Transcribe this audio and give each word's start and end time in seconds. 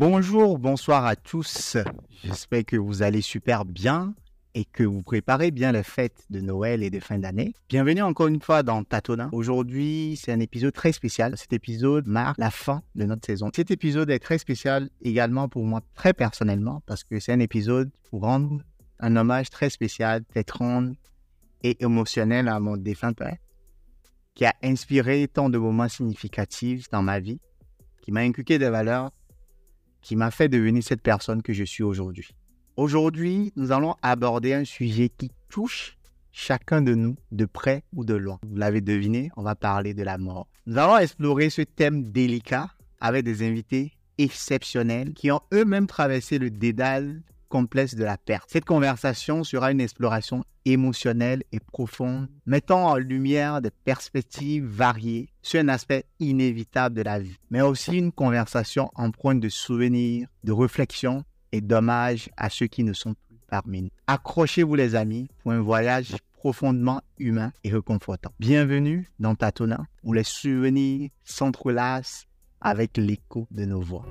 Bonjour, 0.00 0.60
bonsoir 0.60 1.06
à 1.06 1.16
tous. 1.16 1.76
J'espère 2.22 2.64
que 2.64 2.76
vous 2.76 3.02
allez 3.02 3.20
super 3.20 3.64
bien 3.64 4.14
et 4.54 4.64
que 4.64 4.84
vous 4.84 5.02
préparez 5.02 5.50
bien 5.50 5.72
les 5.72 5.82
fêtes 5.82 6.24
de 6.30 6.40
Noël 6.40 6.84
et 6.84 6.90
de 6.90 7.00
fin 7.00 7.18
d'année. 7.18 7.52
Bienvenue 7.68 8.02
encore 8.02 8.28
une 8.28 8.40
fois 8.40 8.62
dans 8.62 8.84
Tatona. 8.84 9.28
Aujourd'hui, 9.32 10.16
c'est 10.16 10.30
un 10.30 10.38
épisode 10.38 10.72
très 10.72 10.92
spécial. 10.92 11.36
Cet 11.36 11.52
épisode 11.52 12.06
marque 12.06 12.38
la 12.38 12.52
fin 12.52 12.84
de 12.94 13.06
notre 13.06 13.26
saison. 13.26 13.50
Cet 13.52 13.72
épisode 13.72 14.08
est 14.10 14.20
très 14.20 14.38
spécial 14.38 14.88
également 15.02 15.48
pour 15.48 15.64
moi 15.64 15.80
très 15.96 16.12
personnellement 16.12 16.80
parce 16.86 17.02
que 17.02 17.18
c'est 17.18 17.32
un 17.32 17.40
épisode 17.40 17.90
pour 18.08 18.20
rendre 18.20 18.62
un 19.00 19.16
hommage 19.16 19.50
très 19.50 19.68
spécial, 19.68 20.22
peut-être 20.22 20.62
et 21.64 21.82
émotionnel 21.82 22.46
à 22.46 22.60
mon 22.60 22.76
défunt 22.76 23.14
père 23.14 23.38
qui 24.36 24.44
a 24.44 24.54
inspiré 24.62 25.26
tant 25.26 25.50
de 25.50 25.58
moments 25.58 25.88
significatifs 25.88 26.88
dans 26.88 27.02
ma 27.02 27.18
vie, 27.18 27.40
qui 28.00 28.12
m'a 28.12 28.20
inculqué 28.20 28.60
des 28.60 28.70
valeurs, 28.70 29.10
qui 30.02 30.16
m'a 30.16 30.30
fait 30.30 30.48
devenir 30.48 30.82
cette 30.82 31.02
personne 31.02 31.42
que 31.42 31.52
je 31.52 31.64
suis 31.64 31.82
aujourd'hui. 31.82 32.28
Aujourd'hui, 32.76 33.52
nous 33.56 33.72
allons 33.72 33.96
aborder 34.02 34.54
un 34.54 34.64
sujet 34.64 35.08
qui 35.08 35.30
touche 35.48 35.98
chacun 36.30 36.82
de 36.82 36.94
nous, 36.94 37.16
de 37.32 37.44
près 37.44 37.82
ou 37.94 38.04
de 38.04 38.14
loin. 38.14 38.38
Vous 38.46 38.56
l'avez 38.56 38.80
deviné, 38.80 39.30
on 39.36 39.42
va 39.42 39.56
parler 39.56 39.94
de 39.94 40.04
la 40.04 40.18
mort. 40.18 40.46
Nous 40.66 40.78
allons 40.78 40.96
explorer 40.98 41.50
ce 41.50 41.62
thème 41.62 42.04
délicat 42.04 42.70
avec 43.00 43.24
des 43.24 43.46
invités 43.46 43.92
exceptionnels 44.18 45.14
qui 45.14 45.30
ont 45.30 45.40
eux-mêmes 45.52 45.86
traversé 45.86 46.38
le 46.38 46.50
dédale 46.50 47.22
complexe 47.48 47.94
de 47.94 48.04
la 48.04 48.18
perte. 48.18 48.48
Cette 48.50 48.64
conversation 48.64 49.44
sera 49.44 49.72
une 49.72 49.80
exploration 49.80 50.44
émotionnelle 50.64 51.42
et 51.52 51.60
profonde, 51.60 52.28
mettant 52.46 52.86
en 52.86 52.96
lumière 52.96 53.60
des 53.62 53.70
perspectives 53.70 54.64
variées 54.64 55.28
sur 55.42 55.60
un 55.60 55.68
aspect 55.68 56.04
inévitable 56.20 56.94
de 56.94 57.02
la 57.02 57.18
vie, 57.18 57.38
mais 57.50 57.60
aussi 57.60 57.96
une 57.96 58.12
conversation 58.12 58.90
empreinte 58.94 59.40
de 59.40 59.48
souvenirs, 59.48 60.28
de 60.44 60.52
réflexions 60.52 61.24
et 61.52 61.60
d'hommages 61.60 62.28
à 62.36 62.50
ceux 62.50 62.66
qui 62.66 62.84
ne 62.84 62.92
sont 62.92 63.14
plus 63.14 63.38
parmi 63.48 63.82
nous. 63.82 63.90
Accrochez-vous 64.06 64.74
les 64.74 64.94
amis 64.94 65.28
pour 65.42 65.52
un 65.52 65.60
voyage 65.60 66.16
profondément 66.34 67.00
humain 67.18 67.52
et 67.64 67.70
réconfortant. 67.70 68.30
Bienvenue 68.38 69.10
dans 69.18 69.34
Tatona, 69.34 69.86
où 70.04 70.12
les 70.12 70.24
souvenirs 70.24 71.10
s'entrelacent 71.24 72.26
avec 72.60 72.96
l'écho 72.96 73.46
de 73.50 73.64
nos 73.64 73.80
voix. 73.80 74.04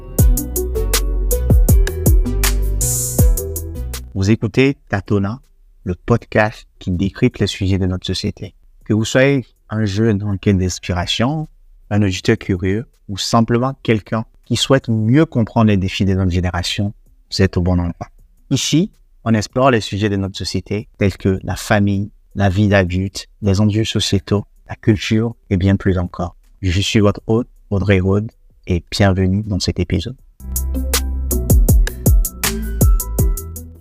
Vous 4.17 4.31
écoutez 4.31 4.75
Tatona, 4.89 5.41
le 5.83 5.93
podcast 5.93 6.65
qui 6.79 6.89
décrypte 6.89 7.37
les 7.37 7.45
sujets 7.45 7.77
de 7.77 7.85
notre 7.85 8.07
société. 8.07 8.55
Que 8.83 8.95
vous 8.95 9.05
soyez 9.05 9.45
un 9.69 9.85
jeune 9.85 10.23
en 10.23 10.37
quête 10.37 10.57
d'inspiration, 10.57 11.47
un 11.91 12.01
auditeur 12.01 12.35
curieux 12.35 12.87
ou 13.09 13.19
simplement 13.19 13.75
quelqu'un 13.83 14.25
qui 14.45 14.55
souhaite 14.55 14.89
mieux 14.89 15.27
comprendre 15.27 15.67
les 15.67 15.77
défis 15.77 16.03
de 16.03 16.15
notre 16.15 16.31
génération, 16.31 16.95
vous 17.31 17.43
êtes 17.43 17.57
au 17.57 17.61
bon 17.61 17.73
endroit. 17.73 18.07
Ici, 18.49 18.89
on 19.23 19.35
explore 19.35 19.69
les 19.69 19.81
sujets 19.81 20.09
de 20.09 20.15
notre 20.15 20.35
société 20.35 20.87
tels 20.97 21.15
que 21.15 21.39
la 21.43 21.55
famille, 21.55 22.09
la 22.33 22.49
vie 22.49 22.69
d'adulte, 22.69 23.27
les 23.43 23.61
enjeux 23.61 23.85
sociétaux, 23.85 24.45
la 24.67 24.75
culture 24.75 25.35
et 25.51 25.57
bien 25.57 25.75
plus 25.75 25.99
encore. 25.99 26.35
Je 26.63 26.81
suis 26.81 27.01
votre 27.01 27.21
hôte, 27.27 27.49
Audrey 27.69 27.99
Rode, 27.99 28.31
et 28.65 28.83
bienvenue 28.89 29.43
dans 29.45 29.59
cet 29.59 29.79
épisode. 29.79 30.17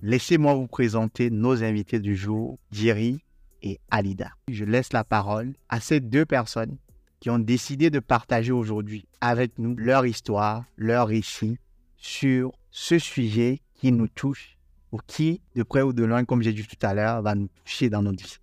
Laissez-moi 0.07 0.53
vous 0.53 0.67
présenter 0.67 1.29
nos 1.29 1.65
invités 1.65 1.99
du 1.99 2.15
jour, 2.15 2.59
Jerry 2.71 3.19
et 3.61 3.81
Alida. 3.91 4.31
Je 4.47 4.63
laisse 4.63 4.93
la 4.93 5.03
parole 5.03 5.53
à 5.67 5.81
ces 5.81 5.99
deux 5.99 6.25
personnes 6.25 6.77
qui 7.19 7.29
ont 7.29 7.39
décidé 7.39 7.89
de 7.89 7.99
partager 7.99 8.53
aujourd'hui 8.53 9.05
avec 9.19 9.59
nous 9.59 9.75
leur 9.75 10.05
histoire, 10.05 10.63
leur 10.77 11.09
récit 11.09 11.57
sur 11.97 12.53
ce 12.71 12.99
sujet 12.99 13.59
qui 13.75 13.91
nous 13.91 14.07
touche 14.07 14.57
ou 14.93 14.99
qui, 15.05 15.41
de 15.55 15.63
près 15.63 15.81
ou 15.81 15.91
de 15.91 16.05
loin, 16.05 16.23
comme 16.23 16.41
j'ai 16.41 16.53
dit 16.53 16.65
tout 16.65 16.85
à 16.85 16.93
l'heure, 16.93 17.21
va 17.21 17.35
nous 17.35 17.49
toucher 17.65 17.89
dans 17.89 18.01
notre 18.01 18.23
vie. 18.23 18.37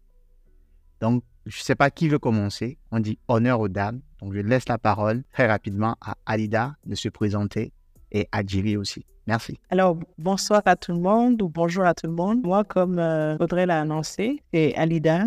Donc, 1.00 1.25
je 1.47 1.59
ne 1.59 1.65
sais 1.65 1.77
pas 1.77 1.91
qui 1.91 2.11
veut 2.11 2.19
commencer. 2.19 2.77
On 2.91 3.00
dit 3.00 3.19
honneur 3.27 3.61
aux 3.61 3.71
dames. 3.71 4.03
Donc, 4.21 4.34
je 4.34 4.41
laisse 4.41 4.69
la 4.69 4.77
parole 4.77 5.25
très 5.33 5.47
rapidement 5.47 5.97
à 6.03 6.19
Alida 6.27 6.77
de 6.84 6.94
se 6.94 7.09
présenter 7.09 7.72
et 8.12 8.28
à 8.33 8.44
Jerry 8.44 8.77
aussi. 8.77 9.06
Merci. 9.27 9.59
Alors, 9.71 9.97
bonsoir 10.19 10.62
à 10.67 10.77
tout 10.77 10.93
le 10.93 11.01
monde 11.01 11.41
ou 11.41 11.49
bonjour 11.49 11.85
à 11.85 11.95
tout 11.95 12.07
le 12.07 12.12
monde. 12.12 12.43
Moi, 12.45 12.65
comme 12.65 12.99
euh, 12.99 13.37
Audrey 13.41 13.65
l'a 13.67 13.81
annoncé, 13.81 14.43
c'est 14.53 14.75
Alida 14.75 15.25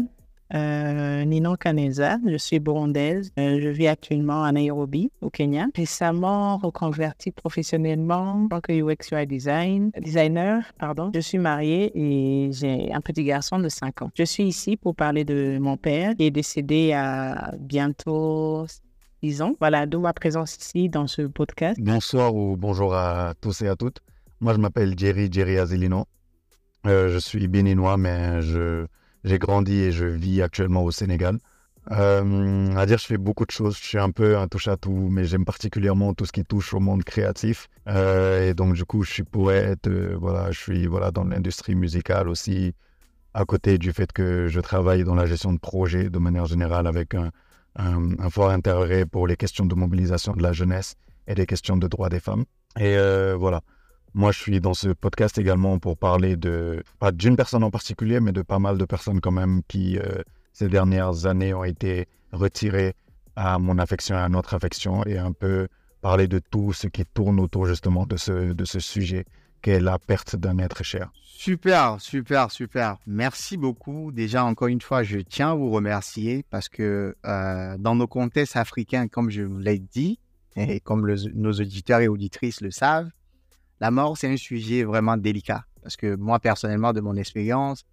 euh, 0.53 1.25
Ninon 1.25 1.55
Kaneza. 1.55 2.17
Je 2.25 2.37
suis 2.37 2.59
burundaise. 2.59 3.31
Euh, 3.39 3.59
je 3.61 3.69
vis 3.69 3.87
actuellement 3.87 4.43
à 4.43 4.51
Nairobi, 4.51 5.11
au 5.21 5.29
Kenya. 5.29 5.67
Récemment 5.75 6.57
reconvertie 6.57 7.31
professionnellement 7.31 8.43
en 8.43 8.47
tant 8.47 8.61
que 8.61 8.71
UX 8.71 9.11
UI 9.11 9.25
design, 9.27 9.91
designer. 10.01 10.63
Pardon. 10.79 11.11
Je 11.13 11.19
suis 11.19 11.37
mariée 11.37 11.91
et 11.95 12.51
j'ai 12.51 12.91
un 12.93 13.01
petit 13.01 13.23
garçon 13.23 13.59
de 13.59 13.69
5 13.69 14.01
ans. 14.03 14.11
Je 14.15 14.23
suis 14.23 14.43
ici 14.43 14.77
pour 14.77 14.95
parler 14.95 15.25
de 15.25 15.57
mon 15.59 15.77
père 15.77 16.15
qui 16.15 16.25
est 16.25 16.31
décédé 16.31 16.93
à 16.93 17.53
bientôt 17.59 18.65
disons. 19.27 19.55
Voilà, 19.59 19.85
d'où 19.85 19.99
ma 19.99 20.13
présence 20.13 20.55
ici 20.55 20.87
dans 20.87 21.07
ce 21.07 21.23
podcast. 21.23 21.77
Bonsoir 21.81 22.33
ou 22.33 22.55
bonjour 22.55 22.95
à 22.95 23.33
tous 23.41 23.61
et 23.61 23.67
à 23.67 23.75
toutes. 23.75 23.99
Moi, 24.39 24.53
je 24.53 24.59
m'appelle 24.59 24.97
Jerry, 24.97 25.27
Jerry 25.29 25.57
Azelino. 25.57 26.05
Euh, 26.85 27.09
je 27.09 27.17
suis 27.17 27.47
béninois, 27.49 27.97
mais 27.97 28.41
j'ai 28.41 29.39
grandi 29.39 29.75
et 29.79 29.91
je 29.91 30.05
vis 30.05 30.41
actuellement 30.41 30.83
au 30.85 30.91
Sénégal. 30.91 31.39
Euh, 31.91 32.75
à 32.77 32.85
dire, 32.85 32.97
je 32.99 33.05
fais 33.05 33.17
beaucoup 33.17 33.45
de 33.45 33.51
choses. 33.51 33.77
Je 33.77 33.85
suis 33.85 33.97
un 33.97 34.11
peu 34.11 34.37
un 34.37 34.47
touche-à-tout, 34.47 35.09
mais 35.11 35.25
j'aime 35.25 35.43
particulièrement 35.43 36.13
tout 36.13 36.25
ce 36.25 36.31
qui 36.31 36.45
touche 36.45 36.73
au 36.73 36.79
monde 36.79 37.03
créatif. 37.03 37.67
Euh, 37.89 38.49
et 38.49 38.53
donc, 38.53 38.75
du 38.75 38.85
coup, 38.85 39.03
je 39.03 39.11
suis 39.11 39.23
poète. 39.23 39.89
voilà, 39.89 40.51
je 40.51 40.59
suis 40.59 40.87
voilà 40.87 41.11
dans 41.11 41.25
l'industrie 41.25 41.75
musicale 41.75 42.29
aussi. 42.29 42.73
À 43.33 43.43
côté 43.43 43.77
du 43.77 43.91
fait 43.91 44.11
que 44.13 44.47
je 44.47 44.61
travaille 44.61 45.03
dans 45.03 45.15
la 45.15 45.25
gestion 45.25 45.51
de 45.51 45.59
projets 45.59 46.09
de 46.09 46.17
manière 46.17 46.45
générale 46.45 46.87
avec 46.87 47.13
un, 47.13 47.29
un, 47.77 48.29
fort 48.29 48.49
intérêt 48.49 49.05
pour 49.05 49.27
les 49.27 49.37
questions 49.37 49.65
de 49.65 49.75
mobilisation 49.75 50.33
de 50.33 50.43
la 50.43 50.53
jeunesse 50.53 50.95
et 51.27 51.35
les 51.35 51.45
questions 51.45 51.77
de 51.77 51.87
droits 51.87 52.09
des 52.09 52.19
femmes. 52.19 52.45
Et 52.79 52.97
euh, 52.97 53.35
voilà, 53.37 53.61
moi 54.13 54.31
je 54.31 54.39
suis 54.39 54.59
dans 54.59 54.73
ce 54.73 54.89
podcast 54.89 55.37
également 55.37 55.79
pour 55.79 55.97
parler 55.97 56.35
de, 56.35 56.83
pas 56.99 57.11
d'une 57.11 57.35
personne 57.35 57.63
en 57.63 57.71
particulier, 57.71 58.19
mais 58.19 58.31
de 58.31 58.41
pas 58.41 58.59
mal 58.59 58.77
de 58.77 58.85
personnes 58.85 59.21
quand 59.21 59.31
même 59.31 59.61
qui, 59.67 59.97
euh, 59.97 60.21
ces 60.53 60.67
dernières 60.67 61.25
années, 61.25 61.53
ont 61.53 61.63
été 61.63 62.07
retirées 62.31 62.93
à 63.35 63.59
mon 63.59 63.77
affection, 63.77 64.17
à 64.17 64.27
notre 64.29 64.53
affection, 64.55 65.05
et 65.05 65.17
un 65.17 65.31
peu 65.31 65.67
parler 66.01 66.27
de 66.27 66.39
tout 66.39 66.73
ce 66.73 66.87
qui 66.87 67.05
tourne 67.05 67.39
autour 67.39 67.67
justement 67.67 68.05
de 68.05 68.17
ce, 68.17 68.53
de 68.53 68.65
ce 68.65 68.79
sujet 68.79 69.25
la 69.67 69.99
perte 69.99 70.35
d'un 70.35 70.57
être 70.57 70.83
cher. 70.83 71.11
Super, 71.23 72.01
super, 72.01 72.51
super. 72.51 72.97
Merci 73.05 73.57
beaucoup. 73.57 74.11
Déjà, 74.11 74.43
encore 74.43 74.69
une 74.69 74.81
fois, 74.81 75.03
je 75.03 75.19
tiens 75.19 75.51
à 75.51 75.55
vous 75.55 75.69
remercier 75.69 76.43
parce 76.49 76.67
que 76.67 77.15
euh, 77.25 77.77
dans 77.77 77.95
nos 77.95 78.07
contextes 78.07 78.55
africains, 78.55 79.07
comme 79.07 79.29
je 79.29 79.43
vous 79.43 79.59
l'ai 79.59 79.79
dit, 79.79 80.19
et 80.55 80.79
comme 80.79 81.07
nos 81.35 81.53
auditeurs 81.53 81.99
et 81.99 82.07
auditrices 82.07 82.61
le 82.61 82.71
savent, 82.71 83.11
la 83.79 83.91
mort, 83.91 84.17
c'est 84.17 84.27
un 84.27 84.37
sujet 84.37 84.83
vraiment 84.83 85.15
délicat. 85.15 85.65
Parce 85.83 85.95
que 85.95 86.15
moi, 86.15 86.39
personnellement, 86.39 86.91
de 86.91 87.01
mon 87.01 87.15
expérience, 87.15 87.85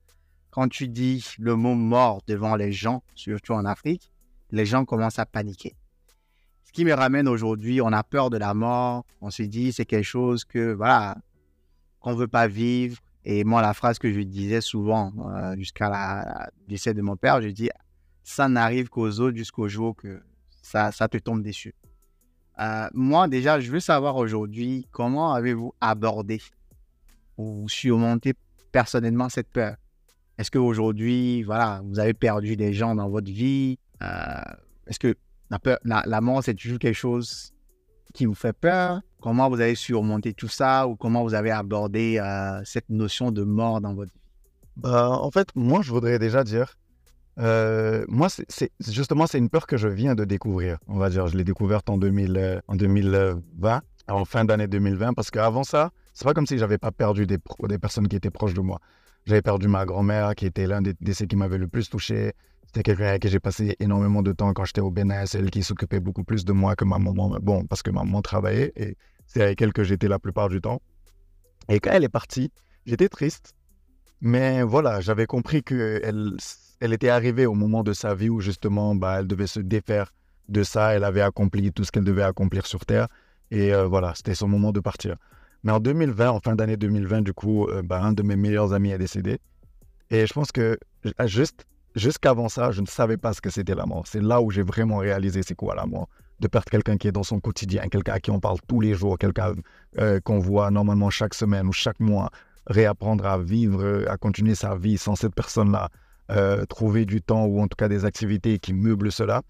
quand 0.51 0.69
tu 0.69 0.89
dis 0.89 1.25
le 1.39 1.57
mot 1.57 1.75
mort 1.75 2.23
devant 2.27 2.57
les 2.57 2.73
gens, 2.73 3.03
surtout 3.15 3.53
en 3.53 3.67
Afrique, 3.67 4.11
les 4.51 4.65
gens 4.65 4.85
commencent 4.85 5.19
à 5.19 5.27
paniquer. 5.27 5.77
Ce 6.65 6.73
qui 6.73 6.85
me 6.85 6.95
ramène 6.95 7.29
aujourd'hui, 7.29 7.81
on 7.83 7.93
a 7.93 8.03
peur 8.03 8.31
de 8.31 8.39
la 8.39 8.55
mort, 8.55 9.05
on 9.21 9.31
se 9.31 9.43
dit 9.43 9.73
c'est 9.73 9.85
quelque 9.85 10.05
chose 10.05 10.45
que, 10.45 10.73
voilà, 10.73 11.17
qu'on 12.05 12.15
veut 12.15 12.29
pas 12.29 12.49
vivre, 12.49 12.99
et 13.25 13.45
moi, 13.45 13.63
la 13.63 13.73
phrase 13.73 13.99
que 13.99 14.13
je 14.13 14.21
disais 14.21 14.61
souvent 14.61 15.11
euh, 15.27 15.57
jusqu'à 15.57 15.89
la, 15.89 16.51
décès 16.69 16.93
de 16.93 17.01
mon 17.01 17.17
père, 17.17 17.41
je 17.41 17.49
dis 17.49 17.71
ça 18.23 18.47
n'arrive 18.47 18.91
qu'aux 18.91 19.21
autres 19.21 19.39
jusqu'au 19.39 19.69
jour 19.69 19.97
que 19.97 20.23
ça, 20.61 20.93
ça 20.93 21.09
te 21.09 21.17
tombe 21.17 21.43
dessus. 21.43 21.75
Euh, 22.61 22.89
moi, 22.93 23.27
déjà, 23.27 23.59
je 23.59 23.71
veux 23.71 23.81
savoir 23.81 24.17
aujourd'hui 24.17 24.87
comment 24.91 25.33
avez-vous 25.33 25.73
abordé 25.81 26.43
ou 27.39 27.67
surmonté 27.71 28.35
personnellement 28.71 29.31
cette 29.31 29.49
peur? 29.49 29.77
Est-ce 30.37 30.51
qu'aujourd'hui, 30.51 31.43
voilà, 31.43 31.81
vous 31.87 31.99
avez 31.99 32.13
perdu 32.13 32.55
des 32.55 32.75
gens 32.75 32.95
dans 32.95 33.09
votre 33.09 33.33
vie? 33.33 33.79
Euh, 34.03 34.07
Est-ce 34.87 34.99
que 34.99 35.15
la, 35.49 35.59
peur, 35.59 35.79
la 35.85 36.21
mort, 36.21 36.45
c'est 36.45 36.55
toujours 36.55 36.79
quelque 36.79 36.95
chose 36.95 37.55
qui 38.13 38.27
vous 38.27 38.35
fait 38.35 38.53
peur? 38.53 39.01
Comment 39.25 39.49
vous 39.49 39.63
avez 39.63 39.75
surmonté 39.75 40.35
tout 40.35 40.49
ça 40.49 40.87
ou 40.87 40.97
comment 40.97 41.23
vous 41.23 41.33
avez 41.33 41.51
abordé 41.51 42.19
euh, 42.19 42.61
cette 42.67 42.91
notion 42.91 43.31
de 43.31 43.43
mort 43.43 43.81
dans 43.81 43.95
votre 43.95 44.13
vie? 44.13 44.21
Bah, 44.77 45.09
En 45.09 45.31
fait, 45.31 45.49
moi, 45.55 45.81
je 45.81 45.91
voudrais 45.91 46.19
déjà 46.19 46.45
dire, 46.45 46.77
euh, 47.39 48.05
moi, 48.07 48.29
c'est 48.29 48.71
justement, 48.87 49.27
c'est 49.27 49.39
une 49.39 49.49
peur 49.49 49.67
que 49.67 49.79
je 49.79 49.89
viens 49.89 50.15
de 50.15 50.27
découvrir. 50.27 50.77
On 50.89 50.99
va 50.99 51.09
dire, 51.09 51.27
je 51.27 51.39
l'ai 51.39 51.45
découverte 51.45 51.89
en, 51.89 51.97
2000, 51.97 52.37
euh, 52.37 52.61
en 52.69 52.77
2020, 52.77 53.81
en 54.09 54.25
fin 54.27 54.45
d'année 54.45 54.67
2020, 54.67 55.15
parce 55.15 55.31
qu'avant 55.31 55.65
ça, 55.65 55.91
c'est 56.13 56.27
pas 56.27 56.35
comme 56.35 56.47
si 56.47 56.59
j'avais 56.59 56.77
pas 56.77 56.93
perdu 56.93 57.27
des, 57.27 57.39
des 57.67 57.79
personnes 57.79 58.09
qui 58.09 58.17
étaient 58.17 58.31
proches 58.31 58.53
de 58.53 58.61
moi. 58.61 58.79
J'avais 59.25 59.41
perdu 59.41 59.69
ma 59.69 59.87
grand-mère, 59.87 60.35
qui 60.35 60.45
était 60.45 60.67
l'un 60.67 60.83
des 60.83 60.93
décès 61.01 61.27
qui 61.27 61.37
m'avait 61.37 61.57
le 61.57 61.69
plus 61.69 61.89
touché. 61.89 62.35
C'était 62.67 62.83
quelqu'un 62.83 63.07
avec 63.07 63.23
qui 63.23 63.29
j'ai 63.31 63.41
passé 63.41 63.75
énormément 63.81 64.21
de 64.21 64.33
temps 64.33 64.53
quand 64.53 64.67
j'étais 64.67 64.83
au 64.83 64.91
Bénin. 64.91 65.25
C'est 65.25 65.39
elle 65.39 65.51
qui 65.51 65.63
s'occupait 65.63 66.01
beaucoup 66.01 66.25
plus 66.25 66.45
de 66.45 66.53
moi 66.53 66.77
que 66.77 66.85
ma 66.85 66.99
maman. 66.99 67.39
Bon, 67.41 67.65
parce 67.65 67.83
que 67.83 67.91
ma 67.91 68.05
maman 68.05 68.21
travaillait 68.21 68.75
c'est 69.27 69.43
avec 69.43 69.61
elle 69.63 69.73
que 69.73 69.85
j'étais 69.85 70.09
la 70.09 70.19
plupart 70.19 70.49
du 70.49 70.61
temps. 70.61 70.81
Et 71.69 71.81
quand 71.81 71.91
elle 71.93 72.05
est 72.05 72.09
partie, 72.09 72.51
j'étais 72.87 73.09
triste. 73.09 73.55
Mais 74.21 74.63
voilà, 74.63 75.01
j'avais 75.01 75.27
compris 75.27 75.63
qu'elle 75.63 76.37
elle 76.81 76.93
était 76.93 77.09
arrivée 77.09 77.47
au 77.47 77.55
moment 77.55 77.83
de 77.83 77.93
sa 77.93 78.15
vie 78.15 78.29
où 78.29 78.41
justement, 78.41 78.95
bah, 78.95 79.21
elle 79.21 79.27
devait 79.27 79.47
se 79.47 79.61
défaire 79.61 80.13
de 80.49 80.63
ça. 80.63 80.95
Elle 80.95 81.05
avait 81.05 81.23
accompli 81.23 81.73
tout 81.73 81.85
ce 81.85 81.93
qu'elle 81.93 82.05
devait 82.05 82.23
accomplir 82.23 82.67
sur 82.67 82.85
Terre. 82.85 83.09
Et 83.51 83.73
euh, 83.73 83.87
voilà, 83.87 84.13
c'était 84.15 84.35
son 84.35 84.49
moment 84.49 84.73
de 84.73 84.81
partir. 84.81 85.17
Mais 85.63 85.73
en 85.73 85.81
2020, 85.81 86.31
en 86.31 86.41
fin 86.41 86.55
d'année 86.55 86.77
2020, 86.77 87.23
du 87.23 87.33
coup, 87.33 87.67
euh, 87.69 87.83
bah, 87.83 88.03
un 88.03 88.13
de 88.13 88.23
mes 88.23 88.37
meilleurs 88.37 88.73
amis 88.73 88.91
est 88.91 88.99
décédé. 88.99 89.39
Et 90.11 90.27
je 90.27 90.33
pense 90.33 90.53
que 90.53 90.79
juste, 91.25 91.67
jusqu'avant 91.95 92.49
ça, 92.49 92.71
je 92.71 92.83
ne 92.83 92.87
savais 92.87 93.17
pas 93.17 93.33
ce 93.33 93.41
que 93.41 93.51
c'était 93.51 93.75
la 93.75 93.87
mort. 93.87 94.07
C'est 94.07 94.23
là 94.23 94.43
où 94.43 94.51
j'ai 94.51 94.63
vraiment 94.63 94.99
réalisé 94.99 95.43
c'est 95.43 95.55
quoi 95.55 95.75
la 95.75 95.87
mort. 95.87 96.09
De 96.41 96.49
perdre 96.49 96.71
quelqu'un 96.71 96.97
qui 96.97 97.09
est 97.09 97.13
dans 97.13 97.23
son 97.23 97.41
quotidien, 97.41 97.89
quelqu'un 97.89 98.15
à 98.15 98.21
qui 98.21 98.31
on 98.31 98.41
parle 98.41 98.59
tous 98.67 98.81
les 98.81 98.95
jours, 98.95 99.19
quelqu'un 99.19 99.55
euh, 99.99 100.21
qu'on 100.21 100.39
voit 100.39 100.71
normalement 100.71 101.11
chaque 101.11 101.35
semaine 101.35 101.67
ou 101.69 101.73
chaque 101.73 102.01
mois, 102.01 102.31
réapprendre 102.67 103.25
à 103.27 103.39
vivre, 103.39 104.05
à 104.09 104.17
continuer 104.17 104.55
sa 104.55 104.75
vie 104.77 104.99
sans 104.99 105.17
cette 105.17 105.35
personne-là, 105.35 105.91
trouver 106.69 107.05
du 107.05 107.21
temps 107.21 107.45
ou 107.45 107.61
en 107.61 107.69
tout 107.69 107.77
cas 107.77 107.89
des 107.89 108.05
activités 108.05 108.59
qui 108.59 108.73
meublent 108.73 109.13
cela. 109.13 109.43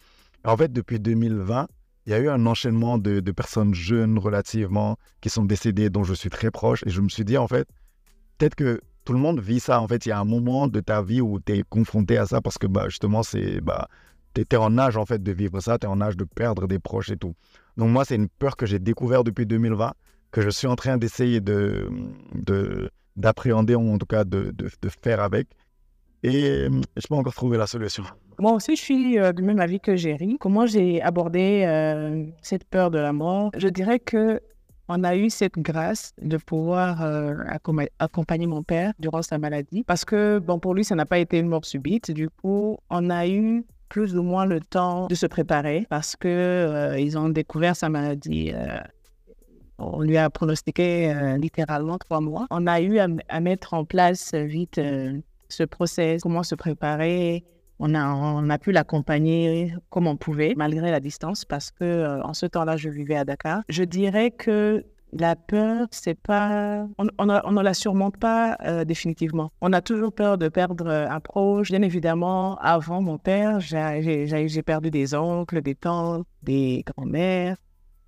En 0.45 0.57
fait, 0.57 0.73
depuis 0.73 1.01
2020, 1.01 1.69
il 2.07 2.11
y 2.11 2.15
a 2.15 2.19
eu 2.19 2.29
un 2.29 2.45
enchaînement 2.47 2.99
de, 2.99 3.21
personnes 3.33 3.75
jeunes 3.75 4.19
relativement 4.19 4.97
qui 5.23 5.31
sont 5.31 5.45
décédées, 5.45 5.89
dont 5.89 6.05
je 6.05 6.13
suis 6.13 6.29
très 6.29 6.51
proche. 6.51 6.83
Et 6.87 6.91
je 6.91 7.01
me 7.01 7.09
suis 7.09 7.25
dit, 7.25 7.39
en 7.39 7.49
fait, 7.49 7.67
peut-être 8.37 8.55
que 8.55 8.81
tout 9.05 9.15
le 9.15 9.19
monde 9.19 9.41
vit 9.41 9.61
ça. 9.61 9.81
En 9.81 9.89
fait, 9.89 10.05
il 10.05 10.11
y 10.11 10.13
a 10.13 10.19
un 10.19 10.25
moment 10.25 10.67
de 10.67 10.81
ta 10.81 11.03
vie 11.03 11.23
où 11.23 11.41
tu 11.41 11.55
es 11.55 11.63
confronté 11.63 12.19
à 12.19 12.27
ça 12.27 12.43
parce 12.43 12.59
que 12.59 12.67
bah, 12.67 12.89
justement, 12.89 13.23
c'est 13.23 13.61
bah, 13.61 13.89
tu 14.35 14.43
es, 14.43 14.57
en 14.57 14.79
âge 14.79 14.97
en 14.97 15.07
fait 15.07 15.23
de 15.23 15.33
vivre 15.33 15.61
ça, 15.61 15.79
tu 15.79 15.87
es 15.87 15.89
en 15.89 16.01
âge 16.01 16.17
de 16.17 16.25
perdre 16.25 16.67
des 16.67 16.79
proches 16.79 17.11
et 17.11 17.17
tout. 17.17 17.35
Donc 17.77 17.91
moi, 17.91 18.05
c'est 18.05 18.17
une 18.17 18.29
peur 18.29 18.57
que 18.57 18.67
j'ai 18.67 18.79
découvert 18.79 19.25
depuis 19.25 19.47
2020, 19.47 19.93
que 20.31 20.41
je 20.41 20.51
suis 20.51 20.67
en 20.67 20.77
train 20.77 20.97
d'essayer 20.97 21.41
de, 21.41 21.89
d'appréhender, 23.17 23.75
ou 23.75 23.93
en 23.93 23.99
tout 23.99 24.07
cas 24.07 24.25
de, 24.25 24.53
de, 24.53 24.89
faire 25.03 25.21
avec. 25.21 25.49
Et 26.23 26.65
je 26.65 26.69
n'ai 26.69 27.09
pas 27.09 27.17
encore 27.17 27.35
trouvé 27.35 27.59
la 27.59 27.67
solution. 27.67 28.05
Moi 28.39 28.53
aussi, 28.53 28.77
je 28.77 28.83
suis 28.83 29.19
euh, 29.19 29.33
du 29.33 29.43
même 29.43 29.61
avis 29.61 29.79
que 29.79 29.95
Jerry. 29.95 30.39
Comment 30.41 30.67
j'ai 30.67 31.01
abordé 31.03 31.65
euh, 31.67 32.25
cette 32.43 32.65
peur 32.65 32.91
de 32.91 32.99
la 32.99 33.13
mort? 33.13 33.51
Je 33.57 33.69
dirais 33.69 34.01
que 34.01 34.41
on 34.89 35.03
a 35.05 35.17
eu 35.17 35.31
cette 35.31 35.59
grâce 35.59 36.13
de 36.21 36.37
pouvoir 36.37 37.03
euh, 37.03 37.35
accompagner 37.99 38.47
mon 38.47 38.63
père 38.63 38.93
durant 38.99 39.23
sa 39.23 39.39
maladie 39.39 39.83
parce 39.83 40.05
que 40.05 40.39
bon 40.39 40.59
pour 40.59 40.75
lui 40.75 40.85
ça 40.85 40.95
n'a 40.95 41.07
pas 41.07 41.19
été 41.19 41.39
une 41.39 41.49
mort 41.49 41.65
subite 41.65 42.11
du 42.11 42.29
coup 42.29 42.77
on 42.91 43.09
a 43.09 43.27
eu 43.27 43.65
plus 43.95 44.17
ou 44.17 44.25
moins 44.25 44.45
le 44.45 44.59
temps 44.59 45.07
de 45.07 45.15
se 45.15 45.27
préparer 45.27 45.87
parce 45.89 46.17
que 46.17 46.97
ils 46.99 47.17
ont 47.17 47.29
découvert 47.29 47.77
sa 47.77 47.89
maladie 47.89 48.53
on 49.79 50.01
lui 50.01 50.17
a 50.17 50.29
pronostiqué 50.31 51.15
littéralement 51.39 51.97
trois 51.99 52.21
mois 52.21 52.47
on 52.51 52.67
a 52.67 52.81
eu 52.81 52.99
à, 52.99 53.07
à 53.29 53.39
mettre 53.39 53.73
en 53.73 53.85
place 53.85 54.35
vite 54.35 54.81
ce 55.49 55.63
process 55.63 56.23
comment 56.23 56.43
se 56.43 56.57
préparer 56.57 57.45
on 57.79 57.95
a, 57.95 58.07
on 58.09 58.49
a 58.51 58.59
pu 58.59 58.73
l'accompagner 58.73 59.75
comme 59.91 60.07
on 60.07 60.17
pouvait, 60.17 60.55
malgré 60.57 60.91
la 60.91 61.01
distance, 61.01 61.45
parce 61.45 61.71
que 61.71 61.85
euh, 61.85 62.23
en 62.23 62.35
ce 62.35 62.47
temps-là, 62.47 62.77
je 62.77 62.89
vivais 62.89 63.17
à 63.17 63.25
Dakar. 63.25 63.63
Je 63.69 63.83
dirais 63.83 64.31
que 64.31 64.85
la 65.19 65.37
peur, 65.37 65.87
c'est 65.91 66.15
pas, 66.15 66.87
on, 66.99 67.27
ne 67.27 67.63
la 67.63 67.75
surmonte 67.75 68.17
pas 68.17 68.57
euh, 68.65 68.85
définitivement. 68.85 69.53
On 69.61 69.73
a 69.73 69.81
toujours 69.81 70.13
peur 70.13 70.39
de 70.39 70.49
perdre 70.49 70.89
un 70.89 71.21
proche. 71.21 71.71
Bien 71.71 71.83
évidemment, 71.83 72.57
avant 72.57 73.01
mon 73.01 73.19
père, 73.19 73.61
j'ai 73.61 74.63
perdu 74.65 74.91
des 74.91 75.15
oncles, 75.15 75.63
des 75.63 75.75
tantes, 75.75 76.27
des 76.43 76.85
grands-mères. 76.87 77.57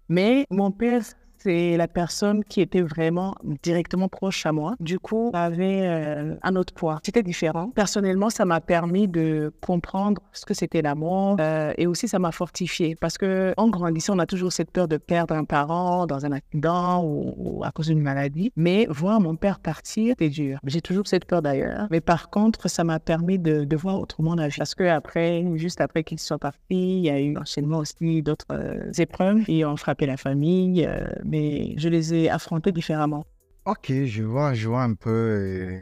Mais 0.09 0.47
mon 0.51 0.71
père, 0.71 1.03
c'est 1.39 1.77
la 1.77 1.89
personne 1.89 2.45
qui 2.45 2.61
était 2.61 2.83
vraiment 2.83 3.35
directement 3.63 4.09
proche 4.09 4.47
à 4.47 4.53
moi. 4.53 4.75
Du 4.81 4.99
coup, 4.99 5.31
avait 5.35 5.83
euh, 5.85 6.35
un 6.43 6.57
autre 6.57 6.75
poids. 6.75 7.01
C'était 7.05 7.23
différent. 7.23 7.71
Personnellement, 7.75 8.31
ça 8.31 8.45
m'a 8.45 8.61
permis 8.61 9.09
de 9.09 9.53
comprendre 9.61 10.21
ce 10.33 10.45
que 10.45 10.55
c'était 10.55 10.83
l'amour 10.83 11.37
euh, 11.41 11.73
et 11.77 11.87
aussi 11.87 12.09
ça 12.09 12.19
m'a 12.19 12.33
fortifié 12.33 12.97
parce 12.97 13.19
que 13.19 13.55
en 13.57 13.69
grandissant, 13.69 14.17
on 14.17 14.19
a 14.19 14.27
toujours 14.27 14.53
cette 14.53 14.71
peur 14.71 14.89
de 14.89 14.97
perdre 14.97 15.35
un 15.35 15.45
parent 15.45 16.07
dans 16.07 16.25
un 16.25 16.33
accident 16.33 17.05
ou, 17.05 17.63
à 17.65 17.71
cause 17.71 17.89
d'une 17.89 18.03
maladie. 18.03 18.53
Mais 18.57 18.87
voir 18.89 19.21
mon 19.21 19.37
père 19.37 19.61
partir, 19.61 20.11
c'était 20.11 20.31
dur. 20.31 20.59
J'ai 20.65 20.81
toujours 20.81 21.07
cette 21.07 21.25
peur 21.25 21.43
d'ailleurs. 21.43 21.87
Mais 21.91 22.01
par 22.01 22.31
contre, 22.31 22.69
ça 22.69 22.85
m'a 22.85 22.99
permis 22.99 23.39
de, 23.39 23.65
de, 23.65 23.77
voir 23.77 24.01
autrement 24.01 24.35
la 24.35 24.49
vie. 24.49 24.57
Parce 24.59 24.75
que 24.75 24.85
après, 24.85 25.45
juste 25.57 25.81
après 25.81 26.05
qu'il 26.05 26.19
soit 26.19 26.39
parti, 26.39 26.59
il 26.71 27.05
y 27.05 27.11
a 27.11 27.21
eu 27.21 27.37
enchaînement 27.37 27.79
aussi 27.79 28.23
d'autres 28.23 28.47
euh, 28.51 28.91
épreuves 28.99 29.45
qui 29.45 29.65
ont 29.65 29.77
frappé 29.77 30.07
la 30.07 30.17
famille 30.17 30.89
mais 31.25 31.36
je 31.77 31.89
les 31.89 32.15
ai 32.15 32.31
affrontés 32.31 32.73
différemment. 32.73 33.25
Ok, 33.65 33.93
je 34.05 34.23
vois, 34.23 34.55
je 34.55 34.69
vois 34.69 34.83
un 34.83 34.95
peu. 34.95 35.81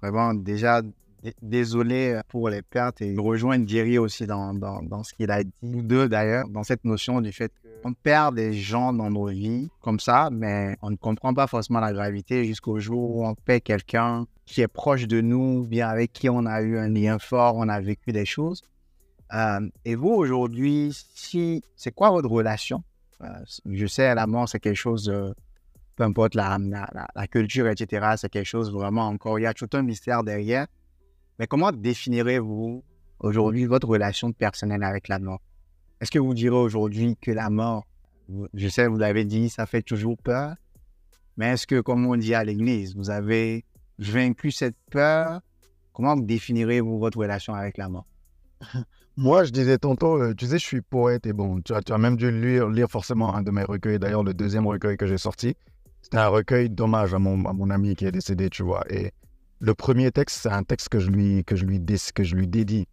vraiment, 0.00 0.34
déjà, 0.34 0.82
désolé 1.40 2.20
pour 2.28 2.48
les 2.48 2.62
pertes 2.62 3.00
et 3.00 3.14
rejoins 3.16 3.64
Jerry 3.66 3.98
aussi 3.98 4.26
dans, 4.26 4.52
dans, 4.54 5.02
ce 5.02 5.14
qu'il 5.14 5.30
a 5.30 5.44
dit, 5.44 5.52
ou 5.62 5.82
deux 5.82 6.08
d'ailleurs, 6.08 6.48
dans 6.48 6.64
cette 6.64 6.84
notion 6.84 7.20
du 7.20 7.32
fait 7.32 7.52
qu'on 7.82 7.94
perd 7.94 8.34
des 8.34 8.52
gens 8.52 8.92
dans 8.92 9.10
nos 9.10 9.26
vies 9.26 9.68
comme 9.80 10.00
ça, 10.00 10.30
mais 10.32 10.76
on 10.82 10.90
ne 10.90 10.96
comprend 10.96 11.34
pas 11.34 11.46
forcément 11.46 11.80
la 11.80 11.92
gravité 11.92 12.44
jusqu'au 12.44 12.78
jour 12.80 13.16
où 13.16 13.26
on 13.26 13.34
perd 13.34 13.62
quelqu'un 13.62 14.26
qui 14.44 14.60
est 14.60 14.68
proche 14.68 15.06
de 15.06 15.20
nous, 15.20 15.64
bien 15.66 15.88
avec 15.88 16.12
qui 16.12 16.28
on 16.28 16.44
a 16.46 16.60
eu 16.62 16.78
un 16.78 16.88
lien 16.88 17.18
fort, 17.18 17.56
on 17.56 17.68
a 17.68 17.80
vécu 17.80 18.12
des 18.12 18.24
choses. 18.24 18.62
Euh, 19.32 19.60
et 19.84 19.94
vous, 19.94 20.10
aujourd'hui, 20.10 20.90
si, 21.14 21.62
c'est 21.76 21.92
quoi 21.92 22.10
votre 22.10 22.28
relation 22.28 22.78
euh, 22.78 22.91
je 23.66 23.86
sais, 23.86 24.14
la 24.14 24.26
mort, 24.26 24.48
c'est 24.48 24.60
quelque 24.60 24.76
chose, 24.76 25.12
peu 25.96 26.04
importe 26.04 26.34
la, 26.34 26.58
la, 27.14 27.26
culture, 27.26 27.68
etc., 27.68 28.14
c'est 28.16 28.30
quelque 28.30 28.46
chose 28.46 28.72
vraiment 28.72 29.08
encore, 29.08 29.38
il 29.38 29.42
y 29.42 29.46
a 29.46 29.54
tout 29.54 29.68
un 29.72 29.82
mystère 29.82 30.24
derrière. 30.24 30.66
Mais 31.38 31.46
comment 31.46 31.72
définirez-vous 31.72 32.84
aujourd'hui 33.20 33.64
votre 33.66 33.88
relation 33.88 34.32
personnelle 34.32 34.82
avec 34.82 35.08
la 35.08 35.18
mort? 35.18 35.40
Est-ce 36.00 36.10
que 36.10 36.18
vous 36.18 36.34
direz 36.34 36.56
aujourd'hui 36.56 37.16
que 37.20 37.30
la 37.30 37.48
mort, 37.48 37.86
je 38.54 38.68
sais, 38.68 38.86
vous 38.86 38.98
l'avez 38.98 39.24
dit, 39.24 39.48
ça 39.48 39.66
fait 39.66 39.82
toujours 39.82 40.16
peur, 40.18 40.56
mais 41.36 41.46
est-ce 41.46 41.66
que, 41.66 41.80
comme 41.80 42.06
on 42.06 42.16
dit 42.16 42.34
à 42.34 42.44
l'église, 42.44 42.94
vous 42.94 43.10
avez 43.10 43.64
vaincu 43.98 44.50
cette 44.50 44.76
peur? 44.90 45.40
Comment 45.92 46.16
définirez-vous 46.16 46.98
votre 46.98 47.18
relation 47.18 47.54
avec 47.54 47.78
la 47.78 47.88
mort? 47.88 48.06
Moi, 49.18 49.44
je 49.44 49.50
disais 49.50 49.76
tantôt, 49.76 50.22
euh, 50.22 50.34
tu 50.34 50.46
sais, 50.46 50.58
je 50.58 50.64
suis 50.64 50.80
poète 50.80 51.26
et 51.26 51.34
bon, 51.34 51.60
tu 51.60 51.74
as, 51.74 51.98
même 51.98 52.16
dû 52.16 52.30
lire, 52.30 52.68
lire, 52.68 52.88
forcément 52.88 53.34
un 53.34 53.42
de 53.42 53.50
mes 53.50 53.62
recueils. 53.62 53.98
D'ailleurs, 53.98 54.24
le 54.24 54.32
deuxième 54.32 54.66
recueil 54.66 54.96
que 54.96 55.06
j'ai 55.06 55.18
sorti, 55.18 55.54
c'était 56.00 56.16
un 56.16 56.28
recueil 56.28 56.70
d'hommage 56.70 57.12
à 57.12 57.18
mon, 57.18 57.70
ami 57.70 57.94
qui 57.94 58.06
est 58.06 58.12
décédé, 58.12 58.48
tu 58.48 58.62
vois. 58.62 58.84
Et 58.90 59.12
le 59.60 59.74
premier 59.74 60.10
texte, 60.12 60.40
c'est 60.42 60.48
un 60.50 60.62
texte 60.62 60.88
que 60.88 60.98
je 60.98 61.10
lui, 61.10 61.44
que 61.44 61.56
je 61.56 61.66
lui, 61.66 61.78
que 62.14 62.24
je 62.24 62.34
lui 62.34 62.48
dédie. 62.48 62.88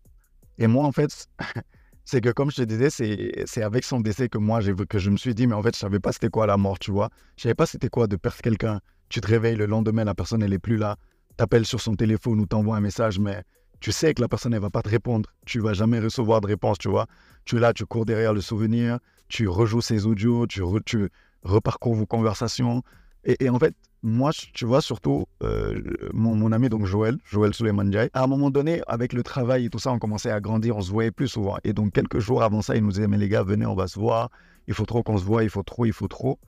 Et 0.58 0.68
moi, 0.68 0.84
en 0.84 0.92
fait, 0.92 1.28
c'est 2.04 2.20
que 2.20 2.32
comme 2.32 2.52
je 2.52 2.58
te 2.58 2.64
disais, 2.64 2.90
c'est 2.90 3.64
avec 3.64 3.86
son 3.86 4.02
décès 4.02 4.28
que 4.28 4.38
moi, 4.38 4.60
que 4.90 5.00
je 5.00 5.10
me 5.10 5.16
suis 5.16 5.34
dit, 5.34 5.48
mais 5.48 5.56
en 5.56 5.64
fait, 5.64 5.74
je 5.74 5.80
savais 5.80 6.00
pas 6.02 6.12
c'était 6.12 6.30
quoi 6.30 6.46
la 6.48 6.58
mort, 6.58 6.80
tu 6.80 6.92
vois. 6.92 7.10
Je 7.38 7.44
savais 7.44 7.56
pas 7.56 7.66
c'était 7.66 7.90
quoi 7.90 8.08
de 8.08 8.18
perdre 8.18 8.42
quelqu'un. 8.44 8.82
Tu 9.08 9.22
te 9.22 9.28
réveilles 9.28 9.56
le 9.56 9.68
lendemain, 9.68 10.04
la 10.04 10.16
personne, 10.16 10.44
elle 10.44 10.54
est 10.54 10.60
plus 10.60 10.76
là. 10.76 10.98
T'appelles 11.38 11.66
sur 11.66 11.80
son 11.80 11.96
téléphone 11.96 12.42
ou 12.42 12.46
t'envoies 12.46 12.76
un 12.76 12.82
message, 12.82 13.20
mais 13.20 13.42
tu 13.80 13.92
sais 13.92 14.14
que 14.14 14.22
la 14.22 14.28
personne, 14.28 14.54
elle 14.54 14.62
va 14.62 14.70
pas 14.70 14.82
te 14.82 14.90
répondre. 14.90 15.30
Tu 15.46 15.60
vas 15.60 15.74
jamais 15.74 16.00
recevoir 16.00 16.42
de 16.42 16.48
réponse, 16.48 16.78
tu 16.78 16.90
vois. 16.90 17.08
Tu 17.46 17.58
es 17.58 17.60
là, 17.60 17.74
tu 17.74 17.86
cours 17.86 18.06
derrière 18.06 18.34
le 18.34 18.42
souvenir, 18.42 19.00
tu 19.28 19.48
rejoues 19.48 19.82
ses 19.82 20.06
audios, 20.06 20.48
tu, 20.48 20.62
tu 20.86 21.10
reparcours 21.44 21.96
vos 21.96 22.06
conversations. 22.06 22.84
Et, 23.24 23.50
en 23.50 23.60
fait, 23.60 23.76
moi, 24.02 24.32
tu 24.54 24.66
vois, 24.66 24.82
surtout, 24.82 25.26
euh, 25.44 25.82
mon, 26.14 26.52
ami, 26.52 26.70
donc 26.70 26.86
Joël, 26.86 27.18
Joël 27.26 27.54
Suleiman 27.54 27.90
à 28.14 28.24
un 28.24 28.28
moment 28.28 28.50
donné, 28.50 28.82
avec 28.88 29.14
le 29.14 29.24
travail 29.24 29.66
et 29.66 29.70
tout 29.70 29.80
ça, 29.80 29.92
on 29.92 30.00
commençait 30.00 30.32
à 30.32 30.40
grandir, 30.40 30.78
on 30.78 30.82
se 30.82 30.92
voyait 30.92 31.12
plus 31.12 31.28
souvent. 31.28 31.58
Et 31.64 31.74
donc, 31.74 31.94
quelques 31.94 32.20
jours 32.20 32.44
avant 32.44 32.62
ça, 32.62 32.76
il 32.76 32.84
nous 32.84 32.92
disait, 32.92 33.08
mais 33.08 33.18
les 33.18 33.30
gars, 33.30 33.44
venez, 33.44 33.66
on 33.66 33.76
va 33.76 33.88
se 33.88 34.00
voir. 34.00 34.30
Il 34.68 34.74
faut 34.74 34.86
trop 34.86 35.04
qu'on 35.04 35.18
se 35.18 35.24
voit, 35.24 35.44
il 35.44 35.50
faut 35.50 35.64
trop, 35.64 35.86
il 35.86 35.94
faut 35.94 36.08
trop. 36.08 36.40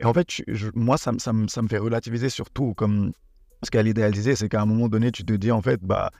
Et 0.00 0.04
en 0.04 0.12
fait, 0.12 0.26
moi, 0.74 0.98
ça, 0.98 1.12
me 1.12 1.68
fait 1.68 1.78
relativiser 1.78 2.28
surtout, 2.28 2.74
comme 2.74 3.12
ce 3.62 3.70
qu'elle 3.70 3.88
idéalisait, 3.88 4.36
c'est 4.36 4.48
qu'à 4.48 4.60
un 4.60 4.66
moment 4.66 4.88
donné, 4.88 5.10
tu 5.10 5.24
te 5.24 5.32
dis, 5.32 5.50
en 5.50 5.62
fait, 5.62 5.80
bah, 5.82 6.10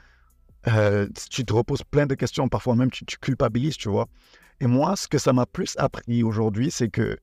euh, 0.68 1.08
tu 1.30 1.44
te 1.44 1.52
reposes 1.52 1.82
plein 1.82 2.06
de 2.06 2.14
questions, 2.14 2.48
parfois 2.48 2.74
même 2.76 2.90
tu, 2.90 3.04
tu 3.04 3.18
culpabilises, 3.18 3.76
tu 3.76 3.88
vois. 3.88 4.06
Et 4.60 4.66
moi, 4.66 4.96
ce 4.96 5.08
que 5.08 5.18
ça 5.18 5.32
m'a 5.32 5.46
plus 5.46 5.74
appris 5.78 6.22
aujourd'hui, 6.22 6.70
c'est 6.70 6.88
que 6.88 7.18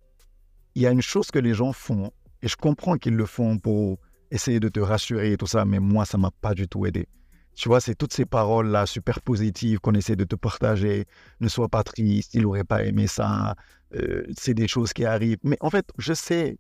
il 0.75 0.81
y 0.81 0.88
a 0.88 0.91
une 0.91 1.01
chose 1.01 1.31
que 1.31 1.39
les 1.39 1.53
gens 1.53 1.74
font, 1.74 2.12
et 2.41 2.48
je 2.48 2.55
comprends 2.55 2.98
qu'ils 2.98 3.15
le 3.15 3.25
font 3.25 3.57
pour 3.57 4.00
essayer 4.31 4.60
de 4.60 4.69
te 4.69 4.79
rassurer 4.79 5.33
et 5.33 5.38
tout 5.38 5.48
ça, 5.48 5.65
mais 5.65 5.79
moi, 5.79 6.05
ça 6.05 6.17
m'a 6.17 6.31
pas 6.41 6.53
du 6.53 6.67
tout 6.67 6.86
aidé. 6.86 7.07
Tu 7.53 7.67
vois, 7.67 7.81
c'est 7.81 7.95
toutes 7.95 8.13
ces 8.13 8.25
paroles-là 8.25 8.86
super 8.86 9.21
positives 9.21 9.79
qu'on 9.79 9.93
essaie 9.93 10.15
de 10.15 10.24
te 10.24 10.36
partager. 10.36 11.05
Ne 11.41 11.50
sois 11.50 11.67
pas 11.67 11.83
triste, 11.83 12.33
il 12.33 12.43
n'aurait 12.43 12.63
pas 12.63 12.83
aimé 12.86 13.07
ça. 13.07 13.55
Euh, 13.93 14.24
c'est 14.38 14.53
des 14.53 14.69
choses 14.69 14.93
qui 14.93 15.03
arrivent. 15.03 15.39
Mais 15.43 15.57
en 15.60 15.69
fait, 15.69 15.86
je 15.98 16.13
sais, 16.13 16.57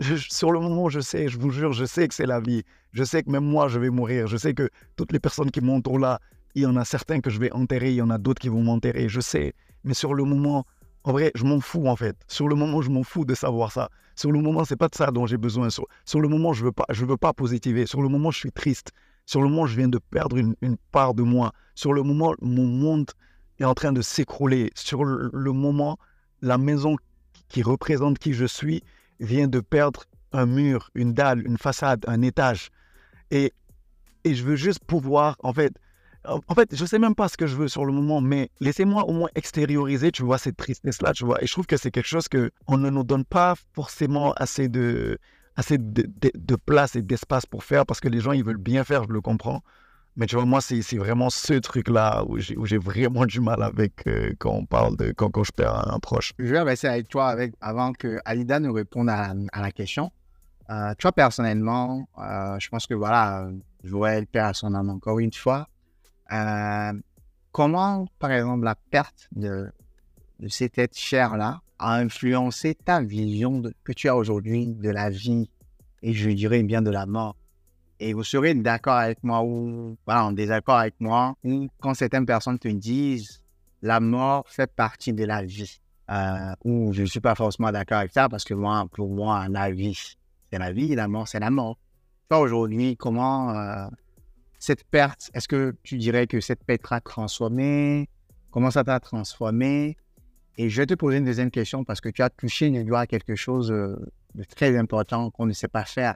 sur 0.00 0.52
le 0.52 0.60
moment, 0.60 0.88
je 0.88 1.00
sais, 1.00 1.28
je 1.28 1.38
vous 1.38 1.50
jure, 1.50 1.72
je 1.72 1.84
sais 1.84 2.06
que 2.08 2.14
c'est 2.14 2.26
la 2.26 2.40
vie. 2.40 2.62
Je 2.92 3.04
sais 3.04 3.22
que 3.22 3.30
même 3.30 3.44
moi, 3.44 3.68
je 3.68 3.78
vais 3.78 3.90
mourir. 3.90 4.26
Je 4.26 4.36
sais 4.36 4.54
que 4.54 4.70
toutes 4.96 5.12
les 5.12 5.20
personnes 5.20 5.50
qui 5.50 5.60
m'entourent 5.60 5.98
là, 5.98 6.20
il 6.54 6.62
y 6.62 6.66
en 6.66 6.76
a 6.76 6.84
certains 6.84 7.20
que 7.20 7.30
je 7.30 7.38
vais 7.38 7.52
enterrer, 7.52 7.90
il 7.90 7.96
y 7.96 8.02
en 8.02 8.10
a 8.10 8.18
d'autres 8.18 8.40
qui 8.40 8.48
vont 8.48 8.62
m'enterrer. 8.62 9.08
Je 9.08 9.20
sais. 9.20 9.54
Mais 9.84 9.94
sur 9.94 10.14
le 10.14 10.24
moment, 10.24 10.64
En 11.04 11.12
vrai, 11.12 11.30
je 11.34 11.44
m'en 11.44 11.60
fous 11.60 11.86
en 11.86 11.96
fait. 11.96 12.16
Sur 12.26 12.48
le 12.48 12.54
moment, 12.54 12.82
je 12.82 12.90
m'en 12.90 13.02
fous 13.02 13.24
de 13.24 13.34
savoir 13.34 13.72
ça. 13.72 13.88
Sur 14.14 14.32
le 14.32 14.40
moment, 14.40 14.64
c'est 14.64 14.76
pas 14.76 14.88
de 14.88 14.94
ça 14.94 15.10
dont 15.10 15.26
j'ai 15.26 15.36
besoin. 15.36 15.68
Sur, 15.70 16.20
le 16.20 16.28
moment, 16.28 16.52
je 16.52 16.64
veux 16.64 16.72
pas, 16.72 16.84
je 16.90 17.04
veux 17.04 17.16
pas 17.16 17.32
positiver. 17.32 17.86
Sur 17.86 18.02
le 18.02 18.08
moment, 18.08 18.30
je 18.30 18.38
suis 18.38 18.52
triste. 18.52 18.90
Sur 19.24 19.40
le 19.40 19.48
moment, 19.48 19.66
je 19.66 19.76
viens 19.76 19.88
de 19.88 19.98
perdre 19.98 20.36
une, 20.36 20.76
part 20.90 21.14
de 21.14 21.22
moi. 21.22 21.52
Sur 21.74 21.92
le 21.92 22.02
moment, 22.02 22.34
mon 22.42 22.66
monde 22.66 23.10
est 23.60 23.64
en 23.64 23.74
train 23.74 23.92
de 23.92 24.02
s'écrouler. 24.02 24.70
Sur 24.74 25.04
le 25.04 25.52
moment, 25.52 25.98
la 26.42 26.58
maison 26.58 26.96
qui 27.48 27.62
représente 27.62 28.18
qui 28.18 28.32
je 28.32 28.44
suis 28.44 28.82
vient 29.20 29.48
de 29.48 29.60
perdre 29.60 30.04
un 30.32 30.46
mur, 30.46 30.90
une 30.94 31.14
dalle, 31.14 31.46
une 31.46 31.58
façade, 31.58 32.04
un 32.06 32.22
étage. 32.22 32.70
Et, 33.30 33.52
et 34.24 34.34
je 34.34 34.44
veux 34.44 34.56
juste 34.56 34.84
pouvoir, 34.84 35.36
en 35.40 35.52
fait, 35.52 35.72
en 36.24 36.54
fait, 36.54 36.74
je 36.74 36.84
sais 36.84 36.98
même 36.98 37.14
pas 37.14 37.28
ce 37.28 37.36
que 37.36 37.46
je 37.46 37.56
veux 37.56 37.68
sur 37.68 37.84
le 37.86 37.92
moment, 37.92 38.20
mais 38.20 38.50
laissez-moi 38.60 39.04
au 39.04 39.12
moins 39.12 39.30
extérioriser, 39.34 40.12
tu 40.12 40.22
vois, 40.22 40.38
cette 40.38 40.56
tristesse-là, 40.56 41.12
tu 41.12 41.24
vois. 41.24 41.42
Et 41.42 41.46
je 41.46 41.52
trouve 41.52 41.66
que 41.66 41.76
c'est 41.76 41.90
quelque 41.90 42.08
chose 42.08 42.28
que 42.28 42.50
on 42.66 42.76
ne 42.76 42.90
nous 42.90 43.04
donne 43.04 43.24
pas 43.24 43.54
forcément 43.72 44.32
assez 44.34 44.68
de, 44.68 45.18
assez 45.56 45.78
de, 45.78 46.02
de, 46.02 46.30
de 46.34 46.56
place 46.56 46.96
et 46.96 47.02
d'espace 47.02 47.46
pour 47.46 47.64
faire 47.64 47.86
parce 47.86 48.00
que 48.00 48.08
les 48.08 48.20
gens, 48.20 48.32
ils 48.32 48.44
veulent 48.44 48.56
bien 48.56 48.84
faire, 48.84 49.04
je 49.04 49.12
le 49.12 49.20
comprends. 49.20 49.62
Mais 50.18 50.26
tu 50.26 50.34
vois, 50.34 50.44
moi, 50.44 50.60
c'est 50.60 50.96
vraiment 50.96 51.30
ce 51.30 51.54
truc-là 51.54 52.24
où 52.26 52.38
j'ai 52.40 52.76
vraiment 52.76 53.24
du 53.24 53.40
mal 53.40 53.62
avec 53.62 54.04
euh, 54.08 54.34
quand 54.40 54.50
on 54.50 54.66
parle 54.66 54.96
de 54.96 55.12
quand, 55.12 55.30
quand 55.30 55.44
je 55.44 55.52
perds 55.52 55.94
un, 55.94 56.00
proche. 56.00 56.32
Je 56.40 56.46
vais 56.46 56.60
rester 56.60 56.88
avec 56.88 57.08
toi 57.08 57.28
avec, 57.28 57.54
avant 57.60 57.92
que 57.92 58.18
Alida 58.24 58.58
nous 58.58 58.72
réponde 58.72 59.08
à, 59.08 59.32
la 59.54 59.70
question. 59.70 60.10
Euh, 60.70 60.92
toi, 60.98 61.12
personnellement, 61.12 62.08
euh, 62.18 62.58
je 62.58 62.68
pense 62.68 62.88
que 62.88 62.94
voilà, 62.94 63.48
Joël 63.84 64.26
perd 64.26 64.56
son 64.56 64.74
âme 64.74 64.90
encore 64.90 65.20
une 65.20 65.32
fois. 65.32 65.68
Comment, 67.52 68.08
par 68.18 68.32
exemple, 68.32 68.64
la 68.64 68.74
perte 68.74 69.28
de, 69.36 69.70
de 70.40 70.48
cette 70.48 70.78
être 70.78 70.98
chère-là 70.98 71.60
a 71.78 71.94
influencé 71.94 72.74
ta 72.74 73.00
vision 73.02 73.62
que 73.84 73.92
tu 73.92 74.08
as 74.08 74.16
aujourd'hui 74.16 74.66
de 74.66 74.90
la 74.90 75.10
vie 75.10 75.48
et 76.02 76.12
je 76.12 76.28
dirais 76.30 76.64
bien 76.64 76.82
de 76.82 76.90
la 76.90 77.06
mort? 77.06 77.36
Et 78.00 78.12
vous 78.12 78.24
serez 78.24 78.54
d'accord 78.54 78.94
avec 78.94 79.22
moi 79.22 79.42
ou 79.42 79.96
voilà, 80.06 80.26
en 80.26 80.32
désaccord 80.32 80.76
avec 80.76 80.94
moi, 81.00 81.34
ou 81.44 81.68
quand 81.80 81.94
certaines 81.94 82.26
personnes 82.26 82.58
te 82.58 82.68
disent 82.68 83.42
la 83.82 84.00
mort 84.00 84.44
fait 84.48 84.70
partie 84.72 85.12
de 85.12 85.24
la 85.24 85.42
vie, 85.42 85.80
euh, 86.10 86.54
ou 86.64 86.92
je 86.92 87.02
ne 87.02 87.06
suis 87.06 87.20
pas 87.20 87.34
forcément 87.34 87.70
d'accord 87.70 87.98
avec 87.98 88.12
ça 88.12 88.28
parce 88.28 88.44
que 88.44 88.54
moi, 88.54 88.86
pour 88.92 89.08
moi, 89.08 89.46
la 89.48 89.70
vie, 89.70 89.98
c'est 90.50 90.58
la 90.58 90.72
vie, 90.72 90.94
la 90.94 91.08
mort, 91.08 91.28
c'est 91.28 91.40
la 91.40 91.50
mort. 91.50 91.78
Toi, 92.28 92.40
aujourd'hui, 92.40 92.96
comment 92.96 93.50
euh, 93.50 93.86
cette 94.58 94.84
perte, 94.84 95.30
est-ce 95.34 95.48
que 95.48 95.76
tu 95.82 95.96
dirais 95.98 96.26
que 96.26 96.40
cette 96.40 96.64
perte 96.64 96.82
t'a 96.88 97.00
transformé? 97.00 98.08
Comment 98.50 98.70
ça 98.70 98.84
t'a 98.84 99.00
transformé? 99.00 99.96
Et 100.56 100.68
je 100.68 100.80
vais 100.80 100.86
te 100.86 100.94
poser 100.94 101.18
une 101.18 101.24
deuxième 101.24 101.50
question 101.50 101.84
parce 101.84 102.00
que 102.00 102.08
tu 102.08 102.22
as 102.22 102.30
touché 102.30 102.70
du 102.70 102.84
doigt 102.84 103.06
quelque 103.06 103.36
chose 103.36 103.70
euh, 103.70 103.96
de 104.34 104.44
très 104.44 104.76
important 104.76 105.30
qu'on 105.30 105.46
ne 105.46 105.52
sait 105.52 105.68
pas 105.68 105.84
faire 105.84 106.14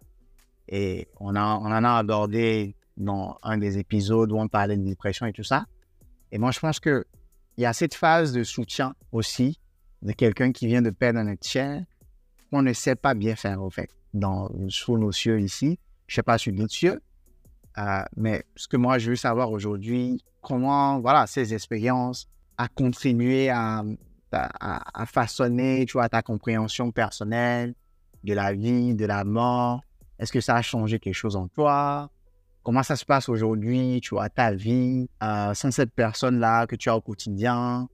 et 0.68 1.08
on, 1.20 1.34
a, 1.34 1.56
on 1.56 1.66
en 1.66 1.84
a 1.84 1.92
abordé 1.92 2.76
dans 2.96 3.38
un 3.42 3.58
des 3.58 3.78
épisodes 3.78 4.30
où 4.32 4.38
on 4.38 4.48
parlait 4.48 4.76
de 4.76 4.84
dépression 4.84 5.26
et 5.26 5.32
tout 5.32 5.42
ça. 5.42 5.66
Et 6.30 6.38
moi, 6.38 6.50
je 6.50 6.60
pense 6.60 6.80
qu'il 6.80 7.04
y 7.58 7.64
a 7.64 7.72
cette 7.72 7.94
phase 7.94 8.32
de 8.32 8.44
soutien 8.44 8.94
aussi 9.12 9.58
de 10.02 10.12
quelqu'un 10.12 10.52
qui 10.52 10.66
vient 10.66 10.82
de 10.82 10.90
perdre 10.90 11.20
un 11.20 11.28
être 11.28 11.46
cher 11.46 11.84
qu'on 12.50 12.62
ne 12.62 12.72
sait 12.72 12.96
pas 12.96 13.14
bien 13.14 13.34
faire, 13.34 13.62
au 13.62 13.70
fait, 13.70 13.90
dans, 14.12 14.50
sous 14.68 14.98
nos 14.98 15.12
cieux 15.12 15.40
ici. 15.40 15.78
Je 16.06 16.14
ne 16.14 16.16
sais 16.16 16.22
pas 16.22 16.38
sur 16.38 16.52
d'autres 16.52 16.72
cieux. 16.72 17.00
Euh, 17.78 18.02
mais 18.16 18.44
ce 18.56 18.68
que 18.68 18.76
moi, 18.76 18.98
je 18.98 19.10
veux 19.10 19.16
savoir 19.16 19.50
aujourd'hui, 19.50 20.22
comment, 20.42 21.00
voilà, 21.00 21.26
ces 21.26 21.54
expériences 21.54 22.28
a 22.58 22.68
contribué 22.68 23.48
à, 23.48 23.82
à, 24.32 25.02
à 25.02 25.06
façonner, 25.06 25.86
tu 25.86 25.92
vois, 25.92 26.08
ta 26.08 26.20
compréhension 26.20 26.90
personnelle 26.90 27.74
de 28.24 28.34
la 28.34 28.52
vie, 28.52 28.94
de 28.94 29.06
la 29.06 29.24
mort, 29.24 29.82
est-ce 30.18 30.32
que 30.32 30.40
ça 30.40 30.56
a 30.56 30.62
changé 30.62 30.98
quelque 30.98 31.14
chose 31.14 31.36
en 31.36 31.48
toi? 31.48 32.10
Comment 32.62 32.82
ça 32.82 32.96
se 32.96 33.04
passe 33.04 33.28
aujourd'hui, 33.28 34.00
tu 34.02 34.14
vois, 34.14 34.28
ta 34.28 34.52
vie, 34.52 35.08
euh, 35.22 35.52
sans 35.54 35.72
cette 35.72 35.92
personne-là 35.92 36.66
que 36.66 36.76
tu 36.76 36.88
as 36.88 36.96
au 36.96 37.00
quotidien? 37.00 37.88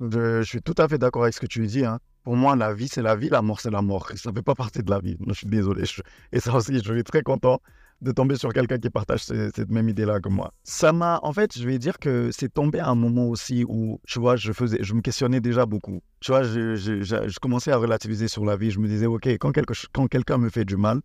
Je, 0.00 0.42
suis 0.42 0.62
tout 0.62 0.74
à 0.78 0.88
fait 0.88 0.98
d'accord 0.98 1.22
avec 1.22 1.34
ce 1.34 1.40
que 1.40 1.46
tu 1.46 1.66
dis. 1.66 1.84
Hein. 1.84 1.98
Pour 2.22 2.36
moi, 2.36 2.56
la 2.56 2.72
vie, 2.72 2.88
c'est 2.88 3.02
la 3.02 3.14
vie, 3.14 3.28
la 3.28 3.42
mort, 3.42 3.60
c'est 3.60 3.70
la 3.70 3.82
mort. 3.82 4.10
Ça 4.16 4.30
ne 4.30 4.34
fait 4.34 4.42
pas 4.42 4.54
partie 4.54 4.82
de 4.82 4.90
la 4.90 5.00
vie. 5.00 5.16
Je 5.26 5.32
suis 5.32 5.46
désolé. 5.46 5.84
Et 6.32 6.40
ça 6.40 6.54
aussi, 6.54 6.74
je 6.82 6.92
suis 6.92 7.04
très 7.04 7.22
content 7.22 7.60
de 8.02 8.12
tomber 8.12 8.36
sur 8.36 8.52
quelqu'un 8.52 8.78
qui 8.78 8.90
partage 8.90 9.22
cette 9.24 9.70
même 9.70 9.88
idée-là 9.88 10.20
que 10.20 10.28
moi. 10.28 10.52
Ça 10.64 10.92
m'a, 10.92 11.18
en 11.22 11.32
fait, 11.32 11.58
je 11.58 11.66
vais 11.66 11.78
dire 11.78 11.98
que 11.98 12.30
c'est 12.30 12.52
tombé 12.52 12.78
à 12.78 12.88
un 12.88 12.94
moment 12.94 13.28
aussi 13.28 13.64
où, 13.66 14.00
tu 14.06 14.18
vois, 14.18 14.36
je 14.36 14.52
faisais, 14.52 14.78
je 14.82 14.92
me 14.94 15.00
questionnais 15.00 15.40
déjà 15.40 15.66
beaucoup. 15.66 16.02
Tu 16.20 16.30
vois, 16.30 16.42
je, 16.42 17.38
commençais 17.38 17.72
à 17.72 17.76
relativiser 17.76 18.28
sur 18.28 18.44
la 18.44 18.56
vie. 18.56 18.70
Je 18.70 18.80
me 18.80 18.88
disais, 18.88 19.06
ok, 19.06 19.28
quand 19.38 20.08
quelqu'un 20.08 20.38
me 20.38 20.50
fait 20.50 20.64
du 20.64 20.76
mal, 20.76 21.00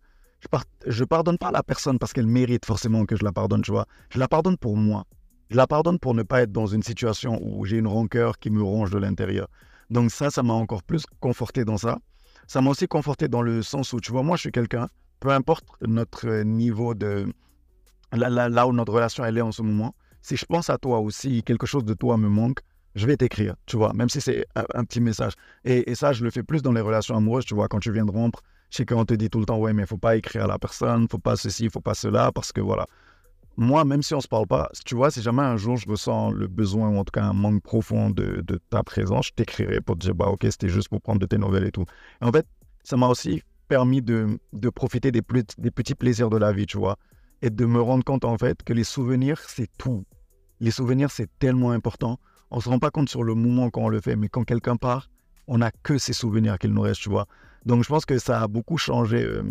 je, 0.86 1.04
pardonne 1.04 1.38
pas 1.38 1.50
la 1.50 1.62
personne 1.62 1.98
parce 1.98 2.12
qu'elle 2.12 2.26
mérite 2.26 2.66
forcément 2.66 3.06
que 3.06 3.16
je 3.16 3.24
la 3.24 3.32
pardonne, 3.32 3.62
tu 3.62 3.70
vois. 3.70 3.86
Je 4.10 4.18
la 4.18 4.28
pardonne 4.28 4.56
pour 4.56 4.76
moi. 4.76 5.04
Je 5.50 5.56
la 5.56 5.66
pardonne 5.66 5.98
pour 5.98 6.14
ne 6.14 6.22
pas 6.22 6.42
être 6.42 6.52
dans 6.52 6.66
une 6.66 6.82
situation 6.82 7.38
où 7.42 7.64
j'ai 7.64 7.78
une 7.78 7.86
rancœur 7.86 8.38
qui 8.38 8.50
me 8.50 8.62
ronge 8.62 8.90
de 8.90 8.98
l'intérieur. 8.98 9.48
Donc 9.90 10.10
ça, 10.10 10.30
ça 10.30 10.42
m'a 10.42 10.54
encore 10.54 10.82
plus 10.82 11.04
conforté 11.20 11.64
dans 11.64 11.76
ça. 11.76 11.98
Ça 12.46 12.60
m'a 12.60 12.70
aussi 12.70 12.88
conforté 12.88 13.28
dans 13.28 13.42
le 13.42 13.62
sens 13.62 13.92
où, 13.92 14.00
tu 14.00 14.10
vois, 14.12 14.22
moi, 14.22 14.36
je 14.36 14.42
suis 14.42 14.52
quelqu'un, 14.52 14.88
peu 15.20 15.30
importe 15.30 15.64
notre 15.82 16.42
niveau 16.42 16.94
de... 16.94 17.32
Là, 18.12 18.66
où 18.66 18.72
notre 18.72 18.92
relation, 18.92 19.24
elle 19.24 19.38
est 19.38 19.42
en 19.42 19.52
ce 19.52 19.62
moment, 19.62 19.94
si 20.20 20.36
je 20.36 20.44
pense 20.44 20.68
à 20.68 20.76
toi 20.76 20.98
aussi, 21.00 21.42
quelque 21.42 21.66
chose 21.66 21.84
de 21.84 21.94
toi 21.94 22.18
me 22.18 22.28
manque, 22.28 22.60
je 22.94 23.06
vais 23.06 23.16
t'écrire, 23.16 23.54
tu 23.64 23.78
vois, 23.78 23.94
même 23.94 24.10
si 24.10 24.20
c'est 24.20 24.44
un, 24.54 24.84
petit 24.84 25.00
message. 25.00 25.32
Et, 25.64 25.90
et, 25.90 25.94
ça, 25.94 26.12
je 26.12 26.22
le 26.22 26.30
fais 26.30 26.42
plus 26.42 26.60
dans 26.60 26.72
les 26.72 26.82
relations 26.82 27.16
amoureuses, 27.16 27.46
tu 27.46 27.54
vois, 27.54 27.68
quand 27.68 27.78
tu 27.78 27.90
viens 27.90 28.04
de 28.04 28.10
rompre, 28.10 28.42
je 28.72 28.78
sais 28.78 28.86
qu'on 28.86 29.04
te 29.04 29.12
dit 29.12 29.28
tout 29.28 29.38
le 29.38 29.44
temps, 29.44 29.58
ouais, 29.58 29.74
mais 29.74 29.84
faut 29.84 29.98
pas 29.98 30.16
écrire 30.16 30.44
à 30.44 30.46
la 30.46 30.58
personne, 30.58 31.06
faut 31.06 31.18
pas 31.18 31.36
ceci, 31.36 31.68
faut 31.68 31.82
pas 31.82 31.92
cela, 31.92 32.32
parce 32.32 32.52
que 32.52 32.62
voilà. 32.62 32.86
Moi, 33.58 33.84
même 33.84 34.02
si 34.02 34.14
on 34.14 34.22
se 34.22 34.28
parle 34.28 34.46
pas, 34.46 34.70
tu 34.86 34.94
vois, 34.94 35.10
si 35.10 35.20
jamais 35.20 35.42
un 35.42 35.58
jour 35.58 35.76
je 35.76 35.86
ressens 35.86 36.30
le 36.30 36.48
besoin, 36.48 36.88
ou 36.88 36.96
en 36.96 37.04
tout 37.04 37.10
cas 37.10 37.22
un 37.22 37.34
manque 37.34 37.62
profond 37.62 38.08
de, 38.08 38.42
ta 38.70 38.82
présence, 38.82 39.26
je 39.26 39.32
t'écrirai 39.32 39.82
pour 39.82 39.96
te 39.98 40.06
dire, 40.06 40.14
bah 40.14 40.28
ok, 40.28 40.46
c'était 40.50 40.70
juste 40.70 40.88
pour 40.88 41.02
prendre 41.02 41.20
de 41.20 41.26
tes 41.26 41.36
nouvelles 41.36 41.66
et 41.66 41.70
tout. 41.70 41.84
En 42.22 42.32
fait, 42.32 42.46
ça 42.82 42.96
m'a 42.96 43.08
aussi 43.08 43.42
permis 43.68 44.00
de, 44.00 44.38
profiter 44.74 45.12
des, 45.12 45.20
petits 45.20 45.94
plaisirs 45.94 46.30
de 46.30 46.38
la 46.38 46.52
vie, 46.52 46.64
tu 46.64 46.78
vois, 46.78 46.96
et 47.42 47.50
de 47.50 47.66
me 47.66 47.80
rendre 47.82 48.04
compte 48.04 48.24
en 48.24 48.38
fait 48.38 48.62
que 48.62 48.72
les 48.72 48.84
souvenirs, 48.84 49.38
c'est 49.48 49.68
tout. 49.76 50.06
Les 50.60 50.70
souvenirs, 50.70 51.10
c'est 51.10 51.28
tellement 51.38 51.72
important. 51.72 52.18
On 52.50 52.60
se 52.60 52.70
rend 52.70 52.78
pas 52.78 52.90
compte 52.90 53.10
sur 53.10 53.22
le 53.22 53.34
moment 53.34 53.68
quand 53.68 53.82
on 53.82 53.88
le 53.90 54.00
fait, 54.00 54.16
mais 54.16 54.28
quand 54.28 54.44
quelqu'un 54.44 54.76
part, 54.76 55.10
on 55.46 55.58
n'a 55.58 55.72
que 55.82 55.98
ces 55.98 56.14
souvenirs 56.14 56.58
qu'il 56.58 56.72
nous 56.72 56.80
reste, 56.80 57.02
tu 57.02 57.10
vois. 57.10 57.26
Donc 57.66 57.84
je 57.84 57.88
pense 57.88 58.04
que 58.04 58.18
ça 58.18 58.42
a 58.42 58.48
beaucoup 58.48 58.78
changé 58.78 59.22
euh, 59.22 59.42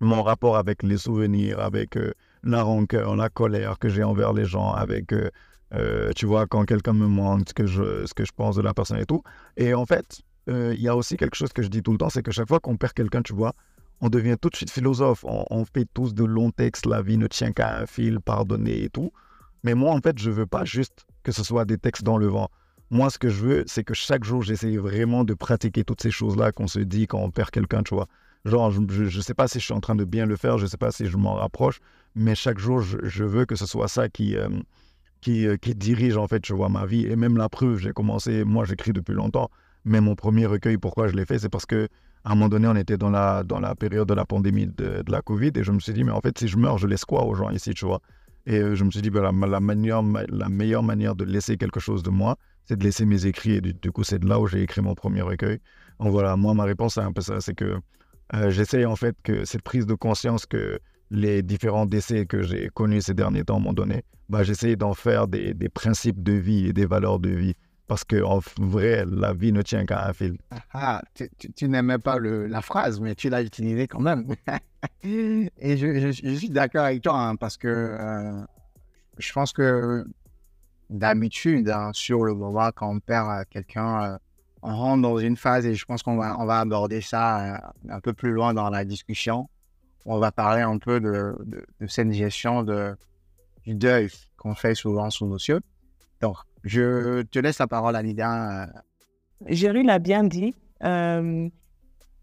mon 0.00 0.22
rapport 0.22 0.56
avec 0.56 0.82
les 0.82 0.96
souvenirs, 0.96 1.60
avec 1.60 1.96
euh, 1.96 2.12
la 2.42 2.62
rancœur, 2.62 3.16
la 3.16 3.28
colère 3.28 3.78
que 3.78 3.88
j'ai 3.88 4.02
envers 4.02 4.32
les 4.32 4.44
gens, 4.44 4.72
avec, 4.72 5.12
euh, 5.12 6.10
tu 6.14 6.26
vois, 6.26 6.46
quand 6.46 6.64
quelqu'un 6.64 6.92
me 6.92 7.06
manque, 7.06 7.48
ce 7.48 7.54
que, 7.54 7.66
je, 7.66 8.06
ce 8.06 8.14
que 8.14 8.24
je 8.24 8.32
pense 8.34 8.56
de 8.56 8.62
la 8.62 8.72
personne 8.74 8.98
et 8.98 9.06
tout. 9.06 9.22
Et 9.56 9.74
en 9.74 9.86
fait, 9.86 10.22
il 10.46 10.80
y 10.80 10.88
a 10.88 10.96
aussi 10.96 11.18
quelque 11.18 11.36
chose 11.36 11.52
que 11.52 11.62
je 11.62 11.68
dis 11.68 11.82
tout 11.82 11.92
le 11.92 11.98
temps, 11.98 12.08
c'est 12.08 12.22
que 12.22 12.30
chaque 12.30 12.48
fois 12.48 12.58
qu'on 12.58 12.78
perd 12.78 12.94
quelqu'un, 12.94 13.20
tu 13.20 13.34
vois, 13.34 13.52
on 14.00 14.08
devient 14.08 14.36
tout 14.40 14.48
de 14.48 14.56
suite 14.56 14.70
philosophe. 14.70 15.24
On, 15.24 15.64
fait 15.64 15.86
tous 15.92 16.14
de 16.14 16.24
longs 16.24 16.50
textes, 16.50 16.86
la 16.86 17.02
vie 17.02 17.18
ne 17.18 17.26
tient 17.26 17.52
qu'à 17.52 17.78
un 17.78 17.86
fil, 17.86 18.20
pardonner 18.20 18.84
et 18.84 18.88
tout. 18.88 19.12
Mais 19.64 19.74
moi, 19.74 19.92
en 19.92 20.00
fait, 20.00 20.18
je 20.18 20.30
veux 20.30 20.46
pas 20.46 20.64
juste 20.64 21.06
que 21.22 21.32
ce 21.32 21.42
soit 21.42 21.64
des 21.64 21.78
textes 21.78 22.04
dans 22.04 22.16
le 22.16 22.26
vent. 22.26 22.48
Moi, 22.90 23.10
ce 23.10 23.18
que 23.18 23.28
je 23.28 23.44
veux, 23.44 23.64
c'est 23.66 23.84
que 23.84 23.92
chaque 23.92 24.24
jour, 24.24 24.42
j'essaye 24.42 24.78
vraiment 24.78 25.24
de 25.24 25.34
pratiquer 25.34 25.84
toutes 25.84 26.00
ces 26.00 26.10
choses-là 26.10 26.52
qu'on 26.52 26.66
se 26.66 26.78
dit 26.78 27.06
quand 27.06 27.18
on 27.18 27.30
perd 27.30 27.50
quelqu'un, 27.50 27.82
tu 27.82 27.94
vois. 27.94 28.06
Genre, 28.44 28.70
je 28.70 28.80
ne 28.80 29.22
sais 29.22 29.34
pas 29.34 29.46
si 29.46 29.58
je 29.60 29.64
suis 29.64 29.74
en 29.74 29.80
train 29.80 29.94
de 29.94 30.04
bien 30.04 30.24
le 30.24 30.36
faire, 30.36 30.56
je 30.56 30.64
ne 30.64 30.68
sais 30.68 30.78
pas 30.78 30.90
si 30.90 31.06
je 31.06 31.16
m'en 31.18 31.34
rapproche, 31.34 31.80
mais 32.14 32.34
chaque 32.34 32.58
jour, 32.58 32.80
je, 32.80 33.24
veux 33.24 33.44
que 33.44 33.56
ce 33.56 33.66
soit 33.66 33.88
ça 33.88 34.08
qui, 34.08 34.36
euh, 34.36 34.48
euh, 35.28 35.56
qui, 35.56 35.74
dirige, 35.74 36.16
en 36.16 36.26
fait, 36.28 36.40
tu 36.40 36.54
vois, 36.54 36.70
ma 36.70 36.86
vie. 36.86 37.04
Et 37.04 37.16
même 37.16 37.36
la 37.36 37.48
preuve, 37.50 37.78
j'ai 37.78 37.92
commencé, 37.92 38.44
moi, 38.44 38.64
j'écris 38.64 38.92
depuis 38.92 39.14
longtemps, 39.14 39.50
mais 39.84 40.00
mon 40.00 40.14
premier 40.14 40.46
recueil, 40.46 40.78
pourquoi 40.78 41.08
je 41.08 41.14
l'ai 41.14 41.26
fait, 41.26 41.38
c'est 41.38 41.50
parce 41.50 41.66
que 41.66 41.88
à 42.24 42.32
un 42.32 42.34
moment 42.34 42.48
donné, 42.48 42.68
on 42.68 42.76
était 42.76 42.96
dans 42.96 43.10
la, 43.10 43.42
dans 43.42 43.60
la 43.60 43.74
période 43.74 44.08
de 44.08 44.14
la 44.14 44.24
pandémie 44.24 44.66
de, 44.66 45.02
de, 45.02 45.12
la 45.12 45.20
Covid, 45.20 45.52
et 45.54 45.62
je 45.62 45.72
me 45.72 45.80
suis 45.80 45.92
dit, 45.92 46.04
mais 46.04 46.12
en 46.12 46.20
fait, 46.20 46.38
si 46.38 46.48
je 46.48 46.56
meurs, 46.56 46.78
je 46.78 46.86
laisse 46.86 47.04
quoi 47.04 47.24
aux 47.24 47.34
gens 47.34 47.50
ici, 47.50 47.74
tu 47.74 47.84
vois? 47.84 48.00
Et 48.46 48.58
euh, 48.58 48.74
je 48.74 48.84
me 48.84 48.90
suis 48.90 49.02
dit, 49.02 49.10
ben, 49.10 49.22
la, 49.22 49.32
la, 49.46 49.60
la 49.60 50.48
meilleure 50.48 50.82
manière 50.82 51.14
de 51.14 51.24
laisser 51.24 51.56
quelque 51.56 51.80
chose 51.80 52.02
de 52.02 52.10
moi, 52.10 52.36
c'est 52.68 52.76
de 52.76 52.84
laisser 52.84 53.06
mes 53.06 53.26
écrits. 53.26 53.54
Et 53.54 53.60
du, 53.60 53.90
coup, 53.90 54.04
c'est 54.04 54.18
de 54.18 54.28
là 54.28 54.38
où 54.38 54.46
j'ai 54.46 54.62
écrit 54.62 54.82
mon 54.82 54.94
premier 54.94 55.22
recueil. 55.22 55.58
Donc 55.98 56.12
voilà, 56.12 56.36
moi, 56.36 56.54
ma 56.54 56.64
réponse, 56.64 56.94
c'est 56.94 57.00
un 57.00 57.12
peu 57.12 57.22
ça. 57.22 57.40
C'est 57.40 57.54
que 57.54 57.78
euh, 58.34 58.50
j'essaie 58.50 58.84
en 58.84 58.94
fait 58.94 59.16
que 59.22 59.44
cette 59.46 59.62
prise 59.62 59.86
de 59.86 59.94
conscience 59.94 60.44
que 60.44 60.78
les 61.10 61.42
différents 61.42 61.86
décès 61.86 62.26
que 62.26 62.42
j'ai 62.42 62.68
connus 62.68 63.00
ces 63.00 63.14
derniers 63.14 63.44
temps 63.44 63.58
m'ont 63.58 63.72
donné, 63.72 64.04
bah, 64.28 64.42
j'essaie 64.42 64.76
d'en 64.76 64.92
faire 64.92 65.26
des, 65.26 65.54
des, 65.54 65.70
principes 65.70 66.22
de 66.22 66.32
vie 66.32 66.66
et 66.66 66.74
des 66.74 66.84
valeurs 66.84 67.18
de 67.18 67.30
vie. 67.30 67.54
Parce 67.86 68.04
qu'en 68.04 68.40
vrai, 68.60 69.06
la 69.10 69.32
vie 69.32 69.50
ne 69.50 69.62
tient 69.62 69.86
qu'à 69.86 70.06
un 70.06 70.12
fil. 70.12 70.36
Ah, 70.74 71.00
tu, 71.14 71.30
tu, 71.56 71.68
n'aimais 71.70 71.96
pas 71.96 72.18
le, 72.18 72.46
la 72.46 72.60
phrase, 72.60 73.00
mais 73.00 73.14
tu 73.14 73.30
l'as 73.30 73.42
utilisée 73.42 73.88
quand 73.88 74.00
même. 74.00 74.26
et 75.02 75.76
je, 75.78 76.12
je, 76.12 76.34
suis 76.34 76.50
d'accord 76.50 76.84
avec 76.84 77.00
toi, 77.00 77.18
hein, 77.18 77.36
parce 77.36 77.56
que 77.56 77.66
euh, 77.66 78.42
je 79.16 79.32
pense 79.32 79.54
que 79.54 80.04
d'habitude, 80.90 81.68
hein, 81.68 81.90
sur 81.92 82.24
le 82.24 82.34
moment, 82.34 82.70
quand 82.74 82.90
on 82.90 83.00
perd 83.00 83.28
euh, 83.28 83.44
quelqu'un, 83.50 84.04
euh, 84.04 84.18
on 84.62 84.74
rentre 84.74 85.02
dans 85.02 85.18
une 85.18 85.36
phase 85.36 85.66
et 85.66 85.74
je 85.74 85.84
pense 85.84 86.02
qu'on 86.02 86.16
va, 86.16 86.36
on 86.40 86.46
va 86.46 86.60
aborder 86.60 87.00
ça 87.00 87.54
euh, 87.54 87.58
un 87.90 88.00
peu 88.00 88.12
plus 88.12 88.32
loin 88.32 88.54
dans 88.54 88.70
la 88.70 88.84
discussion. 88.84 89.48
On 90.06 90.18
va 90.18 90.32
parler 90.32 90.62
un 90.62 90.78
peu 90.78 91.00
de, 91.00 91.36
de, 91.44 91.86
cette 91.86 92.12
gestion 92.12 92.62
de, 92.62 92.96
du 93.64 93.74
deuil 93.74 94.08
qu'on 94.36 94.54
fait 94.54 94.74
souvent 94.74 95.10
sous 95.10 95.26
nos 95.26 95.38
cieux. 95.38 95.60
Donc, 96.20 96.36
je 96.64 97.22
te 97.22 97.38
laisse 97.38 97.58
la 97.58 97.66
parole, 97.66 97.94
Anida. 97.94 98.68
Jéry 99.46 99.84
l'a 99.84 99.98
bien 99.98 100.24
dit. 100.24 100.54
Euh, 100.82 101.48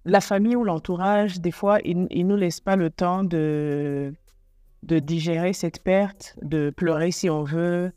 la 0.06 0.22
famille 0.22 0.56
ou 0.56 0.64
l'entourage, 0.64 1.40
des 1.40 1.52
fois, 1.52 1.80
ils 1.84 2.04
ne 2.04 2.24
nous 2.24 2.36
laissent 2.36 2.62
pas 2.62 2.76
le 2.76 2.90
temps 2.90 3.24
de, 3.24 4.14
de 4.84 5.00
digérer 5.00 5.54
cette 5.54 5.84
perte, 5.84 6.36
de 6.42 6.70
pleurer 6.70 7.12
si 7.12 7.30
on 7.30 7.44
veut, 7.44 7.92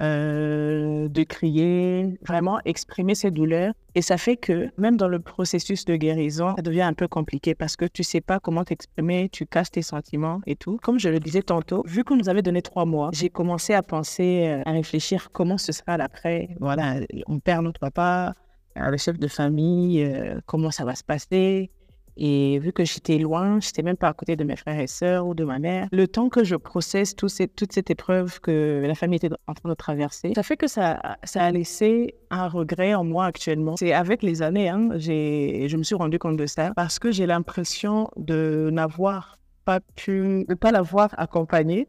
euh, 0.00 1.08
de 1.08 1.22
crier, 1.24 2.18
vraiment 2.26 2.58
exprimer 2.64 3.14
ses 3.14 3.30
douleurs. 3.30 3.74
Et 3.94 4.02
ça 4.02 4.16
fait 4.16 4.36
que 4.36 4.70
même 4.78 4.96
dans 4.96 5.08
le 5.08 5.18
processus 5.18 5.84
de 5.84 5.96
guérison, 5.96 6.54
ça 6.56 6.62
devient 6.62 6.82
un 6.82 6.94
peu 6.94 7.08
compliqué 7.08 7.54
parce 7.54 7.76
que 7.76 7.84
tu 7.84 8.02
sais 8.02 8.20
pas 8.20 8.40
comment 8.40 8.64
t'exprimer, 8.64 9.28
tu 9.30 9.46
casses 9.46 9.70
tes 9.70 9.82
sentiments 9.82 10.40
et 10.46 10.56
tout. 10.56 10.78
Comme 10.82 10.98
je 10.98 11.08
le 11.08 11.20
disais 11.20 11.42
tantôt, 11.42 11.82
vu 11.86 12.04
qu'on 12.04 12.16
nous 12.16 12.28
avait 12.28 12.42
donné 12.42 12.62
trois 12.62 12.84
mois, 12.84 13.10
j'ai 13.12 13.28
commencé 13.28 13.74
à 13.74 13.82
penser, 13.82 14.46
euh, 14.46 14.62
à 14.64 14.72
réfléchir 14.72 15.30
comment 15.32 15.58
ce 15.58 15.72
sera 15.72 15.96
l'après. 15.96 16.48
Voilà, 16.60 17.00
on 17.26 17.40
perd 17.40 17.64
notre 17.64 17.80
papa, 17.80 18.34
euh, 18.78 18.90
le 18.90 18.96
chef 18.96 19.18
de 19.18 19.28
famille, 19.28 20.08
comment 20.46 20.70
ça 20.70 20.84
va 20.84 20.94
se 20.94 21.04
passer 21.04 21.70
et 22.16 22.58
vu 22.58 22.72
que 22.72 22.84
j'étais 22.84 23.18
loin, 23.18 23.60
j'étais 23.60 23.82
même 23.82 23.96
pas 23.96 24.08
à 24.08 24.12
côté 24.12 24.36
de 24.36 24.44
mes 24.44 24.56
frères 24.56 24.78
et 24.78 24.86
sœurs 24.86 25.26
ou 25.26 25.34
de 25.34 25.44
ma 25.44 25.58
mère, 25.58 25.88
le 25.92 26.06
temps 26.08 26.28
que 26.28 26.44
je 26.44 26.56
processe 26.56 27.16
tout 27.16 27.28
ces, 27.28 27.48
toute 27.48 27.72
cette 27.72 27.90
épreuve 27.90 28.40
que 28.40 28.82
la 28.86 28.94
famille 28.94 29.16
était 29.16 29.30
en 29.46 29.54
train 29.54 29.68
de 29.68 29.74
traverser, 29.74 30.32
ça 30.34 30.42
fait 30.42 30.56
que 30.56 30.66
ça, 30.66 31.00
a 31.34 31.50
laissé 31.50 32.14
un 32.30 32.48
regret 32.48 32.94
en 32.94 33.04
moi 33.04 33.26
actuellement. 33.26 33.76
C'est 33.76 33.92
avec 33.92 34.22
les 34.22 34.42
années, 34.42 34.68
hein, 34.68 34.90
je 34.98 35.76
me 35.76 35.82
suis 35.82 35.94
rendu 35.94 36.18
compte 36.18 36.36
de 36.36 36.46
ça 36.46 36.72
parce 36.74 36.98
que 36.98 37.10
j'ai 37.10 37.26
l'impression 37.26 38.08
de 38.16 38.70
n'avoir 38.72 39.38
pas 39.64 39.80
pu, 39.96 40.44
de 40.48 40.54
pas 40.54 40.72
l'avoir 40.72 41.10
accompagné. 41.18 41.88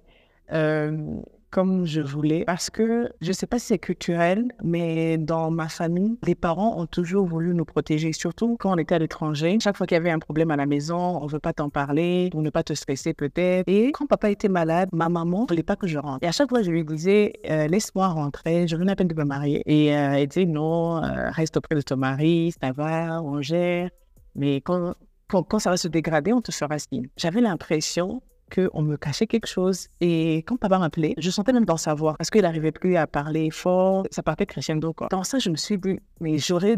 Euh, 0.51 1.21
comme 1.51 1.85
je 1.85 2.01
voulais 2.01 2.43
parce 2.45 2.69
que 2.69 3.11
je 3.21 3.27
ne 3.27 3.33
sais 3.33 3.45
pas 3.45 3.59
si 3.59 3.67
c'est 3.67 3.79
culturel, 3.79 4.51
mais 4.63 5.17
dans 5.17 5.51
ma 5.51 5.69
famille, 5.69 6.17
les 6.25 6.35
parents 6.35 6.79
ont 6.79 6.87
toujours 6.87 7.25
voulu 7.25 7.53
nous 7.53 7.65
protéger, 7.65 8.13
surtout 8.13 8.57
quand 8.57 8.73
on 8.73 8.77
était 8.77 8.95
à 8.95 8.99
l'étranger. 8.99 9.57
Chaque 9.61 9.77
fois 9.77 9.85
qu'il 9.85 9.95
y 9.95 9.99
avait 9.99 10.09
un 10.09 10.19
problème 10.19 10.49
à 10.51 10.55
la 10.55 10.65
maison, 10.65 11.19
on 11.21 11.25
ne 11.25 11.29
veut 11.29 11.39
pas 11.39 11.53
t'en 11.53 11.69
parler, 11.69 12.29
pour 12.31 12.41
ne 12.41 12.49
pas 12.49 12.63
te 12.63 12.73
stresser 12.73 13.13
peut-être. 13.13 13.65
Et 13.67 13.91
quand 13.91 14.07
papa 14.07 14.29
était 14.31 14.49
malade, 14.49 14.89
ma 14.93 15.09
maman 15.09 15.43
ne 15.43 15.47
voulait 15.47 15.63
pas 15.63 15.75
que 15.75 15.87
je 15.87 15.97
rentre. 15.99 16.23
Et 16.23 16.27
à 16.27 16.31
chaque 16.31 16.49
fois, 16.49 16.63
je 16.63 16.71
lui 16.71 16.85
disais, 16.85 17.33
euh, 17.49 17.67
laisse-moi 17.67 18.07
rentrer, 18.07 18.67
je 18.67 18.75
venais 18.75 18.93
à 18.93 18.95
peine 18.95 19.09
de 19.09 19.15
me 19.15 19.25
marier. 19.25 19.61
Et 19.65 19.95
euh, 19.95 20.13
elle 20.13 20.27
disait, 20.27 20.45
non, 20.45 21.03
euh, 21.03 21.29
reste 21.31 21.57
auprès 21.57 21.75
de 21.75 21.81
ton 21.81 21.97
mari, 21.97 22.53
ça 22.61 22.71
va, 22.71 23.21
on 23.21 23.41
gère. 23.41 23.89
Mais 24.35 24.61
quand, 24.61 24.95
quand, 25.27 25.43
quand 25.43 25.59
ça 25.59 25.69
va 25.69 25.77
se 25.77 25.89
dégrader, 25.89 26.31
on 26.31 26.41
te 26.41 26.51
fera 26.51 26.79
signe. 26.79 27.07
J'avais 27.17 27.41
l'impression 27.41 28.21
qu'on 28.53 28.81
me 28.81 28.97
cachait 28.97 29.27
quelque 29.27 29.47
chose. 29.47 29.87
Et 30.01 30.37
quand 30.47 30.57
papa 30.57 30.79
m'appelait, 30.79 31.13
je 31.17 31.29
sentais 31.29 31.53
même 31.53 31.65
dans 31.65 31.77
sa 31.77 31.93
voix, 31.93 32.15
parce 32.17 32.29
qu'il 32.29 32.41
n'arrivait 32.41 32.71
plus 32.71 32.95
à 32.97 33.07
parler 33.07 33.49
fort, 33.51 34.05
ça 34.11 34.23
partait 34.23 34.45
crescendo. 34.45 34.93
Quoi. 34.93 35.07
Dans 35.09 35.23
ça, 35.23 35.39
je 35.39 35.49
me 35.49 35.55
suis 35.55 35.77
dit, 35.77 35.99
mais 36.19 36.37
j'aurais, 36.37 36.77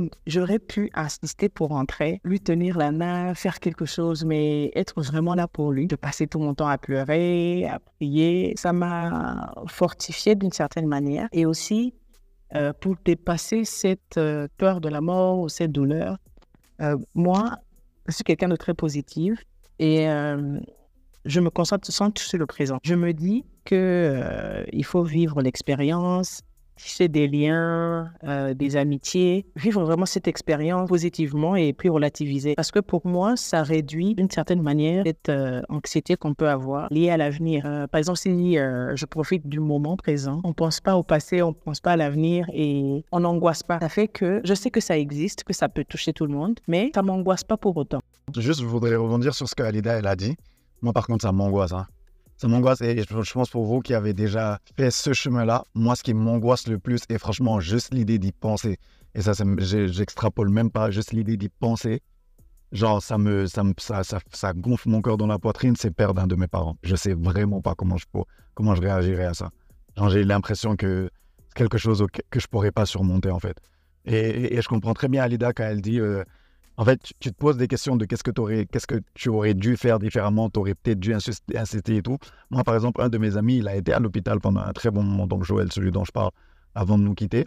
pu 0.59 0.89
insister 0.93 1.49
pour 1.49 1.69
rentrer, 1.69 2.21
lui 2.23 2.39
tenir 2.39 2.77
la 2.77 2.91
main, 2.91 3.33
faire 3.33 3.59
quelque 3.59 3.85
chose, 3.85 4.23
mais 4.23 4.71
être 4.75 5.01
vraiment 5.01 5.35
là 5.35 5.47
pour 5.47 5.71
lui, 5.71 5.87
de 5.87 5.95
passer 5.95 6.27
tout 6.27 6.39
mon 6.39 6.53
temps 6.53 6.67
à 6.67 6.77
pleurer, 6.77 7.65
à 7.65 7.79
prier, 7.79 8.53
ça 8.55 8.71
m'a 8.71 9.51
fortifié 9.67 10.35
d'une 10.35 10.51
certaine 10.51 10.87
manière. 10.87 11.27
Et 11.31 11.45
aussi, 11.45 11.93
euh, 12.55 12.71
pour 12.79 12.95
dépasser 13.03 13.65
cette 13.65 14.17
euh, 14.17 14.47
peur 14.57 14.79
de 14.79 14.87
la 14.87 15.01
mort 15.01 15.39
ou 15.39 15.49
cette 15.49 15.71
douleur, 15.71 16.17
euh, 16.81 16.97
moi, 17.15 17.57
je 18.07 18.13
suis 18.13 18.23
quelqu'un 18.23 18.49
de 18.49 18.55
très 18.55 18.75
positif. 18.75 19.43
Et 19.79 20.05
je 21.25 21.39
me 21.39 21.49
concentre 21.49 21.91
sur 21.91 22.37
le 22.37 22.45
présent. 22.45 22.79
Je 22.83 22.95
me 22.95 23.13
dis 23.13 23.45
que 23.65 23.75
euh, 23.75 24.63
il 24.73 24.83
faut 24.83 25.03
vivre 25.03 25.41
l'expérience, 25.41 26.41
tisser 26.75 27.07
des 27.07 27.27
liens, 27.27 28.11
euh, 28.23 28.53
des 28.53 28.75
amitiés, 28.75 29.45
vivre 29.55 29.83
vraiment 29.83 30.05
cette 30.05 30.27
expérience 30.27 30.89
positivement 30.89 31.55
et 31.55 31.71
puis 31.71 31.87
relativiser. 31.87 32.55
Parce 32.55 32.71
que 32.71 32.79
pour 32.79 33.05
moi, 33.05 33.37
ça 33.37 33.63
réduit 33.63 34.15
d'une 34.15 34.29
certaine 34.29 34.61
manière 34.61 35.03
cette 35.05 35.29
euh, 35.29 35.61
anxiété 35.69 36.17
qu'on 36.17 36.33
peut 36.33 36.49
avoir 36.49 36.87
liée 36.91 37.09
à 37.09 37.17
l'avenir. 37.17 37.63
par 37.91 37.99
exemple, 37.99 38.17
si 38.17 38.55
je 38.55 39.05
profite 39.05 39.47
du 39.47 39.59
moment 39.59 39.95
présent, 39.95 40.41
on 40.43 40.49
ne 40.49 40.53
pense 40.53 40.81
pas 40.81 40.95
au 40.97 41.03
passé, 41.03 41.41
on 41.41 41.49
ne 41.49 41.53
pense 41.53 41.79
pas 41.79 41.93
à 41.93 41.95
l'avenir 41.95 42.47
et 42.51 43.05
on 43.11 43.19
n'angoisse 43.21 43.63
pas. 43.63 43.79
Ça 43.79 43.89
fait 43.89 44.07
que 44.07 44.41
je 44.43 44.53
sais 44.53 44.71
que 44.71 44.81
ça 44.81 44.97
existe, 44.97 45.43
que 45.43 45.53
ça 45.53 45.69
peut 45.69 45.85
toucher 45.85 46.11
tout 46.11 46.25
le 46.25 46.33
monde, 46.33 46.59
mais 46.67 46.91
ça 46.93 47.01
m'angoisse 47.01 47.43
pas 47.43 47.55
pour 47.55 47.77
autant. 47.77 47.99
Juste, 48.35 48.61
je 48.61 48.65
voudrais 48.65 48.95
rebondir 48.95 49.35
sur 49.35 49.47
ce 49.47 49.55
que 49.55 49.63
Alida 49.63 49.93
elle 49.93 50.07
a 50.07 50.15
dit. 50.15 50.35
Moi, 50.83 50.91
par 50.91 51.07
contre, 51.07 51.23
ça 51.23 51.31
m'angoisse. 51.31 51.71
Hein. 51.71 51.87
Ça 52.35 52.49
m'angoisse 52.49 52.81
et 52.81 53.01
je 53.01 53.33
pense 53.33 53.49
pour 53.49 53.65
vous 53.65 53.79
qui 53.79 53.93
avez 53.93 54.13
déjà 54.13 54.59
fait 54.75 54.91
ce 54.91 55.13
chemin-là, 55.13 55.63
moi, 55.73 55.95
ce 55.95 56.03
qui 56.03 56.13
m'angoisse 56.13 56.67
le 56.67 56.77
plus 56.77 57.01
est 57.07 57.17
franchement 57.17 57.61
juste 57.61 57.93
l'idée 57.93 58.19
d'y 58.19 58.33
penser. 58.33 58.77
Et 59.15 59.21
ça, 59.21 59.31
j'extrapole 59.59 60.49
même 60.49 60.69
pas, 60.69 60.91
juste 60.91 61.13
l'idée 61.13 61.37
d'y 61.37 61.47
penser. 61.47 62.01
Genre, 62.73 63.01
ça 63.01 63.17
me, 63.17 63.45
ça, 63.45 63.63
ça, 63.77 64.19
ça, 64.33 64.53
gonfle 64.53 64.89
mon 64.89 65.01
cœur 65.01 65.15
dans 65.15 65.27
la 65.27 65.39
poitrine, 65.39 65.75
c'est 65.77 65.91
perdre 65.91 66.21
un 66.21 66.27
de 66.27 66.35
mes 66.35 66.47
parents. 66.47 66.75
Je 66.83 66.95
sais 66.95 67.13
vraiment 67.13 67.61
pas 67.61 67.75
comment 67.75 67.97
je, 67.97 68.05
comment 68.55 68.75
je 68.75 68.81
réagirais 68.81 69.25
à 69.25 69.33
ça. 69.33 69.51
j'ai 70.09 70.23
l'impression 70.23 70.75
que 70.75 71.09
c'est 71.47 71.53
quelque 71.55 71.77
chose 71.77 72.03
que 72.29 72.39
je 72.39 72.47
pourrais 72.47 72.71
pas 72.71 72.85
surmonter, 72.85 73.29
en 73.29 73.39
fait. 73.39 73.57
Et, 74.05 74.59
je 74.61 74.67
comprends 74.67 74.93
très 74.93 75.07
bien 75.07 75.23
Alida 75.23 75.53
quand 75.53 75.63
elle 75.63 75.81
dit 75.81 75.99
euh, 75.99 76.23
en 76.77 76.85
fait, 76.85 76.99
tu, 77.19 77.31
te 77.31 77.35
poses 77.35 77.57
des 77.57 77.67
questions 77.67 77.95
de 77.95 78.05
qu'est-ce 78.05 78.23
que, 78.23 78.99
tu 79.13 79.29
aurais 79.29 79.53
dû 79.53 79.77
faire 79.77 79.99
différemment, 79.99 80.49
tu 80.49 80.59
aurais 80.59 80.73
peut-être 80.73 80.99
dû 80.99 81.13
insister 81.13 81.97
et 81.97 82.01
tout. 82.01 82.17
Moi, 82.49 82.63
par 82.63 82.73
exemple, 82.73 83.01
un 83.01 83.09
de 83.09 83.17
mes 83.17 83.37
amis, 83.37 83.57
il 83.57 83.67
a 83.67 83.75
été 83.75 83.93
à 83.93 83.99
l'hôpital 83.99 84.39
pendant 84.39 84.61
un 84.61 84.73
très 84.73 84.89
bon 84.89 85.03
moment, 85.03 85.27
donc 85.27 85.43
Joël, 85.43 85.71
celui 85.71 85.91
dont 85.91 86.03
je 86.03 86.11
parle, 86.11 86.31
avant 86.73 86.97
de 86.97 87.03
nous 87.03 87.13
quitter. 87.13 87.45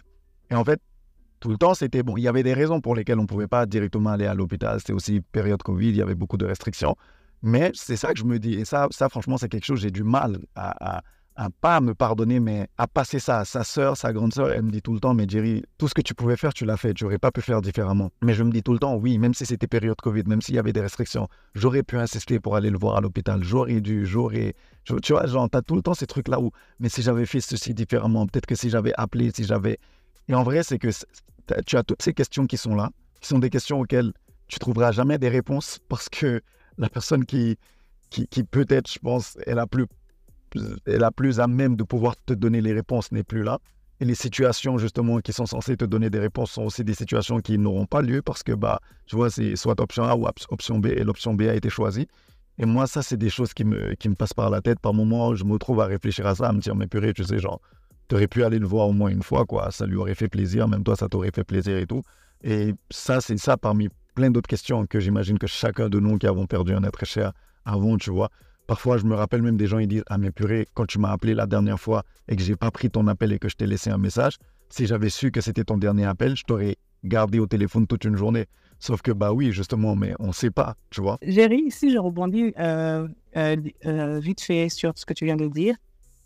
Et 0.49 0.55
en 0.55 0.63
fait, 0.63 0.79
tout 1.39 1.49
le 1.49 1.57
temps, 1.57 1.73
c'était 1.73 2.03
bon. 2.03 2.15
Il 2.17 2.23
y 2.23 2.27
avait 2.27 2.43
des 2.43 2.53
raisons 2.53 2.79
pour 2.79 2.95
lesquelles 2.95 3.19
on 3.19 3.23
ne 3.23 3.27
pouvait 3.27 3.47
pas 3.47 3.65
directement 3.65 4.11
aller 4.11 4.25
à 4.25 4.33
l'hôpital. 4.33 4.79
C'était 4.79 4.93
aussi 4.93 5.19
période 5.19 5.61
Covid, 5.61 5.89
il 5.89 5.97
y 5.97 6.01
avait 6.01 6.15
beaucoup 6.15 6.37
de 6.37 6.45
restrictions. 6.45 6.95
Mais 7.43 7.71
c'est 7.73 7.97
ça 7.97 8.13
que 8.13 8.19
je 8.19 8.23
me 8.23 8.39
dis. 8.39 8.53
Et 8.53 8.65
ça, 8.65 8.87
ça 8.91 9.09
franchement, 9.09 9.37
c'est 9.37 9.49
quelque 9.49 9.65
chose, 9.65 9.81
j'ai 9.81 9.91
du 9.91 10.03
mal 10.03 10.39
à 10.55 11.03
pas 11.61 11.81
me 11.81 11.93
pardonner, 11.93 12.39
mais 12.39 12.67
à 12.77 12.87
passer 12.87 13.19
ça 13.19 13.39
à 13.39 13.45
sa 13.45 13.63
sœur, 13.63 13.95
sa 13.95 14.11
grande 14.11 14.33
sœur. 14.33 14.49
Elle 14.51 14.63
me 14.63 14.71
dit 14.71 14.81
tout 14.81 14.93
le 14.93 14.99
temps, 14.99 15.13
mais 15.13 15.25
Jerry, 15.27 15.63
tout 15.77 15.87
ce 15.87 15.93
que 15.93 16.01
tu 16.01 16.15
pouvais 16.15 16.35
faire, 16.35 16.53
tu 16.53 16.65
l'as 16.65 16.77
fait. 16.77 16.93
Tu 16.93 17.03
n'aurais 17.03 17.19
pas 17.19 17.31
pu 17.31 17.41
faire 17.41 17.61
différemment. 17.61 18.09
Mais 18.23 18.33
je 18.33 18.43
me 18.43 18.51
dis 18.51 18.63
tout 18.63 18.73
le 18.73 18.79
temps, 18.79 18.95
oui, 18.95 19.17
même 19.19 19.33
si 19.33 19.45
c'était 19.45 19.67
période 19.67 19.99
Covid, 20.01 20.23
même 20.25 20.41
s'il 20.41 20.55
y 20.55 20.59
avait 20.59 20.73
des 20.73 20.81
restrictions, 20.81 21.27
j'aurais 21.53 21.83
pu 21.83 21.97
insister 21.97 22.39
pour 22.39 22.55
aller 22.55 22.71
le 22.71 22.79
voir 22.79 22.97
à 22.97 23.01
l'hôpital. 23.01 23.43
J'aurais 23.43 23.81
dû, 23.81 24.05
j'aurais. 24.05 24.55
Tu 24.83 25.13
vois, 25.13 25.27
genre, 25.27 25.47
as 25.53 25.61
tout 25.61 25.75
le 25.75 25.81
temps 25.81 25.93
ces 25.93 26.07
trucs-là 26.07 26.39
où, 26.39 26.51
mais 26.79 26.89
si 26.89 27.01
j'avais 27.01 27.25
fait 27.25 27.41
ceci 27.41 27.73
différemment, 27.73 28.25
peut-être 28.25 28.45
que 28.47 28.55
si 28.55 28.69
j'avais 28.69 28.93
appelé, 28.97 29.31
si 29.35 29.43
j'avais. 29.43 29.77
Et 30.29 30.33
en 30.33 30.43
vrai, 30.43 30.63
c'est 30.63 30.79
que 30.79 30.89
tu 31.65 31.77
as 31.77 31.83
toutes 31.83 32.01
ces 32.01 32.13
questions 32.13 32.47
qui 32.47 32.57
sont 32.57 32.73
là, 32.73 32.89
qui 33.21 33.27
sont 33.27 33.39
des 33.39 33.49
questions 33.49 33.79
auxquelles 33.79 34.11
tu 34.47 34.59
trouveras 34.59 34.91
jamais 34.91 35.17
des 35.17 35.29
réponses 35.29 35.79
parce 35.87 36.09
que 36.09 36.41
la 36.77 36.89
personne 36.89 37.25
qui, 37.25 37.57
qui, 38.09 38.27
qui 38.27 38.43
peut-être, 38.43 38.91
je 38.91 38.99
pense, 38.99 39.37
est 39.45 39.53
la 39.53 39.67
plus 39.67 39.85
est 40.85 40.97
la 40.97 41.11
plus 41.11 41.39
à 41.39 41.47
même 41.47 41.75
de 41.75 41.83
pouvoir 41.83 42.15
te 42.25 42.33
donner 42.33 42.61
les 42.61 42.73
réponses 42.73 43.11
n'est 43.11 43.23
plus 43.23 43.43
là. 43.43 43.59
Et 43.99 44.05
les 44.05 44.15
situations, 44.15 44.77
justement, 44.77 45.19
qui 45.19 45.33
sont 45.33 45.47
censées 45.47 45.75
te 45.75 45.85
donner 45.85 46.09
des 46.09 46.19
réponses 46.19 46.51
sont 46.51 46.63
aussi 46.63 46.83
des 46.83 46.93
situations 46.93 47.39
qui 47.39 47.57
n'auront 47.57 47.87
pas 47.87 48.01
lieu 48.01 48.21
parce 48.21 48.43
que, 48.43 48.51
bah, 48.51 48.79
tu 49.07 49.15
vois, 49.15 49.31
c'est 49.31 49.55
soit 49.55 49.79
option 49.81 50.03
A 50.03 50.15
ou 50.15 50.27
option 50.49 50.77
B 50.77 50.87
et 50.87 51.03
l'option 51.03 51.33
B 51.33 51.43
a 51.43 51.55
été 51.55 51.69
choisie. 51.69 52.07
Et 52.59 52.65
moi, 52.65 52.85
ça, 52.85 53.01
c'est 53.01 53.17
des 53.17 53.29
choses 53.29 53.53
qui 53.53 53.63
me, 53.63 53.95
qui 53.95 54.09
me 54.09 54.15
passent 54.15 54.33
par 54.33 54.49
la 54.49 54.61
tête. 54.61 54.79
Par 54.79 54.93
moments, 54.93 55.35
je 55.35 55.43
me 55.43 55.57
trouve 55.57 55.81
à 55.81 55.85
réfléchir 55.85 56.27
à 56.27 56.35
ça, 56.35 56.49
à 56.49 56.53
me 56.53 56.59
dire, 56.59 56.75
mais 56.75 56.87
purée, 56.87 57.13
tu 57.13 57.23
sais, 57.23 57.39
genre, 57.39 57.59
aurais 58.13 58.27
pu 58.27 58.43
aller 58.43 58.59
le 58.59 58.67
voir 58.67 58.87
au 58.87 58.93
moins 58.93 59.09
une 59.09 59.23
fois, 59.23 59.45
quoi. 59.45 59.71
Ça 59.71 59.85
lui 59.85 59.95
aurait 59.95 60.15
fait 60.15 60.27
plaisir, 60.27 60.67
même 60.67 60.83
toi, 60.83 60.95
ça 60.95 61.07
t'aurait 61.07 61.31
fait 61.33 61.43
plaisir 61.43 61.77
et 61.77 61.85
tout. 61.85 62.03
Et 62.43 62.73
ça, 62.89 63.19
c'est 63.21 63.37
ça 63.37 63.57
parmi 63.57 63.89
plein 64.15 64.31
d'autres 64.31 64.47
questions 64.47 64.85
que 64.85 64.99
j'imagine 64.99 65.37
que 65.37 65.47
chacun 65.47 65.89
de 65.89 65.99
nous 65.99 66.17
qui 66.17 66.27
avons 66.27 66.45
perdu 66.45 66.73
un 66.73 66.83
être 66.83 67.05
cher 67.05 67.33
avons, 67.65 67.97
tu 67.97 68.11
vois. 68.11 68.29
Parfois, 68.67 68.97
je 68.97 69.05
me 69.05 69.15
rappelle 69.15 69.41
même 69.41 69.55
des 69.55 69.65
gens, 69.65 69.79
ils 69.79 69.87
disent 69.87 70.03
Ah, 70.07 70.17
mais 70.17 70.29
purée, 70.29 70.67
quand 70.73 70.85
tu 70.85 70.99
m'as 70.99 71.11
appelé 71.11 71.33
la 71.33 71.45
dernière 71.45 71.79
fois 71.79 72.03
et 72.27 72.35
que 72.35 72.43
j'ai 72.43 72.57
pas 72.57 72.69
pris 72.69 72.89
ton 72.89 73.07
appel 73.07 73.31
et 73.31 73.39
que 73.39 73.47
je 73.47 73.55
t'ai 73.55 73.65
laissé 73.65 73.89
un 73.89 73.97
message, 73.97 74.37
si 74.69 74.85
j'avais 74.85 75.09
su 75.09 75.31
que 75.31 75.39
c'était 75.39 75.63
ton 75.63 75.77
dernier 75.77 76.05
appel, 76.05 76.35
je 76.35 76.43
t'aurais 76.43 76.75
gardé 77.05 77.39
au 77.39 77.47
téléphone 77.47 77.87
toute 77.87 78.03
une 78.03 78.17
journée. 78.17 78.45
Sauf 78.79 79.01
que, 79.01 79.11
bah 79.11 79.31
oui, 79.31 79.53
justement, 79.53 79.95
mais 79.95 80.13
on 80.19 80.27
ne 80.27 80.33
sait 80.33 80.51
pas, 80.51 80.75
tu 80.89 81.01
vois. 81.01 81.17
Jerry, 81.23 81.71
si 81.71 81.91
je 81.91 81.97
rebondis 81.97 82.53
euh, 82.59 83.07
euh, 83.37 83.55
euh, 83.85 84.19
vite 84.19 84.41
fait 84.41 84.69
sur 84.69 84.91
ce 84.95 85.05
que 85.05 85.13
tu 85.13 85.25
viens 85.25 85.37
de 85.37 85.47
dire, 85.47 85.75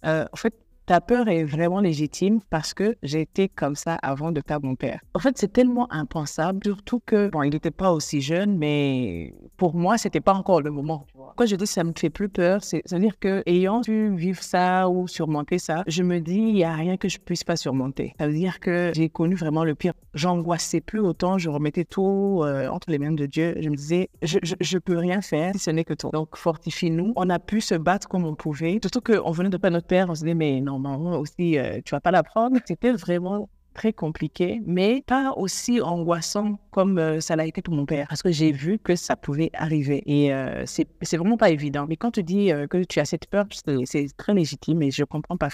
en 0.04 0.36
fait, 0.36 0.56
ta 0.85 1.01
peur 1.01 1.27
est 1.27 1.43
vraiment 1.43 1.79
légitime 1.79 2.39
parce 2.49 2.73
que 2.73 2.95
j'ai 3.03 3.21
été 3.21 3.49
comme 3.49 3.75
ça 3.75 3.95
avant 4.01 4.31
de 4.31 4.41
perdre 4.41 4.65
mon 4.65 4.75
père. 4.75 4.99
En 5.13 5.19
fait, 5.19 5.37
c'est 5.37 5.51
tellement 5.51 5.91
impensable, 5.91 6.59
surtout 6.63 7.01
que, 7.05 7.29
bon, 7.29 7.43
il 7.43 7.51
n'était 7.51 7.71
pas 7.71 7.91
aussi 7.91 8.21
jeune, 8.21 8.57
mais 8.57 9.33
pour 9.57 9.75
moi, 9.75 9.97
c'était 9.97 10.21
pas 10.21 10.33
encore 10.33 10.61
le 10.61 10.71
moment. 10.71 11.05
Quand 11.35 11.45
je 11.45 11.55
dis 11.55 11.67
ça 11.67 11.83
me 11.83 11.93
fait 11.97 12.09
plus 12.09 12.29
peur, 12.29 12.63
c'est-à-dire 12.63 13.17
que 13.19 13.43
ayant 13.45 13.81
pu 13.81 14.15
vivre 14.15 14.41
ça 14.41 14.89
ou 14.89 15.07
surmonter 15.07 15.59
ça, 15.59 15.83
je 15.87 16.03
me 16.03 16.19
dis 16.19 16.35
il 16.35 16.53
n'y 16.53 16.63
a 16.63 16.73
rien 16.73 16.97
que 16.97 17.09
je 17.09 17.19
puisse 17.19 17.43
pas 17.43 17.55
surmonter. 17.55 18.13
Ça 18.19 18.27
veut 18.27 18.33
dire 18.33 18.59
que 18.59 18.91
j'ai 18.93 19.09
connu 19.09 19.35
vraiment 19.35 19.63
le 19.63 19.75
pire. 19.75 19.93
J'angoissais 20.13 20.81
plus 20.81 20.99
autant, 20.99 21.37
je 21.37 21.49
remettais 21.49 21.85
tout 21.85 22.41
euh, 22.43 22.67
entre 22.67 22.89
les 22.91 22.99
mains 22.99 23.11
de 23.11 23.25
Dieu. 23.25 23.55
Je 23.59 23.69
me 23.69 23.75
disais 23.75 24.09
je, 24.21 24.39
je, 24.41 24.77
peux 24.77 24.97
rien 24.97 25.21
faire 25.21 25.53
si 25.53 25.59
ce 25.59 25.71
n'est 25.71 25.83
que 25.83 25.93
toi. 25.93 26.09
Donc 26.13 26.35
fortifie-nous. 26.35 27.13
On 27.15 27.29
a 27.29 27.39
pu 27.39 27.61
se 27.61 27.75
battre 27.75 28.07
comme 28.07 28.25
on 28.25 28.35
pouvait. 28.35 28.79
Surtout 28.81 29.01
qu'on 29.01 29.31
venait 29.31 29.49
de 29.49 29.57
pas 29.57 29.69
notre 29.69 29.87
père, 29.87 30.09
on 30.09 30.15
se 30.15 30.21
disait 30.21 30.33
mais 30.33 30.59
non, 30.59 30.70
non, 30.79 31.19
aussi 31.19 31.57
euh, 31.57 31.79
tu 31.86 31.91
vas 31.91 32.01
pas 32.01 32.12
l'apprendre. 32.12 32.57
C'était 32.65 32.91
vraiment 32.91 33.49
très 33.73 33.93
compliqué, 33.93 34.62
mais 34.65 35.03
pas 35.05 35.34
aussi 35.38 35.81
angoissant 35.81 36.60
comme 36.71 36.97
euh, 36.97 37.19
ça 37.19 37.36
l'a 37.36 37.45
été 37.45 37.62
pour 37.62 37.73
mon 37.73 37.86
père, 37.86 38.07
parce 38.10 38.21
que 38.21 38.31
j'ai 38.31 38.51
vu 38.51 38.79
que 38.79 38.95
ça 38.95 39.15
pouvait 39.15 39.49
arriver. 39.53 40.03
Et 40.05 40.34
euh, 40.34 40.63
c'est 40.65 41.17
vraiment 41.17 41.38
pas 41.38 41.49
évident. 41.49 41.86
Mais 41.88 41.95
quand 41.95 42.12
tu 42.12 42.23
dis 42.23 42.51
euh, 42.51 42.67
que 42.67 42.84
tu 42.84 42.99
as 42.99 43.05
cette 43.05 43.27
peur, 43.27 43.45
c'est 43.86 44.07
très 44.17 44.34
légitime 44.34 44.81
et 44.81 44.91
je 44.91 45.03
comprends 45.03 45.38
pas 45.38 45.49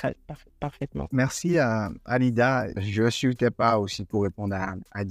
parfaitement. 0.59 1.07
Merci 1.11 1.57
à 1.57 1.91
Alida. 2.05 2.67
Je 2.77 3.03
ne 3.03 3.09
suis 3.09 3.35
pas 3.35 3.79
aussi 3.79 4.05
pour 4.05 4.23
répondre 4.23 4.55
à, 4.55 4.75
à 4.91 5.03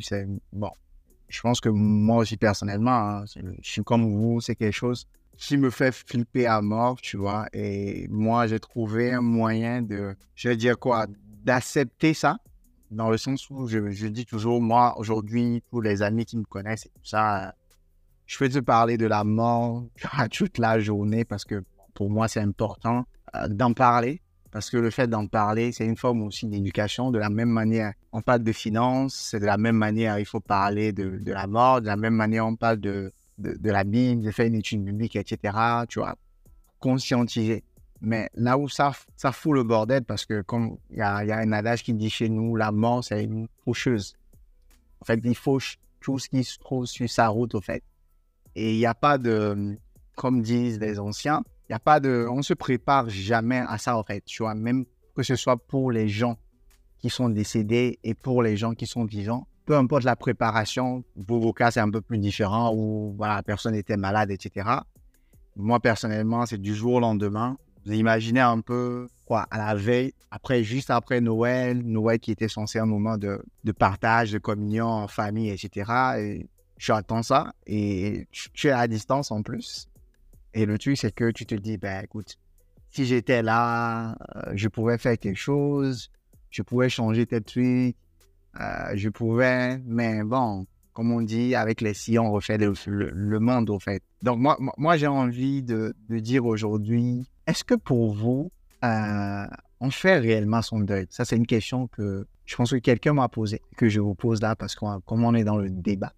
C'est 0.00 0.26
Bon, 0.52 0.70
je 1.28 1.40
pense 1.40 1.60
que 1.60 1.68
moi 1.68 2.18
aussi 2.18 2.36
personnellement, 2.36 2.90
hein, 2.90 3.24
je 3.26 3.68
suis 3.68 3.82
comme 3.82 4.04
vous, 4.04 4.40
c'est 4.40 4.54
quelque 4.54 4.72
chose 4.72 5.06
qui 5.36 5.56
me 5.56 5.70
fait 5.70 5.92
flipper 5.92 6.46
à 6.46 6.60
mort, 6.62 7.00
tu 7.00 7.16
vois. 7.16 7.46
Et 7.52 8.06
moi, 8.08 8.46
j'ai 8.46 8.60
trouvé 8.60 9.12
un 9.12 9.20
moyen 9.20 9.82
de, 9.82 10.14
je 10.34 10.48
vais 10.48 10.56
dire 10.56 10.78
quoi, 10.78 11.06
d'accepter 11.44 12.14
ça, 12.14 12.38
dans 12.90 13.10
le 13.10 13.18
sens 13.18 13.48
où 13.50 13.66
je, 13.66 14.06
dis 14.06 14.24
toujours, 14.24 14.60
moi, 14.60 14.94
aujourd'hui, 14.98 15.62
tous 15.70 15.80
les 15.80 16.02
amis 16.02 16.24
qui 16.24 16.36
me 16.36 16.44
connaissent 16.44 16.86
et 16.86 16.90
tout 16.90 17.04
ça, 17.04 17.54
je 18.26 18.36
fais 18.36 18.48
te 18.48 18.58
parler 18.58 18.96
de 18.96 19.06
la 19.06 19.24
mort 19.24 19.84
toute 20.30 20.58
la 20.58 20.78
journée 20.80 21.24
parce 21.24 21.44
que 21.44 21.62
pour 21.94 22.10
moi, 22.10 22.28
c'est 22.28 22.40
important 22.40 23.04
euh, 23.34 23.48
d'en 23.48 23.72
parler. 23.72 24.20
Parce 24.50 24.70
que 24.70 24.76
le 24.76 24.90
fait 24.90 25.08
d'en 25.08 25.26
parler, 25.26 25.72
c'est 25.72 25.84
une 25.84 25.96
forme 25.96 26.22
aussi 26.22 26.46
d'éducation. 26.46 27.10
De 27.10 27.18
la 27.18 27.28
même 27.28 27.48
manière, 27.48 27.92
on 28.12 28.22
parle 28.22 28.44
de 28.44 28.52
finances, 28.52 29.14
c'est 29.14 29.40
de 29.40 29.46
la 29.46 29.56
même 29.56 29.74
manière, 29.76 30.20
il 30.20 30.24
faut 30.24 30.38
parler 30.38 30.92
de, 30.92 31.18
de, 31.18 31.32
la 31.32 31.48
mort. 31.48 31.80
De 31.80 31.86
la 31.86 31.96
même 31.96 32.14
manière, 32.14 32.46
on 32.46 32.54
parle 32.54 32.78
de, 32.78 33.12
de, 33.38 33.70
la 33.70 33.84
Bible, 33.84 34.22
de 34.22 34.30
faire 34.30 34.46
une 34.46 34.54
étude 34.54 34.84
biblique, 34.84 35.16
etc. 35.16 35.56
Tu 35.88 35.98
vois, 35.98 36.16
conscientiser. 36.78 37.64
Mais 38.00 38.28
là 38.34 38.58
où 38.58 38.68
ça, 38.68 38.92
ça 39.16 39.32
fout 39.32 39.54
le 39.54 39.62
bordel, 39.62 40.04
parce 40.04 40.26
que 40.26 40.42
comme 40.42 40.76
il 40.90 40.98
y 40.98 41.02
a, 41.02 41.24
y 41.24 41.32
a, 41.32 41.38
un 41.38 41.52
adage 41.52 41.82
qui 41.82 41.94
dit 41.94 42.10
chez 42.10 42.28
nous, 42.28 42.56
la 42.56 42.70
mort, 42.70 43.02
c'est 43.02 43.24
une 43.24 43.48
faucheuse. 43.64 44.14
En 45.00 45.04
fait, 45.04 45.20
il 45.24 45.34
fauche 45.34 45.78
tout 46.00 46.18
ce 46.18 46.28
qui 46.28 46.44
se 46.44 46.58
trouve 46.58 46.86
sur 46.86 47.08
sa 47.08 47.28
route, 47.28 47.54
au 47.54 47.60
fait. 47.60 47.82
Et 48.54 48.74
il 48.74 48.78
n'y 48.78 48.86
a 48.86 48.94
pas 48.94 49.18
de, 49.18 49.76
comme 50.16 50.42
disent 50.42 50.78
les 50.78 50.98
anciens, 50.98 51.42
il 51.68 51.72
n'y 51.72 51.76
a 51.76 51.80
pas 51.80 51.98
de, 51.98 52.26
on 52.30 52.42
se 52.42 52.54
prépare 52.54 53.08
jamais 53.08 53.64
à 53.66 53.78
ça, 53.78 53.96
en 53.96 54.04
fait. 54.04 54.22
Tu 54.24 54.42
vois, 54.42 54.54
même 54.54 54.84
que 55.16 55.22
ce 55.22 55.36
soit 55.36 55.56
pour 55.56 55.90
les 55.90 56.08
gens 56.08 56.36
qui 56.98 57.10
sont 57.10 57.28
décédés 57.28 57.98
et 58.04 58.14
pour 58.14 58.42
les 58.42 58.56
gens 58.56 58.74
qui 58.74 58.86
sont 58.86 59.04
vivants, 59.04 59.46
peu 59.64 59.76
importe 59.76 60.04
la 60.04 60.16
préparation, 60.16 61.04
pour 61.26 61.40
vos 61.40 61.52
cas, 61.52 61.70
c'est 61.70 61.80
un 61.80 61.90
peu 61.90 62.00
plus 62.00 62.18
différent, 62.18 62.72
où 62.74 63.16
la 63.20 63.42
personne 63.42 63.74
était 63.74 63.96
malade, 63.96 64.30
etc. 64.30 64.68
Moi, 65.56 65.80
personnellement, 65.80 66.46
c'est 66.46 66.60
du 66.60 66.74
jour 66.74 66.94
au 66.94 67.00
lendemain. 67.00 67.56
Vous 67.86 67.92
imaginez 67.92 68.40
un 68.40 68.60
peu, 68.60 69.08
quoi, 69.26 69.46
à 69.50 69.58
la 69.58 69.74
veille, 69.74 70.12
après, 70.30 70.64
juste 70.64 70.90
après 70.90 71.20
Noël, 71.20 71.82
Noël 71.84 72.18
qui 72.18 72.32
était 72.32 72.48
censé 72.48 72.80
un 72.80 72.86
moment 72.86 73.16
de, 73.16 73.40
partage, 73.78 74.32
de 74.32 74.38
communion 74.38 74.86
en 74.86 75.06
famille, 75.06 75.50
etc. 75.50 75.92
Et 76.18 76.48
je 76.76 76.92
attends 76.92 77.22
ça 77.22 77.52
et 77.66 78.26
tu 78.32 78.66
es 78.66 78.72
à 78.72 78.88
distance 78.88 79.30
en 79.30 79.42
plus. 79.42 79.88
Et 80.54 80.66
le 80.66 80.76
truc, 80.76 80.96
c'est 80.96 81.14
que 81.14 81.30
tu 81.30 81.46
te 81.46 81.54
dis, 81.54 81.78
ben 81.78 82.02
écoute, 82.02 82.36
si 82.90 83.04
j'étais 83.06 83.42
là, 83.42 84.16
euh, 84.34 84.52
je 84.54 84.66
pouvais 84.66 84.98
faire 84.98 85.16
quelque 85.18 85.38
chose, 85.38 86.10
je 86.50 86.62
pouvais 86.62 86.88
changer 86.88 87.26
tes 87.26 87.40
trucs, 87.40 87.96
je 88.94 89.08
pouvais, 89.08 89.78
mais 89.84 90.22
bon, 90.22 90.66
comme 90.94 91.10
on 91.10 91.20
dit, 91.20 91.54
avec 91.54 91.80
les 91.80 91.92
sillons, 91.92 92.28
on 92.28 92.32
refait 92.32 92.56
le, 92.56 93.38
monde, 93.40 93.68
au 93.68 93.78
fait. 93.78 94.02
Donc, 94.22 94.38
moi, 94.38 94.56
moi 94.78 94.96
j'ai 94.96 95.08
envie 95.08 95.62
de, 95.62 95.94
dire 96.08 96.46
aujourd'hui, 96.46 97.28
est-ce 97.46 97.64
que 97.64 97.74
pour 97.74 98.14
vous, 98.14 98.50
euh, 98.84 99.46
on 99.80 99.90
fait 99.90 100.18
réellement 100.18 100.62
son 100.62 100.80
deuil? 100.80 101.06
Ça, 101.10 101.24
c'est 101.24 101.36
une 101.36 101.46
question 101.46 101.88
que 101.88 102.26
je 102.46 102.56
pense 102.56 102.70
que 102.70 102.76
quelqu'un 102.76 103.12
m'a 103.12 103.28
posée, 103.28 103.60
que 103.76 103.88
je 103.88 104.00
vous 104.00 104.14
pose 104.14 104.40
là, 104.40 104.54
parce 104.54 104.76
qu'on 104.76 105.00
comme 105.00 105.24
on 105.24 105.34
est 105.34 105.44
dans 105.44 105.58
le 105.58 105.68
débat. 105.68 106.12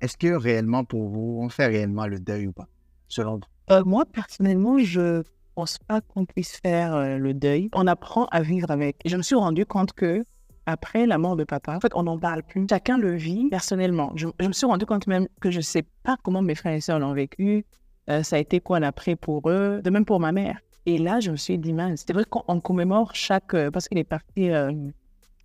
Est-ce 0.00 0.16
que 0.16 0.28
réellement 0.28 0.84
pour 0.84 1.08
vous, 1.08 1.40
on 1.42 1.48
fait 1.48 1.66
réellement 1.66 2.06
le 2.06 2.20
deuil 2.20 2.46
ou 2.46 2.52
pas, 2.52 2.68
selon 3.08 3.34
vous? 3.34 3.74
Euh, 3.74 3.82
Moi, 3.84 4.04
personnellement, 4.06 4.78
je 4.78 5.24
pense 5.56 5.78
pas 5.78 6.00
qu'on 6.00 6.24
puisse 6.24 6.60
faire 6.62 6.94
euh, 6.94 7.18
le 7.18 7.34
deuil. 7.34 7.68
On 7.74 7.88
apprend 7.88 8.26
à 8.26 8.42
vivre 8.42 8.70
avec. 8.70 9.00
Je 9.04 9.16
me 9.16 9.22
suis 9.22 9.34
rendu 9.34 9.66
compte 9.66 9.92
que 9.92 10.24
après 10.68 11.06
la 11.06 11.16
mort 11.16 11.34
de 11.34 11.44
papa, 11.44 11.74
en 11.74 11.80
fait, 11.80 11.92
on 11.94 12.02
n'en 12.02 12.18
parle 12.18 12.42
plus. 12.42 12.66
Chacun 12.68 12.98
le 12.98 13.14
vit 13.14 13.48
personnellement. 13.48 14.12
Je, 14.16 14.26
me 14.46 14.52
suis 14.52 14.66
rendu 14.66 14.84
compte 14.84 15.06
même 15.06 15.26
que 15.40 15.50
je 15.50 15.56
ne 15.56 15.62
sais 15.62 15.84
pas 16.02 16.18
comment 16.22 16.42
mes 16.42 16.54
frères 16.54 16.74
et 16.74 16.80
sœurs 16.82 16.98
l'ont 16.98 17.14
vécu. 17.14 17.64
Euh, 18.10 18.22
ça 18.22 18.36
a 18.36 18.38
été 18.38 18.60
quoi 18.60 18.78
l'après 18.78 19.16
pour 19.16 19.48
eux, 19.48 19.80
de 19.82 19.90
même 19.90 20.04
pour 20.04 20.20
ma 20.20 20.30
mère. 20.30 20.58
Et 20.84 20.98
là, 20.98 21.20
je 21.20 21.30
me 21.30 21.36
suis 21.36 21.58
dit, 21.58 21.72
mince, 21.72 22.04
c'est 22.06 22.12
vrai 22.12 22.24
qu'on 22.24 22.60
commémore 22.60 23.14
chaque, 23.14 23.54
euh, 23.54 23.70
parce 23.70 23.88
qu'il 23.88 23.96
est 23.96 24.04
parti 24.04 24.50
euh, 24.50 24.72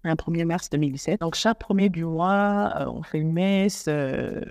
un 0.04 0.16
1er 0.16 0.46
mars 0.46 0.70
2017. 0.70 1.22
Donc, 1.22 1.36
chaque 1.36 1.60
premier 1.60 1.90
du 1.90 2.06
mois, 2.06 2.86
on 2.88 3.04
fait 3.04 3.20
une 3.20 3.34
messe. 3.34 3.90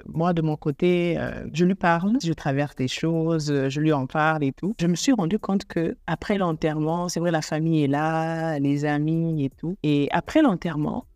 moi, 0.07 0.33
de 0.33 0.43
mon 0.43 0.57
côté, 0.57 1.19
je 1.53 1.65
lui 1.65 1.75
parle, 1.75 2.19
je 2.23 2.33
traverse 2.33 2.75
des 2.77 2.89
choses, 2.89 3.53
je 3.69 3.81
lui 3.81 3.93
en 3.93 4.07
parle 4.07 4.45
et 4.45 4.53
tout. 4.53 4.75
Je 4.81 4.87
me 4.87 4.95
suis 4.95 5.13
rendu 5.13 5.39
compte 5.39 5.65
que 5.65 5.97
après 6.07 6.39
l'enterrement, 6.39 7.09
c'est 7.09 7.21
vrai, 7.21 7.31
la 7.31 7.43
famille 7.43 7.85
est 7.85 7.89
là, 7.89 8.59
les 8.59 8.85
amis 8.85 9.45
et 9.45 9.51
tout. 9.51 9.77
Et 9.83 10.09
après 10.13 10.43
l'enterrement, 10.43 11.07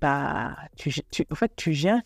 bah, 0.00 0.56
tu, 0.76 0.92
en 1.30 1.34
fait, 1.34 1.52
tu 1.56 1.72
gères 1.72 2.00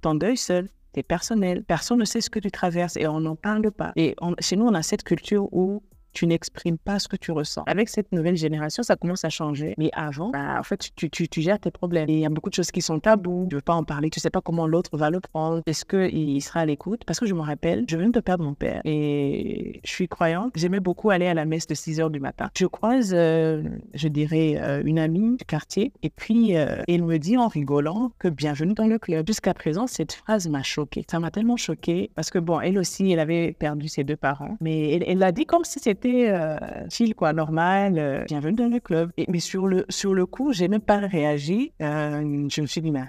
ton 0.00 0.14
deuil 0.14 0.36
seul 0.36 0.68
c'est 0.94 1.02
personnel. 1.02 1.64
Personne 1.64 1.98
ne 1.98 2.04
sait 2.04 2.20
ce 2.20 2.30
que 2.30 2.38
tu 2.38 2.50
traverses 2.50 2.96
et 2.96 3.06
on 3.06 3.20
n'en 3.20 3.36
parle 3.36 3.70
pas. 3.70 3.92
Et 3.96 4.14
chez 4.40 4.56
nous, 4.56 4.66
on 4.66 4.74
a 4.74 4.82
cette 4.82 5.04
culture 5.04 5.48
où 5.52 5.82
tu 6.12 6.26
n'exprimes 6.26 6.78
pas 6.78 6.98
ce 6.98 7.08
que 7.08 7.16
tu 7.16 7.32
ressens. 7.32 7.62
Avec 7.66 7.88
cette 7.88 8.12
nouvelle 8.12 8.36
génération, 8.36 8.82
ça 8.82 8.96
commence 8.96 9.24
à 9.24 9.30
changer. 9.30 9.74
Mais 9.78 9.90
avant, 9.94 10.30
bah, 10.30 10.56
en 10.58 10.62
fait, 10.62 10.90
tu, 10.96 11.10
tu, 11.10 11.28
tu, 11.28 11.40
gères 11.40 11.58
tes 11.58 11.70
problèmes. 11.70 12.08
Il 12.08 12.18
y 12.18 12.26
a 12.26 12.28
beaucoup 12.28 12.50
de 12.50 12.54
choses 12.54 12.70
qui 12.70 12.82
sont 12.82 13.00
tabous. 13.00 13.46
Tu 13.48 13.56
veux 13.56 13.62
pas 13.62 13.74
en 13.74 13.84
parler. 13.84 14.10
Tu 14.10 14.20
sais 14.20 14.30
pas 14.30 14.40
comment 14.40 14.66
l'autre 14.66 14.96
va 14.96 15.10
le 15.10 15.20
prendre. 15.20 15.62
Est-ce 15.66 15.84
qu'il 15.84 16.42
sera 16.42 16.60
à 16.60 16.66
l'écoute? 16.66 17.04
Parce 17.04 17.20
que 17.20 17.26
je 17.26 17.34
me 17.34 17.40
rappelle, 17.40 17.84
je 17.88 17.96
viens 17.96 18.10
de 18.10 18.20
perdre 18.20 18.44
mon 18.44 18.54
père 18.54 18.80
et 18.84 19.80
je 19.84 19.90
suis 19.90 20.08
croyante. 20.08 20.52
J'aimais 20.56 20.80
beaucoup 20.80 21.10
aller 21.10 21.26
à 21.26 21.34
la 21.34 21.44
messe 21.44 21.66
de 21.66 21.74
6 21.74 22.00
heures 22.00 22.10
du 22.10 22.20
matin. 22.20 22.50
Je 22.56 22.66
croise, 22.66 23.12
euh, 23.14 23.62
je 23.94 24.08
dirais, 24.08 24.56
euh, 24.58 24.82
une 24.84 24.98
amie 24.98 25.36
du 25.36 25.44
quartier 25.44 25.92
et 26.02 26.10
puis 26.10 26.56
euh, 26.56 26.82
elle 26.88 27.04
me 27.04 27.18
dit 27.18 27.36
en 27.36 27.48
rigolant 27.48 28.12
que 28.18 28.28
bienvenue 28.28 28.74
dans 28.74 28.86
le 28.86 28.98
club. 28.98 29.26
Jusqu'à 29.26 29.54
présent, 29.54 29.86
cette 29.86 30.12
phrase 30.12 30.48
m'a 30.48 30.62
choquée. 30.62 31.04
Ça 31.10 31.18
m'a 31.20 31.30
tellement 31.30 31.56
choquée 31.56 32.10
parce 32.14 32.30
que 32.30 32.38
bon, 32.38 32.60
elle 32.60 32.78
aussi, 32.78 33.10
elle 33.10 33.20
avait 33.20 33.52
perdu 33.52 33.88
ses 33.88 34.04
deux 34.04 34.16
parents. 34.16 34.56
Mais 34.60 35.00
elle 35.06 35.18
l'a 35.18 35.32
dit 35.32 35.46
comme 35.46 35.64
si 35.64 35.78
c'était 35.78 36.01
euh, 36.08 36.56
chill, 36.90 37.14
quoi, 37.14 37.32
normal. 37.32 37.98
Euh, 37.98 38.24
bienvenue 38.24 38.56
dans 38.56 38.68
le 38.68 38.80
club. 38.80 39.12
Mais 39.28 39.40
sur 39.40 39.66
le, 39.66 39.84
sur 39.88 40.14
le 40.14 40.26
coup, 40.26 40.52
j'ai 40.52 40.68
même 40.68 40.80
pas 40.80 40.98
réagi. 40.98 41.72
Euh, 41.80 42.48
je 42.48 42.60
me 42.60 42.66
suis 42.66 42.80
dit, 42.80 42.90
mais 42.90 43.02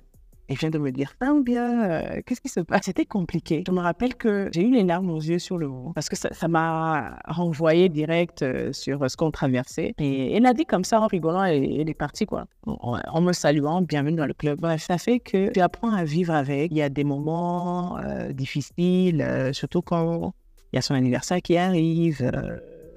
elle 0.47 0.58
vient 0.58 0.69
de 0.69 0.77
me 0.77 0.91
dire, 0.91 1.13
ah 1.21 1.34
bien, 1.41 2.21
qu'est-ce 2.25 2.41
qui 2.41 2.49
se 2.49 2.60
passe? 2.60 2.82
C'était 2.84 3.06
compliqué. 3.06 3.63
Je 3.65 3.71
me 3.71 3.79
rappelle 3.79 4.15
que 4.15 4.49
j'ai 4.53 4.62
eu 4.62 4.71
les 4.71 4.84
larmes 4.84 5.10
aux 5.10 5.21
yeux 5.21 5.39
sur 5.39 5.58
le 5.58 5.67
haut 5.67 5.93
parce 5.95 6.10
que 6.10 6.17
ça 6.17 6.47
m'a 6.49 7.17
renvoyé 7.25 7.88
direct 7.88 8.43
sur 8.73 9.10
ce 9.10 9.15
qu'on 9.15 9.32
traversait. 9.32 9.95
Et 9.99 10.36
elle 10.36 10.45
a 10.45 10.53
dit 10.53 10.65
comme 10.65 10.84
ça 10.84 10.99
en 10.99 11.08
rigolant, 11.08 11.45
et 11.45 11.79
elle 11.79 11.89
est 11.89 11.93
partie, 11.93 12.25
quoi, 12.25 12.45
en, 12.65 13.21
me 13.21 13.32
saluant, 13.32 13.82
bienvenue 13.82 14.17
dans 14.17 14.25
le 14.25 14.34
club. 14.34 14.60
Bref, 14.60 14.84
ça 14.84 14.97
fait 14.97 15.19
que 15.19 15.49
tu 15.51 15.62
apprends 15.62 15.93
à 15.93 16.03
vivre 16.03 16.34
avec. 16.34 16.71
Il 16.71 16.77
y 16.77 16.82
a 16.82 16.89
des 16.89 17.06
moments 17.06 17.97
difficiles, 18.32 19.51
surtout 19.53 19.82
quand 19.82 20.34
il 20.73 20.75
y 20.75 20.79
a 20.79 20.82
son 20.82 20.93
anniversaire 20.93 21.41
qui 21.41 21.56
arrive 21.56 22.29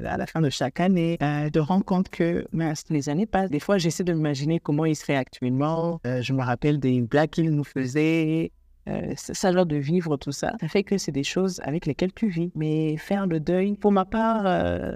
à 0.04 0.16
la 0.16 0.26
fin 0.26 0.40
de 0.40 0.50
chaque 0.50 0.80
année, 0.80 1.16
euh, 1.22 1.50
de 1.50 1.60
rendre 1.60 1.84
compte 1.84 2.08
que 2.08 2.46
les 2.90 3.08
années 3.08 3.26
passent. 3.26 3.50
Des 3.50 3.60
fois, 3.60 3.78
j'essaie 3.78 4.04
de 4.04 4.12
m'imaginer 4.12 4.60
comment 4.60 4.84
il 4.84 4.96
serait 4.96 5.16
actuellement. 5.16 6.00
Euh, 6.06 6.22
je 6.22 6.32
me 6.32 6.42
rappelle 6.42 6.78
des 6.78 7.00
blagues 7.00 7.30
qu'il 7.30 7.50
nous 7.50 7.64
faisait. 7.64 8.52
Euh, 8.88 9.14
ça 9.16 9.50
genre 9.50 9.66
de 9.66 9.76
vivre 9.76 10.16
tout 10.16 10.30
ça, 10.30 10.52
ça 10.60 10.68
fait 10.68 10.84
que 10.84 10.96
c'est 10.96 11.10
des 11.10 11.24
choses 11.24 11.60
avec 11.64 11.86
lesquelles 11.86 12.12
tu 12.12 12.28
vis. 12.28 12.52
Mais 12.54 12.96
faire 12.96 13.26
le 13.26 13.40
deuil, 13.40 13.74
pour 13.76 13.90
ma 13.90 14.04
part, 14.04 14.44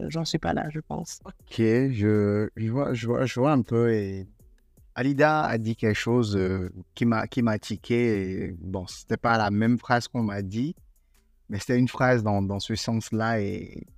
j'en 0.08 0.24
suis 0.24 0.38
pas 0.38 0.52
là, 0.52 0.66
je 0.70 0.78
pense. 0.78 1.18
Ok, 1.24 1.56
je, 1.56 2.48
vois, 2.68 2.94
je, 2.94 3.06
vois, 3.08 3.26
je 3.26 3.40
vois 3.40 3.50
un 3.50 3.62
peu. 3.62 4.24
Alida 4.94 5.42
a 5.42 5.58
dit 5.58 5.74
quelque 5.74 5.98
chose 5.98 6.38
qui 6.94 7.04
m'a 7.04 7.26
qui 7.26 7.42
m'a 7.42 7.58
tiqué. 7.58 8.54
Bon, 8.60 8.86
c'était 8.86 9.16
pas 9.16 9.36
la 9.36 9.50
même 9.50 9.76
phrase 9.76 10.06
qu'on 10.06 10.22
m'a 10.22 10.42
dit, 10.42 10.76
mais 11.48 11.58
c'était 11.58 11.78
une 11.78 11.88
phrase 11.88 12.22
dans, 12.22 12.42
dans 12.42 12.60
ce 12.60 12.76
sens-là. 12.76 13.40
Et 13.40 13.88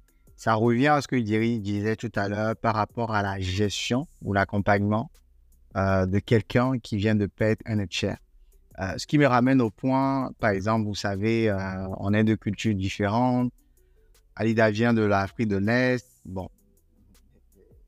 ça 0.43 0.55
revient 0.55 0.89
à 0.89 1.01
ce 1.01 1.07
que 1.07 1.15
Thierry 1.15 1.61
disait 1.61 1.95
tout 1.95 2.11
à 2.17 2.29
l'heure 2.29 2.57
par 2.57 2.75
rapport 2.75 3.15
à 3.15 3.23
la 3.23 3.39
gestion 3.39 4.09
ou 4.23 4.33
l'accompagnement 4.33 5.09
euh, 5.77 6.05
de 6.05 6.19
quelqu'un 6.19 6.81
qui 6.81 6.97
vient 6.97 7.15
de 7.15 7.27
perdre 7.27 7.63
un 7.65 7.87
cher. 7.89 8.17
Euh, 8.81 8.95
ce 8.97 9.07
qui 9.07 9.19
me 9.19 9.27
ramène 9.27 9.61
au 9.61 9.71
point, 9.71 10.33
par 10.41 10.51
exemple, 10.51 10.85
vous 10.85 10.97
savez, 10.97 11.49
euh, 11.49 11.87
on 11.99 12.13
est 12.13 12.25
de 12.25 12.35
cultures 12.35 12.75
différentes. 12.75 13.53
Alida 14.35 14.69
vient 14.73 14.93
de 14.93 15.03
l'Afrique 15.03 15.47
de 15.47 15.59
l'Est. 15.59 16.09
Bon, 16.25 16.49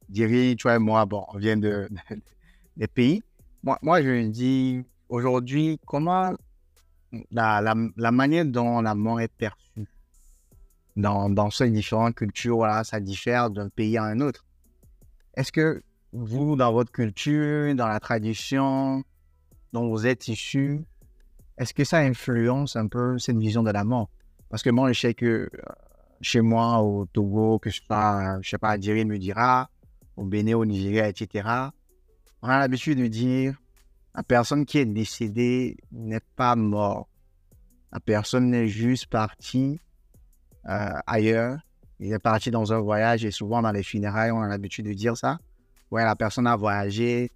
Diri, 0.09 0.55
tu 0.55 0.69
vois, 0.69 0.79
moi, 0.79 1.07
bon, 1.07 1.25
on 1.35 1.38
vient 1.38 1.57
de, 1.57 1.88
des 2.77 2.87
pays. 2.87 3.21
Moi, 3.64 3.81
moi, 3.83 4.01
je 4.01 4.11
me 4.11 4.29
dis, 4.29 4.85
aujourd'hui, 5.09 5.81
comment 5.88 6.33
la, 7.33 7.75
la, 7.97 8.12
manière 8.12 8.45
dont 8.45 8.81
la 8.81 8.95
mort 8.95 9.21
est 9.21 9.27
perçue? 9.27 9.88
Dans, 10.96 11.28
dans 11.28 11.50
ces 11.50 11.70
différentes 11.70 12.14
cultures, 12.14 12.57
voilà, 12.57 12.85
ça 12.85 13.00
diffère 13.00 13.50
d'un 13.50 13.68
pays 13.68 13.96
à 13.96 14.04
un 14.04 14.20
autre. 14.20 14.44
Est-ce 15.37 15.50
que 15.50 15.83
vous, 16.12 16.57
dans 16.57 16.72
votre 16.72 16.92
culture, 16.92 17.74
dans 17.74 17.88
la 17.88 17.98
tradition 18.00 19.02
dont 19.72 19.88
vous 19.88 20.07
êtes 20.07 20.28
issu, 20.28 20.85
est-ce 21.59 21.74
que 21.74 21.85
ça 21.85 21.98
influence 21.98 22.76
un 22.76 22.87
peu 22.87 23.18
cette 23.18 23.37
vision 23.37 23.62
de 23.62 23.70
la 23.70 23.85
mort? 23.85 24.09
Parce 24.48 24.62
que 24.62 24.70
moi, 24.70 24.92
je 24.92 25.00
sais 25.00 25.14
que 25.14 25.26
euh, 25.26 25.48
chez 26.20 26.40
moi, 26.40 26.80
au 26.80 27.07
Togo, 27.07 27.59
que 27.59 27.70
je 27.70 27.80
je 27.80 28.48
sais 28.48 28.59
pas, 28.59 28.78
Diri 28.78 29.04
me 29.04 29.18
dira, 29.18 29.68
au 30.16 30.24
Bénin, 30.24 30.54
au 30.54 30.64
Nigeria, 30.64 31.09
etc., 31.09 31.48
on 32.42 32.48
a 32.48 32.59
l'habitude 32.59 32.98
de 32.98 33.07
dire 33.07 33.57
la 34.14 34.22
personne 34.22 34.64
qui 34.64 34.78
est 34.78 34.87
décédée 34.87 35.76
n'est 35.90 36.20
pas 36.37 36.54
morte. 36.54 37.09
La 37.92 38.00
personne 38.00 38.54
est 38.54 38.68
juste 38.68 39.07
partie 39.07 39.80
ailleurs. 40.64 41.59
Il 42.00 42.12
est 42.12 42.18
parti 42.18 42.50
dans 42.50 42.72
un 42.72 42.81
voyage 42.81 43.24
et 43.24 43.31
souvent 43.31 43.62
dans 43.62 43.72
les 43.72 43.83
funérailles, 43.83 44.31
on 44.31 44.42
a 44.42 44.48
l'habitude 44.48 44.87
de 44.87 44.92
dire 44.92 45.16
ça. 45.16 45.38
Ouais, 45.90 46.05
la 46.05 46.16
personne 46.16 46.46
a 46.46 46.57
voyagé, 46.57 47.31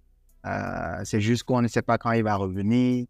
euh, 0.45 1.01
c'est 1.03 1.21
juste 1.21 1.43
qu'on 1.43 1.61
ne 1.61 1.67
sait 1.67 1.81
pas 1.81 1.97
quand 1.97 2.11
il 2.11 2.23
va 2.23 2.35
revenir, 2.35 3.05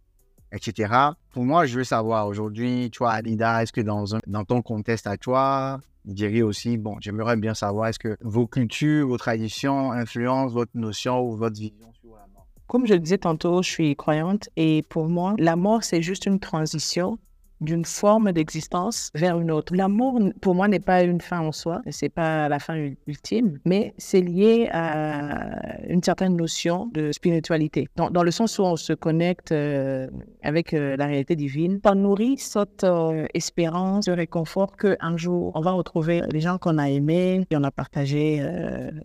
etc. 0.51 0.93
Pour 1.31 1.43
moi, 1.43 1.65
je 1.65 1.79
veux 1.79 1.83
savoir 1.83 2.27
aujourd'hui, 2.27 2.89
tu 2.91 2.99
vois, 2.99 3.11
Alida, 3.11 3.63
est-ce 3.63 3.73
que 3.73 3.81
dans, 3.81 4.15
un, 4.15 4.19
dans 4.27 4.45
ton 4.45 4.61
contexte 4.61 5.07
à 5.07 5.17
toi, 5.17 5.79
dirais 6.05 6.41
aussi, 6.41 6.77
bon, 6.77 6.97
j'aimerais 6.99 7.37
bien 7.37 7.53
savoir, 7.53 7.87
est-ce 7.87 7.99
que 7.99 8.17
vos 8.21 8.47
cultures, 8.47 9.07
vos 9.07 9.17
traditions 9.17 9.91
influencent 9.91 10.53
votre 10.53 10.71
notion 10.75 11.21
ou 11.21 11.35
votre 11.35 11.59
vision 11.59 11.91
sur 11.93 12.11
la 12.15 12.27
mort? 12.33 12.47
Comme 12.67 12.85
je 12.85 12.93
le 12.93 12.99
disais 12.99 13.17
tantôt, 13.17 13.61
je 13.61 13.69
suis 13.69 13.95
croyante 13.95 14.49
et 14.55 14.83
pour 14.89 15.07
moi, 15.07 15.35
la 15.37 15.55
mort, 15.55 15.83
c'est 15.83 16.01
juste 16.01 16.25
une 16.25 16.39
transition 16.39 17.17
d'une 17.61 17.85
forme 17.85 18.31
d'existence 18.31 19.11
vers 19.15 19.39
une 19.39 19.51
autre. 19.51 19.75
L'amour, 19.75 20.19
pour 20.41 20.55
moi, 20.55 20.67
n'est 20.67 20.79
pas 20.79 21.03
une 21.03 21.21
fin 21.21 21.39
en 21.39 21.51
soi, 21.51 21.81
c'est 21.89 22.09
pas 22.09 22.49
la 22.49 22.59
fin 22.59 22.75
ultime, 23.07 23.59
mais 23.65 23.93
c'est 23.97 24.21
lié 24.21 24.69
à 24.71 25.77
une 25.87 26.03
certaine 26.03 26.35
notion 26.35 26.87
de 26.93 27.11
spiritualité, 27.11 27.87
dans, 27.95 28.09
dans 28.09 28.23
le 28.23 28.31
sens 28.31 28.59
où 28.59 28.63
on 28.63 28.75
se 28.75 28.93
connecte 28.93 29.51
euh, 29.51 30.07
avec 30.43 30.73
euh, 30.73 30.95
la 30.97 31.05
réalité 31.05 31.35
divine. 31.35 31.79
Ça 31.83 31.95
nourrit 31.95 32.37
cette 32.37 32.83
euh, 32.83 33.25
espérance, 33.33 34.05
ce 34.05 34.11
réconfort 34.11 34.77
qu'un 34.77 35.17
jour, 35.17 35.51
on 35.55 35.61
va 35.61 35.71
retrouver 35.71 36.21
les 36.31 36.41
gens 36.41 36.57
qu'on 36.57 36.77
a 36.77 36.89
aimés, 36.89 37.45
et 37.49 37.57
on 37.57 37.63
a 37.63 37.71
partagé 37.71 38.41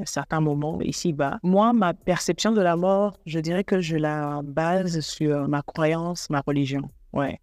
certains 0.05 0.40
moments 0.40 0.81
ici-bas. 0.81 1.38
Moi, 1.43 1.73
ma 1.73 1.95
perception 1.95 2.53
de 2.53 2.61
la 2.61 2.77
mort, 2.77 3.19
je 3.27 3.38
dirais 3.38 3.64
que 3.64 3.81
je 3.81 3.97
la 3.97 4.40
base 4.45 5.01
sur 5.01 5.49
ma 5.49 5.62
croyance, 5.62 6.29
ma 6.31 6.40
religion. 6.40 6.83
Ouais 7.12 7.40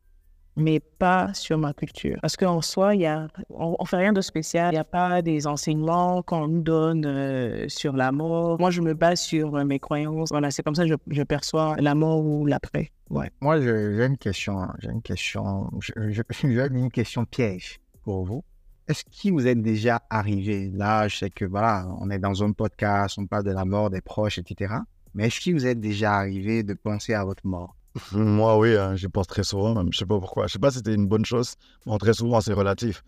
mais 0.62 0.80
pas 0.80 1.34
sur 1.34 1.58
ma 1.58 1.74
culture. 1.74 2.18
Parce 2.22 2.38
qu'en 2.38 2.62
soi, 2.62 2.96
y 2.96 3.06
a, 3.06 3.28
on 3.50 3.76
ne 3.80 3.88
fait 3.88 3.98
rien 3.98 4.14
de 4.14 4.22
spécial. 4.22 4.70
Il 4.72 4.76
n'y 4.76 4.80
a 4.80 4.84
pas 4.84 5.22
des 5.22 5.48
enseignements 5.48 6.22
qu'on 6.22 6.48
nous 6.48 6.62
donne 6.62 7.06
euh, 7.06 7.68
sur 7.68 7.94
la 7.94 8.12
mort. 8.12 8.60
Moi, 8.60 8.72
je 8.72 8.82
me 8.82 8.94
base 8.94 9.20
sur 9.22 9.56
euh, 9.56 9.66
mes 9.66 9.80
croyances. 9.80 10.30
Voilà, 10.32 10.52
c'est 10.52 10.64
comme 10.64 10.76
ça 10.76 10.84
que 10.84 10.90
je, 10.90 10.96
je 11.10 11.24
perçois 11.24 11.76
la 11.80 11.96
mort 11.96 12.24
ou 12.24 12.46
l'après. 12.46 12.92
Ouais. 13.10 13.30
Moi, 13.42 13.60
j'ai 13.60 14.06
une 14.06 14.18
question. 14.18 14.68
J'ai 14.80 14.90
une 14.90 15.02
question. 15.02 15.70
J'ai 16.10 16.24
une 16.72 16.92
question 16.92 17.26
piège 17.26 17.80
pour 18.04 18.24
vous. 18.24 18.44
Est-ce 18.88 19.04
qu'il 19.06 19.34
vous 19.34 19.48
est 19.48 19.56
déjà 19.56 20.02
arrivé, 20.10 20.70
là, 20.74 21.08
je 21.08 21.18
sais 21.18 21.30
que 21.30 21.46
voilà, 21.46 21.88
on 22.00 22.10
est 22.10 22.20
dans 22.20 22.44
un 22.44 22.52
podcast, 22.52 23.18
on 23.18 23.26
parle 23.26 23.44
de 23.44 23.52
la 23.52 23.64
mort 23.64 23.90
des 23.90 24.02
proches, 24.02 24.38
etc. 24.38 24.74
Mais 25.14 25.28
est-ce 25.28 25.40
qu'il 25.40 25.54
vous 25.54 25.66
est 25.66 25.76
déjà 25.76 26.16
arrivé 26.16 26.64
de 26.64 26.74
penser 26.74 27.14
à 27.14 27.24
votre 27.24 27.46
mort? 27.46 27.76
moi, 28.14 28.58
oui, 28.58 28.76
hein, 28.76 28.96
j'y 28.96 29.08
pense 29.08 29.28
très 29.28 29.44
souvent, 29.44 29.76
même. 29.76 29.92
Je 29.92 30.00
sais 30.00 30.06
pas 30.06 30.20
pourquoi. 30.20 30.48
Je 30.48 30.54
sais 30.54 30.60
pas 30.60 30.72
si 30.72 30.78
c'était 30.78 30.94
une 30.94 31.08
bonne 31.08 31.26
chose. 31.26 31.56
mais 31.86 31.98
très 31.98 32.14
souvent, 32.14 32.42
c'est 32.42 32.54
relatif. 32.54 33.04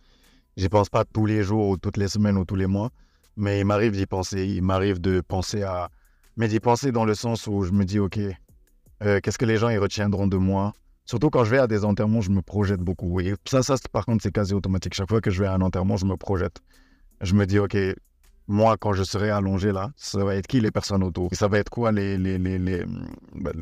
J'y 0.58 0.70
pense 0.70 0.90
pas 0.90 1.06
tous 1.06 1.26
les 1.26 1.44
jours 1.44 1.70
ou 1.70 1.78
toutes 1.78 1.98
les 1.98 2.08
semaines 2.08 2.38
ou 2.38 2.46
tous 2.46 2.56
les 2.56 2.68
mois. 2.68 2.90
Mais 3.36 3.62
il 3.62 3.66
m'arrive 3.66 3.94
d'y 3.94 4.06
penser. 4.06 4.46
Il 4.46 4.62
m'arrive 4.62 5.00
de 5.00 5.22
penser 5.22 5.64
à. 5.64 5.90
Mais 6.36 6.48
d'y 6.48 6.60
penser 6.60 6.92
dans 6.92 7.06
le 7.06 7.16
sens 7.16 7.48
où 7.48 7.64
je 7.64 7.72
me 7.72 7.86
dis, 7.86 8.00
OK, 8.00 8.20
euh, 9.04 9.20
qu'est-ce 9.22 9.38
que 9.38 9.46
les 9.46 9.58
gens 9.58 9.70
ils 9.70 9.78
retiendront 9.78 10.28
de 10.28 10.38
moi? 10.38 10.74
Surtout 11.06 11.30
quand 11.30 11.44
je 11.44 11.52
vais 11.52 11.60
à 11.60 11.68
des 11.68 11.86
enterrements, 11.86 12.22
je 12.22 12.32
me 12.32 12.42
projette 12.42 12.80
beaucoup. 12.80 13.20
Et 13.20 13.36
ça, 13.46 13.62
ça 13.64 13.76
par 13.92 14.06
contre, 14.06 14.24
c'est 14.24 14.32
quasi 14.32 14.54
automatique. 14.54 14.94
Chaque 14.94 15.10
fois 15.10 15.22
que 15.22 15.32
je 15.32 15.42
vais 15.42 15.48
à 15.48 15.54
un 15.54 15.62
enterrement, 15.62 15.98
je 15.98 16.06
me 16.06 16.18
projette. 16.18 16.62
Je 17.22 17.36
me 17.36 17.46
dis, 17.46 17.60
OK, 17.60 17.76
moi, 18.48 18.78
quand 18.78 18.94
je 18.94 19.04
serai 19.04 19.30
allongé 19.30 19.72
là, 19.72 19.92
ça 19.96 20.24
va 20.24 20.36
être 20.36 20.48
qui 20.48 20.60
les 20.60 20.72
personnes 20.72 21.04
autour? 21.04 21.30
Ça 21.34 21.48
va 21.48 21.60
être 21.60 21.70
quoi 21.70 21.92
les, 21.92 22.18
les, 22.18 22.38
les, 22.38 22.84
ben, 23.36 23.54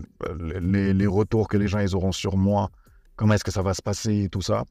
les, 0.59 0.93
les 0.93 1.07
retours 1.07 1.47
que 1.47 1.57
les 1.57 1.67
gens 1.67 1.79
ils 1.79 1.95
auront 1.95 2.11
sur 2.11 2.37
moi? 2.37 2.69
Comment 3.15 3.35
est-ce 3.35 3.43
que 3.43 3.51
ça 3.51 3.61
va 3.61 3.73
se 3.73 3.81
passer 3.81 4.23
et 4.23 4.29
tout 4.29 4.41
ça? 4.41 4.63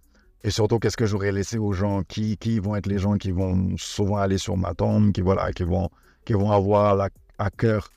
Et 0.42 0.50
surtout, 0.50 0.78
qu'est-ce 0.78 0.96
que 0.96 1.06
j'aurais 1.06 1.32
laissé 1.32 1.58
aux 1.58 1.72
gens? 1.72 2.02
Qui, 2.02 2.36
qui 2.38 2.58
vont 2.58 2.74
être 2.74 2.86
les 2.86 2.98
gens 2.98 3.18
qui 3.18 3.30
vont 3.30 3.76
souvent 3.76 4.16
aller 4.16 4.38
sur 4.38 4.56
ma 4.56 4.74
tombe, 4.74 5.12
qui, 5.12 5.20
voilà, 5.20 5.52
qui, 5.52 5.64
vont, 5.64 5.90
qui 6.24 6.32
vont 6.32 6.50
avoir 6.50 7.08
à 7.38 7.50
cœur 7.50 7.90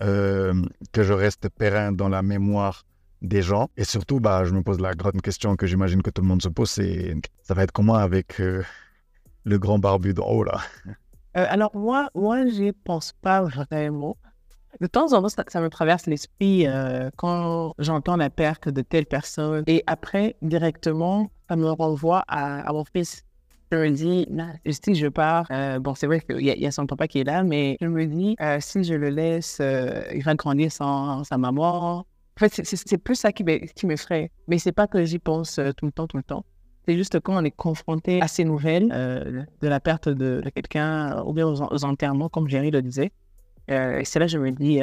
euh, 0.00 0.54
que 0.92 1.02
je 1.02 1.12
reste 1.12 1.48
périn 1.50 1.92
dans 1.92 2.08
la 2.08 2.22
mémoire 2.22 2.84
des 3.22 3.42
gens. 3.42 3.68
Et 3.76 3.84
surtout, 3.84 4.18
bah, 4.18 4.44
je 4.46 4.52
me 4.52 4.62
pose 4.62 4.80
la 4.80 4.94
grande 4.94 5.20
question 5.20 5.54
que 5.56 5.66
j'imagine 5.66 6.02
que 6.02 6.10
tout 6.10 6.22
le 6.22 6.28
monde 6.28 6.42
se 6.42 6.48
pose, 6.48 6.70
c'est 6.70 7.14
ça 7.42 7.52
va 7.52 7.64
être 7.64 7.72
comment 7.72 7.96
avec 7.96 8.40
euh, 8.40 8.62
le 9.44 9.58
grand 9.58 9.78
barbu 9.78 10.14
d'en 10.14 10.26
haut 10.26 10.44
là? 10.44 10.58
Euh, 11.36 11.46
alors, 11.48 11.74
moi, 11.76 12.10
moi 12.14 12.46
je 12.46 12.62
n'y 12.62 12.72
pense 12.72 13.12
pas 13.12 13.42
vraiment. 13.42 14.16
De 14.80 14.86
temps 14.86 15.12
en 15.12 15.22
temps, 15.22 15.28
ça, 15.28 15.60
me 15.60 15.68
traverse 15.68 16.06
l'esprit 16.06 16.66
euh, 16.66 17.10
quand 17.16 17.74
j'entends 17.78 18.16
la 18.16 18.30
perte 18.30 18.68
de 18.68 18.82
telle 18.82 19.06
personne. 19.06 19.64
Et 19.66 19.82
après, 19.86 20.36
directement, 20.42 21.30
ça 21.48 21.56
me 21.56 21.70
renvoie 21.70 22.24
à, 22.28 22.72
mon 22.72 22.84
fils. 22.84 23.24
Je 23.72 23.76
me 23.76 23.90
dis, 23.90 24.26
si 24.66 24.94
je 24.94 25.06
pars, 25.06 25.46
euh, 25.50 25.78
bon, 25.78 25.94
c'est 25.94 26.06
vrai 26.06 26.20
qu'il 26.20 26.40
y, 26.40 26.46
y, 26.46 26.66
a 26.66 26.70
son 26.72 26.86
papa 26.86 27.06
qui 27.06 27.20
est 27.20 27.24
là, 27.24 27.44
mais 27.44 27.76
je 27.80 27.86
me 27.86 28.06
dis, 28.06 28.36
si 28.60 28.82
je 28.82 28.94
le 28.94 29.10
laisse, 29.10 29.60
il 30.14 30.22
va 30.22 30.34
grandir 30.34 30.72
sans 30.72 31.24
sa 31.24 31.36
maman. 31.36 31.98
En 31.98 32.06
fait, 32.38 32.60
c'est 32.64 32.98
plus 32.98 33.16
ça 33.16 33.32
qui 33.32 33.44
m'effraie. 33.86 34.30
Mais 34.48 34.58
c'est 34.58 34.72
pas 34.72 34.86
que 34.86 35.04
j'y 35.04 35.18
pense 35.18 35.60
tout 35.76 35.86
le 35.86 35.92
temps, 35.92 36.06
tout 36.06 36.16
le 36.16 36.22
temps. 36.22 36.44
C'est 36.86 36.96
juste 36.96 37.20
quand 37.20 37.36
on 37.36 37.44
est 37.44 37.50
confronté 37.50 38.20
à 38.20 38.28
ces 38.28 38.44
nouvelles 38.44 38.90
euh, 38.92 39.42
de 39.60 39.68
la 39.68 39.80
perte 39.80 40.08
de, 40.08 40.42
quelqu'un 40.54 41.18
euh, 41.18 41.24
ou 41.24 41.32
bien 41.32 41.46
aux, 41.46 41.84
enterrements, 41.84 42.28
comme 42.28 42.48
Jerry 42.48 42.70
le 42.70 42.82
disait. 42.82 43.12
Euh, 43.70 44.00
c'est 44.04 44.18
là 44.18 44.26
que 44.26 44.32
je 44.32 44.38
me 44.38 44.50
dis, 44.50 44.80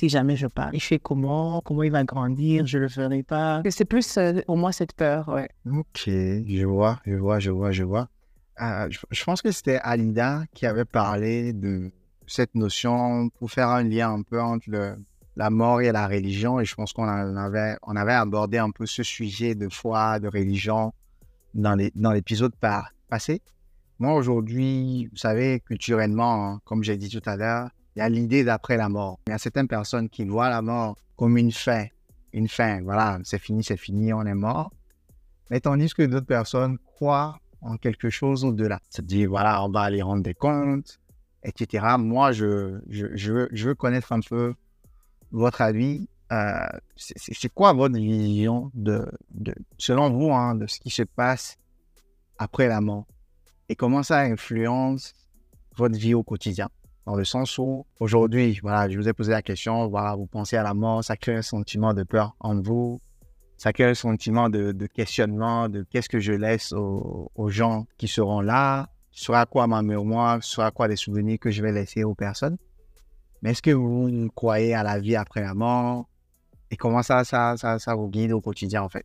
si 0.00 0.08
jamais 0.08 0.36
je 0.36 0.46
pars, 0.46 0.70
il 0.72 0.80
fait 0.80 0.98
comment 0.98 1.60
Comment 1.60 1.82
il 1.82 1.92
va 1.92 2.04
grandir 2.04 2.66
Je 2.66 2.78
le 2.78 2.88
ferai 2.88 3.22
pas. 3.22 3.62
C'est 3.68 3.84
plus 3.84 4.18
pour 4.46 4.56
moi 4.56 4.72
cette 4.72 4.94
peur, 4.94 5.28
ouais. 5.28 5.48
Ok, 5.70 6.04
je 6.06 6.64
vois, 6.64 7.00
je 7.06 7.14
vois, 7.14 7.38
je 7.38 7.50
vois, 7.50 7.72
je 7.72 7.84
vois. 7.84 8.08
Je, 8.58 8.98
je, 9.10 9.24
pense 9.24 9.40
que 9.40 9.52
c'était 9.52 9.78
Alida 9.82 10.42
qui 10.52 10.66
avait 10.66 10.84
parlé 10.84 11.52
de 11.52 11.92
cette 12.26 12.56
notion 12.56 13.28
pour 13.38 13.52
faire 13.52 13.68
un 13.68 13.84
lien 13.84 14.12
un 14.12 14.22
peu 14.22 14.40
entre 14.40 14.68
le, 14.68 14.96
la 15.36 15.50
mort 15.50 15.80
et 15.80 15.92
la 15.92 16.08
religion. 16.08 16.58
Et 16.58 16.64
je 16.64 16.74
pense 16.74 16.92
qu'on 16.92 17.04
avait, 17.06 17.76
on 17.84 17.94
avait 17.94 18.12
abordé 18.12 18.58
un 18.58 18.70
peu 18.70 18.84
ce 18.84 19.04
sujet 19.04 19.54
de 19.54 19.68
foi, 19.68 20.18
de 20.18 20.26
religion 20.28 20.92
dans 21.54 22.12
l'épisode 22.12 22.52
passé. 23.08 23.42
Moi, 23.98 24.14
aujourd'hui, 24.14 25.06
vous 25.10 25.16
savez, 25.16 25.60
culturellement, 25.60 26.46
hein, 26.46 26.60
comme 26.64 26.84
j'ai 26.84 26.96
dit 26.96 27.08
tout 27.08 27.22
à 27.28 27.36
l'heure, 27.36 27.68
il 27.96 27.98
y 27.98 28.02
a 28.02 28.08
l'idée 28.08 28.44
d'après 28.44 28.76
la 28.76 28.88
mort. 28.88 29.18
Il 29.26 29.30
y 29.30 29.32
a 29.32 29.38
certaines 29.38 29.66
personnes 29.66 30.08
qui 30.08 30.24
voient 30.24 30.50
la 30.50 30.62
mort 30.62 30.96
comme 31.16 31.36
une 31.36 31.50
fin. 31.50 31.86
Une 32.32 32.46
fin, 32.46 32.80
voilà, 32.82 33.18
c'est 33.24 33.40
fini, 33.40 33.64
c'est 33.64 33.76
fini, 33.76 34.12
on 34.12 34.24
est 34.24 34.34
mort. 34.34 34.70
Mais 35.50 35.60
tandis 35.60 35.92
que 35.92 36.02
d'autres 36.02 36.26
personnes 36.26 36.78
croient 36.78 37.38
en 37.60 37.76
quelque 37.76 38.10
chose 38.10 38.44
au-delà. 38.44 38.78
C'est-à-dire, 38.88 39.30
voilà, 39.30 39.64
on 39.64 39.70
va 39.70 39.80
aller 39.80 40.02
rendre 40.02 40.22
des 40.22 40.34
comptes, 40.34 41.00
etc. 41.42 41.96
Moi, 41.98 42.32
je, 42.32 42.78
je, 42.88 43.32
veux, 43.32 43.48
je 43.50 43.68
veux 43.68 43.74
connaître 43.74 44.12
un 44.12 44.20
peu 44.20 44.54
votre 45.32 45.60
avis 45.60 46.08
euh, 46.30 46.66
c'est 46.96 47.52
quoi 47.52 47.72
votre 47.72 47.96
vision 47.96 48.70
de, 48.74 49.06
selon 49.78 50.10
vous, 50.10 50.30
hein, 50.32 50.54
de 50.54 50.66
ce 50.66 50.78
qui 50.78 50.90
se 50.90 51.02
passe 51.02 51.56
après 52.38 52.68
la 52.68 52.80
mort? 52.80 53.06
Et 53.68 53.76
comment 53.76 54.02
ça 54.02 54.20
influence 54.20 55.12
votre 55.76 55.96
vie 55.96 56.14
au 56.14 56.22
quotidien? 56.22 56.68
Dans 57.06 57.14
le 57.14 57.24
sens 57.24 57.56
où 57.56 57.86
aujourd'hui, 58.00 58.58
voilà, 58.62 58.90
je 58.90 58.98
vous 58.98 59.08
ai 59.08 59.14
posé 59.14 59.32
la 59.32 59.40
question, 59.40 59.88
voilà, 59.88 60.14
vous 60.14 60.26
pensez 60.26 60.56
à 60.56 60.62
la 60.62 60.74
mort, 60.74 61.02
ça 61.02 61.16
crée 61.16 61.36
un 61.36 61.42
sentiment 61.42 61.94
de 61.94 62.02
peur 62.02 62.36
en 62.40 62.60
vous, 62.60 63.00
ça 63.56 63.72
crée 63.72 63.84
un 63.84 63.94
sentiment 63.94 64.50
de, 64.50 64.72
questionnement, 64.86 65.70
de 65.70 65.86
qu'est-ce 65.90 66.10
que 66.10 66.20
je 66.20 66.34
laisse 66.34 66.72
aux, 66.72 67.30
aux, 67.34 67.48
gens 67.48 67.86
qui 67.96 68.08
seront 68.08 68.42
là, 68.42 68.90
sera 69.10 69.46
quoi 69.46 69.66
ma 69.66 69.80
mémoire, 69.82 70.44
sera 70.44 70.70
quoi 70.70 70.88
les 70.88 70.96
souvenirs 70.96 71.38
que 71.40 71.50
je 71.50 71.62
vais 71.62 71.72
laisser 71.72 72.04
aux 72.04 72.14
personnes? 72.14 72.58
Mais 73.40 73.52
est-ce 73.52 73.62
que 73.62 73.70
vous 73.70 74.28
croyez 74.34 74.74
à 74.74 74.82
la 74.82 74.98
vie 74.98 75.16
après 75.16 75.40
la 75.40 75.54
mort? 75.54 76.06
Et 76.70 76.76
comment 76.76 77.02
ça, 77.02 77.24
ça, 77.24 77.56
ça, 77.56 77.78
ça 77.78 77.94
vous 77.94 78.08
guide 78.08 78.32
au 78.32 78.40
quotidien, 78.40 78.82
en 78.82 78.88
fait? 78.88 79.04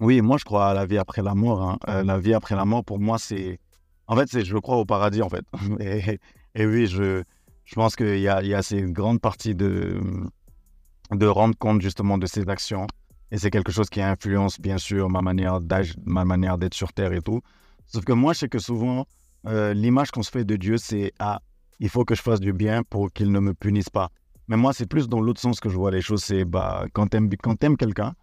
Oui, 0.00 0.20
moi, 0.20 0.38
je 0.38 0.44
crois 0.44 0.68
à 0.68 0.74
la 0.74 0.86
vie 0.86 0.98
après 0.98 1.22
la 1.22 1.34
mort. 1.34 1.62
Hein. 1.62 1.78
Euh, 1.88 2.02
la 2.02 2.18
vie 2.18 2.34
après 2.34 2.56
la 2.56 2.64
mort, 2.64 2.84
pour 2.84 2.98
moi, 2.98 3.18
c'est 3.18 3.58
En 4.06 4.16
fait, 4.16 4.28
c'est 4.28 4.44
je 4.44 4.56
crois 4.58 4.76
au 4.76 4.84
paradis, 4.84 5.22
en 5.22 5.28
fait. 5.28 5.44
Et, 5.80 6.18
et 6.54 6.66
oui, 6.66 6.86
je, 6.86 7.22
je 7.64 7.74
pense 7.74 7.96
qu'il 7.96 8.18
y 8.20 8.28
a, 8.28 8.42
il 8.42 8.48
y 8.48 8.54
a 8.54 8.62
ces 8.62 8.82
grandes 8.82 9.20
parties 9.20 9.54
de, 9.54 10.00
de 11.10 11.26
rendre 11.26 11.56
compte 11.56 11.80
justement 11.80 12.18
de 12.18 12.26
ces 12.26 12.48
actions. 12.48 12.86
Et 13.30 13.38
c'est 13.38 13.50
quelque 13.50 13.72
chose 13.72 13.88
qui 13.90 14.00
influence, 14.00 14.60
bien 14.60 14.78
sûr, 14.78 15.08
ma 15.08 15.22
manière 15.22 15.60
d'agir, 15.60 15.96
ma 16.04 16.24
manière 16.24 16.58
d'être 16.58 16.74
sur 16.74 16.92
Terre 16.92 17.12
et 17.12 17.20
tout. 17.20 17.40
Sauf 17.86 18.04
que 18.04 18.12
moi, 18.12 18.32
je 18.32 18.40
sais 18.40 18.48
que 18.48 18.58
souvent, 18.58 19.06
euh, 19.46 19.74
l'image 19.74 20.10
qu'on 20.10 20.22
se 20.22 20.30
fait 20.30 20.44
de 20.44 20.56
Dieu, 20.56 20.76
c'est 20.78 21.12
Ah, 21.18 21.40
il 21.80 21.88
faut 21.88 22.04
que 22.04 22.14
je 22.14 22.22
fasse 22.22 22.40
du 22.40 22.52
bien 22.52 22.82
pour 22.84 23.12
qu'il 23.12 23.32
ne 23.32 23.40
me 23.40 23.52
punisse 23.54 23.90
pas. 23.90 24.10
Mais 24.48 24.56
moi, 24.56 24.72
c'est 24.72 24.86
plus 24.86 25.08
dans 25.08 25.20
l'autre 25.20 25.40
sens 25.40 25.60
que 25.60 25.68
je 25.68 25.76
vois 25.76 25.90
les 25.90 26.02
choses. 26.02 26.22
C'est 26.22 26.44
bah, 26.44 26.86
quand 26.92 27.08
tu 27.08 27.16
aimes, 27.16 27.76
quelqu'un, 27.76 28.14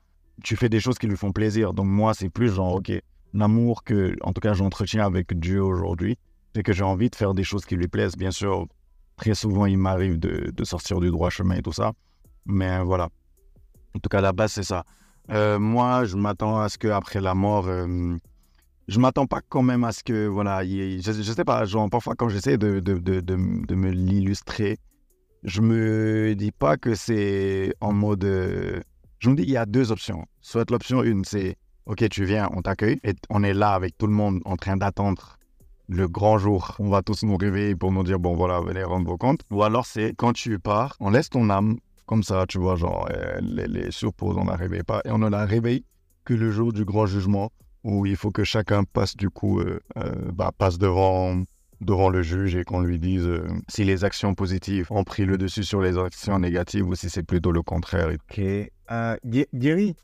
tu 0.43 0.55
fais 0.55 0.69
des 0.69 0.79
choses 0.79 0.97
qui 0.97 1.07
lui 1.07 1.17
font 1.17 1.31
plaisir. 1.31 1.73
Donc 1.73 1.88
moi, 1.88 2.13
c'est 2.13 2.29
plus 2.29 2.49
genre, 2.53 2.75
OK, 2.75 2.91
l'amour 3.34 3.84
que, 3.84 4.15
en 4.21 4.34
tout 4.34 4.41
cas, 4.41 4.53
j'entretiens 4.53 5.05
avec 5.05 5.38
Dieu 5.39 5.63
aujourd'hui, 5.63 6.17
c'est 6.53 6.63
que 6.63 6.73
j'ai 6.73 6.84
envie 6.84 7.10
de 7.10 7.15
faire 7.15 7.34
des 7.34 7.43
choses 7.43 7.65
qui 7.65 7.75
lui 7.75 7.88
plaisent. 7.88 8.15
Bien 8.15 8.31
sûr, 8.31 8.67
très 9.17 9.34
souvent, 9.36 9.65
il 9.65 9.77
m'arrive 9.77 10.19
de, 10.19 10.51
de, 10.51 10.63
sortir 10.63 10.99
du 10.99 11.10
droit 11.10 11.29
chemin 11.29 11.55
et 11.55 11.62
tout 11.62 11.73
ça. 11.73 11.93
Mais 12.45 12.84
voilà. 12.84 13.10
En 13.95 13.99
tout 13.99 14.10
cas, 14.10 14.21
la 14.21 14.31
base, 14.31 14.53
c'est 14.53 14.63
ça. 14.63 14.84
Euh, 15.31 15.60
moi, 15.60 16.05
je 16.05 16.17
m'attends 16.17 16.60
à 16.60 16.69
ce 16.69 16.77
qu'après 16.77 17.21
la 17.21 17.34
mort, 17.34 17.67
euh, 17.67 18.17
je 18.88 18.99
m'attends 18.99 19.27
pas 19.27 19.41
quand 19.47 19.62
même 19.62 19.84
à 19.84 19.91
ce 19.91 20.03
que, 20.03 20.27
voilà, 20.27 20.63
je, 20.65 20.99
je 21.01 21.31
sais 21.31 21.45
pas, 21.45 21.63
genre, 21.65 21.89
parfois 21.89 22.15
quand 22.15 22.29
j'essaie 22.29 22.57
de, 22.57 22.79
de, 22.79 22.97
de, 22.97 23.19
de, 23.21 23.36
me 23.36 23.89
l'illustrer, 23.89 24.77
je 25.43 25.62
me 25.62 26.34
dis 26.36 26.51
pas 26.51 26.77
que 26.77 26.95
c'est 26.95 27.73
en 27.82 27.93
mode. 27.93 28.23
Euh, 28.23 28.82
je 29.19 29.30
me 29.30 29.36
dis, 29.36 29.43
il 29.43 29.51
y 29.51 29.58
a 29.58 29.65
deux 29.65 29.91
options. 29.91 30.25
Soit 30.41 30.69
l'option 30.69 31.04
une, 31.04 31.25
c'est 31.25 31.58
OK, 31.86 32.08
tu 32.10 32.25
viens, 32.25 32.49
on 32.54 32.62
t'accueille, 32.62 32.99
et 33.04 33.13
on 33.30 33.43
est 33.43 33.54
là 33.54 33.73
avec 33.73 33.97
tout 33.97 34.08
le 34.08 34.13
monde 34.13 34.41
en 34.45 34.56
train 34.56 34.77
d'attendre 34.77 35.38
le 35.88 36.08
grand 36.08 36.38
jour. 36.38 36.75
On 36.80 36.89
va 36.89 37.01
tous 37.01 37.23
nous 37.23 37.38
réveiller 37.38 37.75
pour 37.75 37.91
nous 37.91 38.04
dire, 38.04 38.19
bon 38.19 38.36
voilà, 38.36 38.62
venez 38.62 38.84
rendre 38.84 39.08
vos 39.08 39.17
comptes. 39.17 39.41
Ou 39.51 39.63
alors 39.63 39.86
c'est 39.86 40.13
quand 40.15 40.34
tu 40.34 40.58
pars, 40.60 40.95
on 40.99 41.10
laisse 41.10 41.30
ton 41.30 41.49
âme 41.49 41.77
comme 42.06 42.23
ça, 42.23 42.45
tu 42.47 42.60
vois, 42.60 42.75
genre, 42.75 43.08
euh, 43.12 43.39
les, 43.41 43.67
les 43.67 43.89
on 44.21 44.43
la 44.45 44.56
réveille 44.56 44.84
pas. 44.84 45.01
Et 45.06 45.12
on 45.12 45.17
ne 45.17 45.30
la 45.30 45.45
réveille 45.45 45.86
que 46.25 46.34
le 46.34 46.51
jour 46.51 46.73
du 46.73 46.86
grand 46.86 47.06
jugement, 47.06 47.51
où 47.84 48.06
il 48.06 48.15
faut 48.15 48.32
que 48.32 48.43
chacun 48.43 48.84
passe, 48.84 49.15
du 49.15 49.30
coup, 49.30 49.60
euh, 49.60 49.80
bah, 50.34 50.51
passe 50.58 50.77
devant, 50.77 51.41
devant 51.82 52.10
le 52.10 52.22
juge 52.22 52.56
et 52.56 52.63
qu'on 52.63 52.82
lui 52.82 53.00
dise 53.00 53.28
si 53.67 53.84
les 53.84 54.04
actions 54.04 54.34
positives 54.34 54.88
ont 54.91 55.04
pris 55.04 55.26
le 55.26 55.38
dessus 55.38 55.63
sur 55.63 55.82
les 55.82 55.98
actions 55.98 56.39
négatives 56.39 56.88
ou 56.88 56.96
si 56.96 57.10
c'est 57.10 57.24
plutôt 57.24 57.52
le 57.52 57.62
contraire. 57.62 58.10
Ok. 58.10 58.39
Euh, 58.39 59.17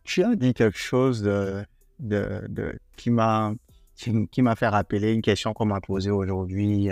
tu 0.04 0.24
as 0.24 0.36
dit 0.36 0.54
quelque 0.54 0.78
chose 0.78 1.22
de, 1.22 1.64
de, 2.00 2.44
de 2.50 2.80
qui 2.96 3.12
m'a 3.12 3.54
qui, 3.96 4.42
m'a 4.42 4.56
fait 4.56 4.68
rappeler 4.68 5.14
une 5.14 5.24
question 5.24 5.54
qu'on 5.54 5.66
m'a 5.66 5.82
posée 5.82 6.12
aujourd'hui, 6.12 6.90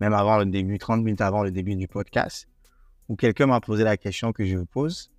même 0.00 0.12
avant 0.14 0.38
le 0.38 0.46
début, 0.46 0.78
30 0.78 1.04
minutes 1.04 1.20
avant 1.20 1.44
le 1.44 1.52
début 1.52 1.76
du 1.76 1.86
podcast 1.86 2.48
où 3.08 3.16
quelqu'un 3.16 3.46
m'a 3.46 3.60
posé 3.60 3.84
la 3.84 3.96
question 3.96 4.32
que 4.32 4.44
je 4.44 4.56
vous 4.56 4.66
pose. 4.66 5.10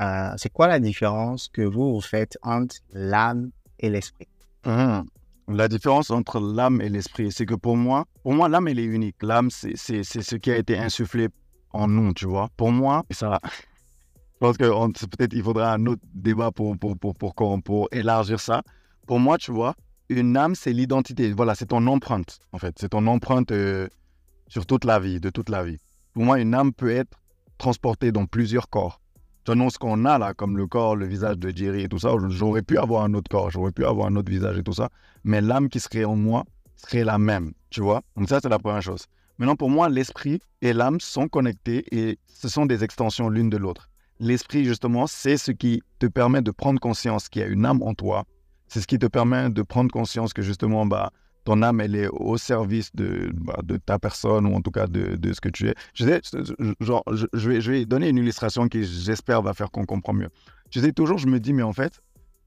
Euh, 0.00 0.32
c'est 0.36 0.50
quoi 0.50 0.66
la 0.66 0.80
différence 0.80 1.48
que 1.48 1.62
vous, 1.62 1.94
vous 1.94 2.00
faites 2.00 2.38
entre 2.42 2.76
l'âme 2.92 3.50
et 3.78 3.90
l'esprit? 3.90 4.28
Hum. 4.64 5.04
La 5.48 5.68
différence 5.68 6.10
entre 6.10 6.40
l'âme 6.40 6.80
et 6.80 6.88
l'esprit, 6.88 7.30
c'est 7.30 7.44
que 7.44 7.54
pour 7.54 7.76
moi, 7.76 8.06
pour 8.22 8.32
moi, 8.32 8.48
l'âme, 8.48 8.68
elle 8.68 8.78
est 8.78 8.84
unique. 8.84 9.16
L'âme, 9.22 9.50
c'est 9.50 9.76
ce 9.76 10.36
qui 10.36 10.50
a 10.50 10.56
été 10.56 10.78
insufflé 10.78 11.28
en 11.72 11.86
nous, 11.86 12.14
tu 12.14 12.26
vois. 12.26 12.48
Pour 12.56 12.72
moi, 12.72 13.04
ça, 13.10 13.40
je 13.44 14.38
pense 14.38 14.56
que 14.56 15.06
peut-être 15.06 15.34
il 15.34 15.42
faudra 15.42 15.74
un 15.74 15.86
autre 15.86 16.02
débat 16.14 16.50
pour, 16.50 16.78
pour, 16.78 16.96
pour, 16.96 17.14
pour, 17.14 17.34
pour 17.62 17.88
élargir 17.92 18.40
ça. 18.40 18.62
Pour 19.06 19.18
moi, 19.20 19.36
tu 19.36 19.52
vois, 19.52 19.74
une 20.08 20.36
âme, 20.36 20.54
c'est 20.54 20.72
l'identité. 20.72 21.32
Voilà, 21.32 21.54
c'est 21.54 21.66
ton 21.66 21.86
empreinte, 21.86 22.38
en 22.52 22.58
fait. 22.58 22.76
C'est 22.78 22.90
ton 22.90 23.06
empreinte 23.06 23.52
euh, 23.52 23.88
sur 24.48 24.64
toute 24.64 24.84
la 24.84 24.98
vie, 24.98 25.20
de 25.20 25.30
toute 25.30 25.50
la 25.50 25.62
vie. 25.62 25.78
Pour 26.14 26.24
moi, 26.24 26.40
une 26.40 26.54
âme 26.54 26.72
peut 26.72 26.90
être 26.90 27.18
transporté 27.58 28.12
dans 28.12 28.26
plusieurs 28.26 28.70
corps. 28.70 29.00
Selon 29.46 29.68
ce 29.68 29.78
qu'on 29.78 30.06
a 30.06 30.18
là, 30.18 30.32
comme 30.32 30.56
le 30.56 30.66
corps, 30.66 30.96
le 30.96 31.06
visage 31.06 31.38
de 31.38 31.54
Jerry 31.54 31.82
et 31.82 31.88
tout 31.88 31.98
ça, 31.98 32.14
j'aurais 32.28 32.62
pu 32.62 32.78
avoir 32.78 33.04
un 33.04 33.12
autre 33.12 33.28
corps, 33.28 33.50
j'aurais 33.50 33.72
pu 33.72 33.84
avoir 33.84 34.06
un 34.06 34.16
autre 34.16 34.30
visage 34.30 34.58
et 34.58 34.62
tout 34.62 34.72
ça, 34.72 34.88
mais 35.22 35.42
l'âme 35.42 35.68
qui 35.68 35.80
serait 35.80 36.04
en 36.04 36.16
moi 36.16 36.44
serait 36.76 37.04
la 37.04 37.18
même, 37.18 37.52
tu 37.68 37.82
vois. 37.82 38.02
Donc 38.16 38.28
ça, 38.28 38.40
c'est 38.40 38.48
la 38.48 38.58
première 38.58 38.80
chose. 38.80 39.04
Maintenant, 39.38 39.56
pour 39.56 39.68
moi, 39.68 39.88
l'esprit 39.88 40.40
et 40.62 40.72
l'âme 40.72 40.98
sont 41.00 41.28
connectés 41.28 41.84
et 41.90 42.18
ce 42.26 42.48
sont 42.48 42.64
des 42.64 42.84
extensions 42.84 43.28
l'une 43.28 43.50
de 43.50 43.56
l'autre. 43.58 43.90
L'esprit, 44.20 44.64
justement, 44.64 45.06
c'est 45.06 45.36
ce 45.36 45.50
qui 45.50 45.82
te 45.98 46.06
permet 46.06 46.40
de 46.40 46.50
prendre 46.50 46.80
conscience 46.80 47.28
qu'il 47.28 47.42
y 47.42 47.44
a 47.44 47.48
une 47.48 47.66
âme 47.66 47.82
en 47.82 47.94
toi. 47.94 48.24
C'est 48.68 48.80
ce 48.80 48.86
qui 48.86 48.98
te 48.98 49.06
permet 49.06 49.50
de 49.50 49.62
prendre 49.62 49.90
conscience 49.90 50.32
que, 50.32 50.40
justement, 50.40 50.86
bah, 50.86 51.10
ton 51.44 51.62
âme, 51.62 51.80
elle 51.80 51.94
est 51.94 52.08
au 52.08 52.36
service 52.36 52.94
de, 52.94 53.30
bah, 53.34 53.58
de 53.62 53.76
ta 53.76 53.98
personne 53.98 54.46
ou 54.46 54.54
en 54.54 54.60
tout 54.60 54.70
cas 54.70 54.86
de, 54.86 55.32
ce 55.32 55.40
que 55.40 55.48
tu 55.48 55.68
es. 55.68 55.74
Je, 55.94 56.20
genre, 56.80 57.04
je, 57.06 57.48
vais, 57.48 57.60
je 57.60 57.70
vais 57.70 57.84
donner 57.84 58.08
une 58.08 58.18
illustration 58.18 58.68
qui, 58.68 58.84
j'espère, 58.84 59.42
va 59.42 59.54
faire 59.54 59.70
qu'on 59.70 59.84
comprend 59.84 60.12
mieux. 60.12 60.30
Je 60.70 60.80
sais, 60.80 60.92
toujours, 60.92 61.18
je 61.18 61.26
me 61.26 61.38
dis, 61.38 61.52
mais 61.52 61.62
en 61.62 61.72
fait, 61.72 62.00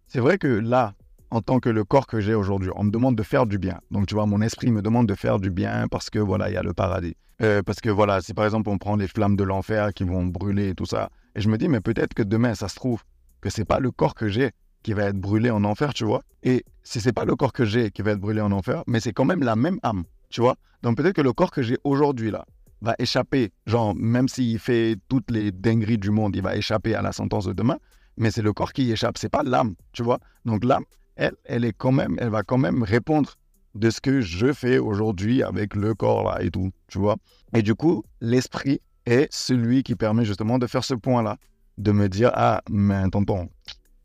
c'est 0.07 0.19
vrai 0.19 0.38
que 0.38 0.47
là, 0.47 0.93
en 1.29 1.41
tant 1.41 1.60
que 1.60 1.69
le 1.69 1.83
corps 1.83 2.07
que 2.07 2.19
j'ai 2.19 2.33
aujourd'hui, 2.33 2.71
on 2.75 2.86
me 2.86 2.91
demande 2.91 3.15
de 3.15 3.23
faire 3.23 3.45
du 3.45 3.57
bien. 3.57 3.79
Donc, 3.91 4.07
tu 4.07 4.15
vois, 4.15 4.25
mon 4.25 4.41
esprit 4.41 4.71
me 4.71 4.81
demande 4.81 5.07
de 5.07 5.15
faire 5.15 5.39
du 5.39 5.51
bien 5.51 5.88
parce 5.89 6.10
que, 6.10 6.19
voilà, 6.19 6.49
il 6.49 6.53
y 6.53 6.57
a 6.57 6.63
le 6.63 6.73
paradis. 6.73 7.15
Euh, 7.41 7.62
parce 7.62 7.81
que, 7.81 7.89
voilà, 7.89 8.21
si 8.21 8.33
par 8.33 8.45
exemple, 8.45 8.69
on 8.69 8.77
prend 8.77 8.95
les 8.95 9.07
flammes 9.07 9.36
de 9.36 9.43
l'enfer 9.43 9.93
qui 9.93 10.03
vont 10.03 10.25
brûler 10.25 10.69
et 10.69 10.75
tout 10.75 10.86
ça, 10.86 11.10
et 11.36 11.41
je 11.41 11.49
me 11.49 11.57
dis, 11.57 11.67
mais 11.67 11.81
peut-être 11.81 12.13
que 12.13 12.23
demain, 12.23 12.55
ça 12.55 12.67
se 12.67 12.75
trouve 12.75 13.03
que 13.41 13.49
c'est 13.49 13.65
pas 13.65 13.79
le 13.79 13.91
corps 13.91 14.15
que 14.15 14.27
j'ai 14.27 14.51
qui 14.88 14.93
va 14.93 15.04
être 15.04 15.19
brûlé 15.19 15.50
en 15.50 15.65
enfer, 15.65 15.93
tu 15.93 16.06
vois. 16.06 16.23
Et 16.43 16.63
si 16.82 17.02
c'est 17.02 17.12
pas 17.12 17.26
le 17.26 17.36
corps 17.36 17.52
que 17.52 17.65
j'ai 17.65 17.91
qui 17.91 18.04
va 18.04 18.12
être 18.12 18.21
brûlé 18.21 18.39
en 18.39 18.54
enfer, 18.54 18.86
mais 18.88 19.02
c'est 19.02 19.12
quand 19.12 19.26
même 19.26 19.43
la 19.43 19.58
même 19.58 19.80
âme, 19.84 20.06
tu 20.30 20.39
vois. 20.39 20.56
Donc 20.82 20.95
peut-être 20.95 21.13
que 21.13 21.21
le 21.21 21.34
corps 21.34 21.52
que 21.52 21.62
j'ai 21.62 21.78
aujourd'hui 21.84 22.32
là 22.32 22.45
va 22.80 22.95
échapper, 22.97 23.52
genre 23.65 23.93
même 23.95 24.30
s'il 24.30 24.58
fait 24.60 24.95
toutes 25.10 25.30
les 25.30 25.52
dingueries 25.52 25.97
du 25.97 26.10
monde, 26.10 26.38
il 26.38 26.41
va 26.41 26.56
échapper 26.56 26.95
à 26.95 27.02
la 27.02 27.12
sentence 27.12 27.43
de 27.43 27.52
demain, 27.52 27.80
mais 28.15 28.32
c'est 28.32 28.41
le 28.41 28.54
corps 28.54 28.71
qui 28.71 28.89
échappe, 28.89 29.17
c'est 29.17 29.28
pas 29.28 29.43
l'âme, 29.43 29.76
tu 29.91 30.04
vois. 30.04 30.19
Donc 30.45 30.63
l'âme, 30.63 30.86
elle, 31.17 31.36
elle 31.43 31.65
est 31.65 31.73
quand 31.73 31.91
même, 31.91 32.15
elle 32.21 32.30
va 32.30 32.43
quand 32.43 32.58
même 32.58 32.82
répondre 32.82 33.34
de 33.76 33.89
ce 33.89 34.00
que 34.00 34.21
je 34.21 34.54
fais 34.54 34.78
aujourd'hui 34.78 35.43
avec 35.43 35.76
le 35.76 35.95
corps 35.95 36.23
là 36.23 36.41
et 36.41 36.50
tout, 36.50 36.71
tu 36.88 36.97
vois. 36.97 37.17
Et 37.54 37.62
du 37.62 37.76
coup, 37.76 38.06
l'esprit 38.21 38.80
est 39.06 39.28
celui 39.34 39.84
qui 39.84 39.95
permet 39.95 40.23
justement 40.23 40.58
de 40.58 40.65
faire 40.65 40.86
ce 40.86 40.93
point 40.93 41.23
là, 41.23 41.36
de 41.78 41.91
me 41.91 42.08
dire 42.08 42.32
ah 42.36 42.62
mais 42.69 43.10
tonton, 43.10 43.50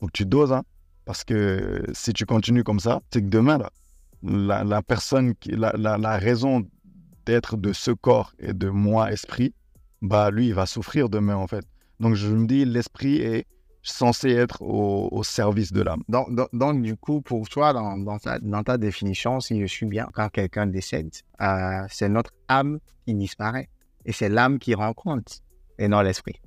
faut 0.01 0.07
que 0.07 0.11
tu 0.11 0.25
doses 0.25 0.51
hein 0.51 0.63
parce 1.05 1.23
que 1.23 1.83
si 1.93 2.13
tu 2.13 2.25
continues 2.25 2.63
comme 2.63 2.79
ça, 2.79 3.01
c'est 3.11 3.21
que 3.21 3.27
demain, 3.27 3.59
la, 4.23 4.63
la, 4.63 4.81
personne, 4.81 5.35
qui, 5.35 5.51
la, 5.51 5.73
la, 5.75 6.17
raison 6.17 6.65
d'être 7.25 7.57
de 7.57 7.73
ce 7.73 7.91
corps 7.91 8.33
et 8.39 8.53
de 8.53 8.69
moi, 8.69 9.11
esprit, 9.11 9.53
bah 10.01 10.31
lui, 10.31 10.47
il 10.47 10.53
va 10.53 10.65
souffrir 10.65 11.09
demain, 11.09 11.35
en 11.35 11.47
fait. 11.47 11.65
Donc, 11.99 12.15
je 12.15 12.27
me 12.27 12.45
dis, 12.47 12.65
l'esprit 12.65 13.17
est 13.17 13.45
censé 13.81 14.29
être 14.29 14.61
au, 14.61 15.23
service 15.23 15.73
de 15.73 15.81
l'âme. 15.81 16.03
Donc, 16.07 16.81
du 16.81 16.95
coup, 16.95 17.21
pour 17.21 17.47
toi, 17.49 17.73
dans, 17.73 17.97
dans, 17.97 18.17
ta, 18.17 18.39
dans, 18.39 18.63
ta, 18.63 18.77
définition, 18.77 19.39
si 19.39 19.59
je 19.59 19.65
suis 19.65 19.85
bien, 19.85 20.07
quand 20.13 20.29
quelqu'un 20.29 20.67
décède, 20.67 21.11
euh, 21.41 21.85
c'est 21.89 22.09
notre 22.09 22.31
âme 22.47 22.79
qui 23.05 23.13
disparaît. 23.13 23.69
Et 24.05 24.11
c'est 24.11 24.29
l'âme 24.29 24.59
qui 24.59 24.73
rend 24.73 24.93
compte, 24.93 25.41
et 25.77 25.87
non 25.87 26.01
l'esprit. 26.01 26.39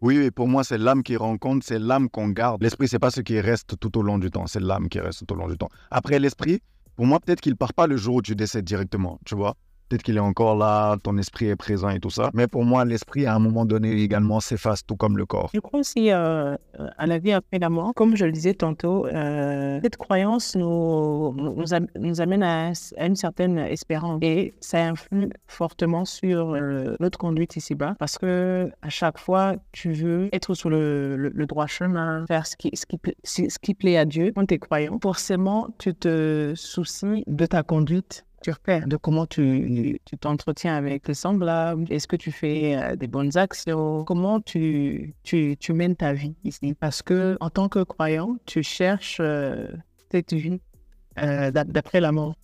Oui, 0.00 0.30
pour 0.30 0.48
moi, 0.48 0.64
c'est 0.64 0.78
l'âme 0.78 1.02
qui 1.02 1.16
rend 1.16 1.38
compte, 1.38 1.62
c'est 1.64 1.78
l'âme 1.78 2.08
qu'on 2.10 2.28
garde. 2.28 2.62
L'esprit, 2.62 2.88
c'est 2.88 2.98
pas 2.98 3.10
ce 3.10 3.20
qui 3.20 3.40
reste 3.40 3.78
tout 3.78 3.96
au 3.98 4.02
long 4.02 4.18
du 4.18 4.30
temps, 4.30 4.46
c'est 4.46 4.60
l'âme 4.60 4.88
qui 4.88 5.00
reste 5.00 5.26
tout 5.26 5.34
au 5.34 5.36
long 5.36 5.48
du 5.48 5.56
temps. 5.56 5.70
Après, 5.90 6.18
l'esprit, 6.18 6.60
pour 6.96 7.06
moi, 7.06 7.20
peut-être 7.20 7.40
qu'il 7.40 7.56
part 7.56 7.72
pas 7.72 7.86
le 7.86 7.96
jour 7.96 8.16
où 8.16 8.22
tu 8.22 8.34
décèdes 8.36 8.64
directement, 8.64 9.18
tu 9.24 9.34
vois. 9.34 9.56
Peut-être 9.88 10.02
qu'il 10.02 10.16
est 10.16 10.20
encore 10.20 10.56
là, 10.56 10.96
ton 11.02 11.18
esprit 11.18 11.46
est 11.46 11.56
présent 11.56 11.90
et 11.90 12.00
tout 12.00 12.10
ça. 12.10 12.30
Mais 12.32 12.46
pour 12.46 12.64
moi, 12.64 12.84
l'esprit, 12.84 13.26
à 13.26 13.34
un 13.34 13.38
moment 13.38 13.64
donné, 13.64 13.92
également 13.92 14.40
s'efface, 14.40 14.84
tout 14.84 14.96
comme 14.96 15.18
le 15.18 15.26
corps. 15.26 15.50
Je 15.54 15.60
crois 15.60 15.80
aussi 15.80 16.10
euh, 16.10 16.56
à 16.96 17.06
la 17.06 17.18
vie 17.18 17.32
après 17.32 17.58
la 17.58 17.68
mort. 17.68 17.92
Comme 17.94 18.16
je 18.16 18.24
le 18.24 18.32
disais 18.32 18.54
tantôt, 18.54 19.06
euh, 19.06 19.80
cette 19.82 19.96
croyance 19.96 20.56
nous, 20.56 21.34
nous, 21.34 22.20
amène 22.20 22.42
à, 22.42 22.72
une 22.98 23.16
certaine 23.16 23.58
espérance. 23.58 24.18
Et 24.22 24.54
ça 24.60 24.84
influe 24.84 25.28
fortement 25.46 26.04
sur 26.04 26.54
euh, 26.54 26.96
notre 27.00 27.18
conduite 27.18 27.56
ici-bas. 27.56 27.94
Parce 27.98 28.18
que 28.18 28.70
à 28.82 28.88
chaque 28.88 29.18
fois, 29.18 29.56
tu 29.72 29.92
veux 29.92 30.28
être 30.32 30.54
sur 30.54 30.70
le, 30.70 31.32
droit 31.46 31.66
chemin, 31.66 32.24
faire 32.26 32.46
ce, 32.46 32.56
qui, 32.56 32.70
ce 32.74 33.58
qui 33.58 33.74
plaît 33.74 33.98
à 33.98 34.04
Dieu 34.06 34.32
quand 34.34 34.46
tu 34.46 34.54
es 34.54 34.58
croyant. 34.58 34.98
Forcément, 35.02 35.68
tu 35.78 35.94
te 35.94 36.52
soucies 36.56 37.22
de 37.26 37.46
ta 37.46 37.62
conduite 37.62 38.24
de 38.50 38.96
comment 38.96 39.26
tu 39.26 39.98
t'entretiens 40.20 40.76
avec 40.76 41.08
les 41.08 41.14
semblables, 41.14 41.90
est-ce 41.90 42.06
que 42.06 42.16
tu 42.16 42.30
fais 42.30 42.76
euh, 42.76 42.96
des 42.96 43.06
bonnes 43.06 43.36
actions, 43.36 44.04
comment 44.04 44.40
tu, 44.40 45.14
tu, 45.22 45.56
tu, 45.58 45.72
mènes 45.72 45.96
ta 45.96 46.12
vie 46.12 46.34
ici? 46.44 46.74
Parce 46.74 47.02
que 47.02 47.36
en 47.40 47.50
tant 47.50 47.68
que 47.68 47.82
croyant, 47.82 48.36
tu 48.44 48.62
cherches 48.62 49.18
euh, 49.20 49.68
cette 50.10 50.32
vie 50.32 50.60
euh, 51.18 51.50
d'après 51.50 52.00
la 52.00 52.12
mort. 52.12 52.36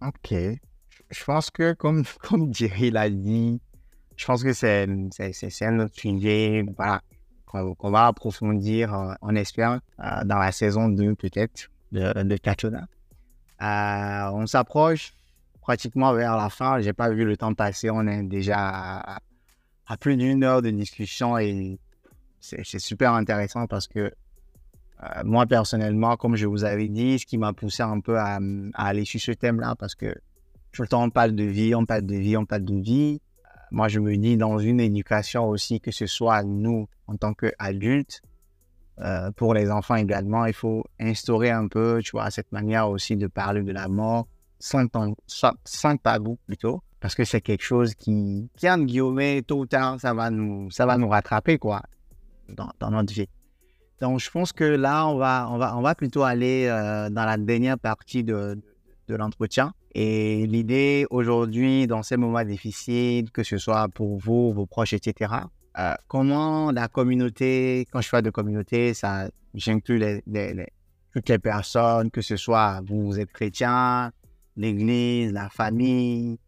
Ok. 0.00 0.32
Je 1.10 1.24
pense 1.24 1.50
que, 1.50 1.72
comme, 1.74 2.04
comme 2.22 2.52
Jerry 2.54 2.90
l'a 2.90 3.10
dit, 3.10 3.60
je 4.16 4.24
pense 4.24 4.42
que 4.42 4.52
c'est 4.52 4.86
un 4.86 5.80
autre 5.80 5.94
sujet 5.94 6.64
voilà, 6.76 7.02
qu'on 7.44 7.90
va 7.90 8.06
approfondir, 8.06 9.14
on 9.20 9.34
espère, 9.36 9.80
dans 9.98 10.38
la 10.38 10.52
saison 10.52 10.88
2 10.88 11.14
peut-être 11.16 11.70
de, 11.92 12.22
de. 12.22 12.36
Euh, 13.62 14.30
on 14.32 14.46
s'approche 14.46 15.14
pratiquement 15.60 16.12
vers 16.12 16.36
la 16.36 16.50
fin. 16.50 16.80
J'ai 16.80 16.92
pas 16.92 17.10
vu 17.10 17.24
le 17.24 17.36
temps 17.36 17.54
passer. 17.54 17.90
On 17.90 18.06
est 18.06 18.22
déjà 18.22 18.56
à, 18.58 19.18
à 19.86 19.96
plus 19.96 20.16
d'une 20.16 20.44
heure 20.44 20.62
de 20.62 20.70
discussion 20.70 21.38
et 21.38 21.78
c'est 22.40 22.78
super 22.78 23.12
intéressant 23.12 23.66
parce 23.66 23.88
que 23.88 24.12
euh, 25.02 25.22
moi, 25.24 25.46
personnellement, 25.46 26.16
comme 26.16 26.36
je 26.36 26.46
vous 26.46 26.64
avais 26.64 26.88
dit, 26.88 27.18
ce 27.18 27.26
qui 27.26 27.38
m'a 27.38 27.52
poussé 27.52 27.82
un 27.82 28.00
peu 28.00 28.18
à, 28.18 28.38
aller 28.74 29.04
sur 29.04 29.20
ce 29.20 29.32
thème-là, 29.32 29.74
parce 29.78 29.94
que 29.94 30.14
tout 30.72 30.82
le 30.82 30.88
temps, 30.88 31.04
on 31.04 31.10
parle 31.10 31.34
de 31.34 31.44
vie, 31.44 31.74
on 31.74 31.84
parle 31.84 32.06
de 32.06 32.16
vie, 32.16 32.36
on 32.36 32.46
parle 32.46 32.64
de 32.64 32.80
vie. 32.80 33.20
Euh, 33.44 33.48
moi, 33.70 33.88
je 33.88 34.00
me 34.00 34.16
dis, 34.16 34.36
dans 34.36 34.58
une 34.58 34.80
éducation 34.80 35.48
aussi, 35.48 35.80
que 35.80 35.90
ce 35.90 36.06
soit 36.06 36.42
nous, 36.44 36.88
en 37.06 37.16
tant 37.16 37.34
qu'adultes, 37.34 38.22
euh, 39.00 39.30
pour 39.32 39.52
les 39.52 39.70
enfants 39.70 39.96
également, 39.96 40.46
il 40.46 40.54
faut 40.54 40.84
instaurer 40.98 41.50
un 41.50 41.68
peu, 41.68 42.00
tu 42.02 42.12
vois, 42.12 42.30
cette 42.30 42.50
manière 42.52 42.88
aussi 42.88 43.16
de 43.16 43.26
parler 43.26 43.62
de 43.62 43.72
la 43.72 43.88
mort, 43.88 44.26
sans, 44.58 44.86
sans 45.26 45.96
tabou 45.98 46.38
plutôt, 46.46 46.82
parce 47.00 47.14
que 47.14 47.24
c'est 47.24 47.42
quelque 47.42 47.62
chose 47.62 47.94
qui, 47.94 48.48
qui, 48.56 48.70
en 48.70 48.78
guillemets, 48.78 49.42
tôt 49.42 49.60
ou 49.60 49.66
tard, 49.66 50.00
ça 50.00 50.14
va 50.14 50.30
nous, 50.30 50.70
ça 50.70 50.86
va 50.86 50.96
nous 50.96 51.08
rattraper, 51.08 51.58
quoi, 51.58 51.82
dans, 52.48 52.90
notre 52.90 53.12
vie. 53.12 53.28
Donc, 54.00 54.20
je 54.20 54.30
pense 54.30 54.52
que 54.52 54.64
là, 54.64 55.06
on 55.06 55.16
va, 55.16 55.48
on 55.50 55.58
va, 55.58 55.76
on 55.76 55.82
va 55.82 55.94
plutôt 55.94 56.22
aller 56.22 56.66
euh, 56.66 57.10
dans 57.10 57.24
la 57.24 57.36
dernière 57.36 57.78
partie 57.78 58.24
de, 58.24 58.58
l'entretien. 59.08 59.72
Et 59.94 60.46
l'idée 60.46 61.06
aujourd'hui, 61.10 61.86
dans 61.86 62.02
ces 62.02 62.16
moments 62.16 62.44
difficiles, 62.44 63.30
que 63.30 63.42
ce 63.42 63.56
soit 63.56 63.88
pour 63.88 64.18
vous, 64.18 64.52
vos 64.52 64.66
proches, 64.66 64.92
etc., 64.94 65.32
euh, 65.78 65.94
comment 66.08 66.70
la 66.72 66.88
communauté, 66.88 67.86
quand 67.90 68.00
je 68.00 68.10
parle 68.10 68.24
de 68.24 68.30
communauté, 68.30 68.94
ça 68.94 69.28
j'inclus 69.54 70.22
toutes 71.12 71.28
les 71.28 71.38
personnes, 71.38 72.10
que 72.10 72.20
ce 72.20 72.36
soit 72.36 72.82
vous, 72.86 73.18
êtes 73.18 73.32
chrétien, 73.32 74.12
l'église, 74.56 75.32
la 75.32 75.48
famille, 75.48 76.38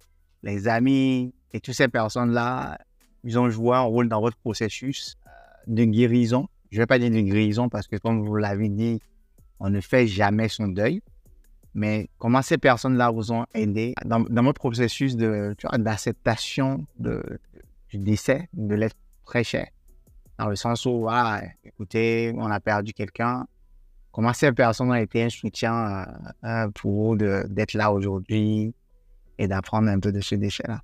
les 0.42 0.68
amis, 0.68 1.32
et 1.52 1.60
toutes 1.60 1.74
ces 1.74 1.88
personnes-là, 1.88 2.78
ils 3.24 3.38
ont 3.38 3.48
joué 3.48 3.76
un 3.76 3.80
rôle 3.80 4.08
dans 4.08 4.20
votre 4.20 4.36
processus 4.36 5.16
euh, 5.26 5.30
de 5.66 5.84
guérison 5.84 6.48
je 6.70 6.76
ne 6.76 6.82
vais 6.82 6.86
pas 6.86 6.98
dire 6.98 7.10
de 7.10 7.20
guérison 7.20 7.68
parce 7.68 7.86
que, 7.86 7.96
comme 7.96 8.24
vous 8.24 8.36
l'avez 8.36 8.68
dit, 8.68 9.00
on 9.60 9.70
ne 9.70 9.80
fait 9.80 10.06
jamais 10.06 10.48
son 10.48 10.68
deuil. 10.68 11.02
Mais 11.74 12.08
comment 12.18 12.42
ces 12.42 12.58
personnes-là 12.58 13.10
vous 13.10 13.32
ont 13.32 13.46
aidé 13.54 13.94
dans, 14.04 14.20
dans 14.20 14.42
votre 14.42 14.60
processus 14.60 15.16
d'acceptation 15.16 16.86
de, 16.98 17.22
du 17.90 17.98
décès 17.98 18.48
de 18.52 18.74
l'être 18.74 18.96
très 19.28 19.44
cher 19.44 19.66
Dans 20.38 20.48
le 20.48 20.56
sens 20.56 20.86
où, 20.86 21.06
ah, 21.08 21.42
écoutez, 21.64 22.32
on 22.36 22.50
a 22.50 22.60
perdu 22.60 22.92
quelqu'un. 22.92 23.46
Comment 24.10 24.32
ces 24.32 24.50
personnes 24.52 24.90
ont 24.90 24.94
été 24.94 25.22
un 25.22 25.28
soutien 25.28 25.74
euh, 25.86 26.04
euh, 26.44 26.68
pour 26.74 26.90
vous 26.90 27.16
d'être 27.16 27.74
là 27.74 27.92
aujourd'hui 27.92 28.74
et 29.38 29.46
d'apprendre 29.46 29.88
un 29.88 30.00
peu 30.00 30.10
de 30.10 30.20
ce 30.20 30.34
déchet-là? 30.34 30.80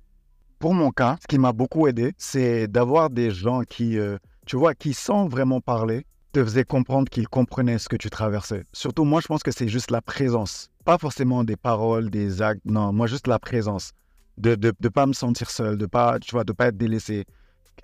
Pour 0.59 0.73
mon 0.73 0.91
cas, 0.91 1.17
ce 1.21 1.27
qui 1.27 1.39
m'a 1.39 1.51
beaucoup 1.51 1.87
aidé, 1.87 2.13
c'est 2.17 2.67
d'avoir 2.67 3.09
des 3.09 3.31
gens 3.31 3.61
qui. 3.63 3.97
Euh, 3.97 4.17
tu 4.45 4.57
vois, 4.57 4.75
qui 4.75 4.93
sans 4.93 5.27
vraiment 5.27 5.59
parler, 5.59 6.05
te 6.31 6.43
faisait 6.43 6.63
comprendre 6.63 7.09
qu'ils 7.09 7.27
comprenaient 7.27 7.79
ce 7.79 7.89
que 7.89 7.95
tu 7.95 8.11
traversais. 8.11 8.63
Surtout, 8.73 9.03
moi, 9.05 9.21
je 9.21 9.27
pense 9.27 9.41
que 9.41 9.51
c'est 9.51 9.67
juste 9.67 9.89
la 9.89 10.01
présence. 10.01 10.69
Pas 10.85 10.99
forcément 10.99 11.43
des 11.43 11.55
paroles, 11.55 12.11
des 12.11 12.43
actes, 12.43 12.61
non, 12.65 12.93
moi, 12.93 13.07
juste 13.07 13.25
la 13.25 13.39
présence. 13.39 13.91
De 14.37 14.55
ne 14.55 14.89
pas 14.89 15.07
me 15.07 15.13
sentir 15.13 15.49
seul, 15.49 15.77
de 15.77 15.87
pas, 15.87 16.19
pas 16.57 16.67
être 16.67 16.77
délaissé. 16.77 17.25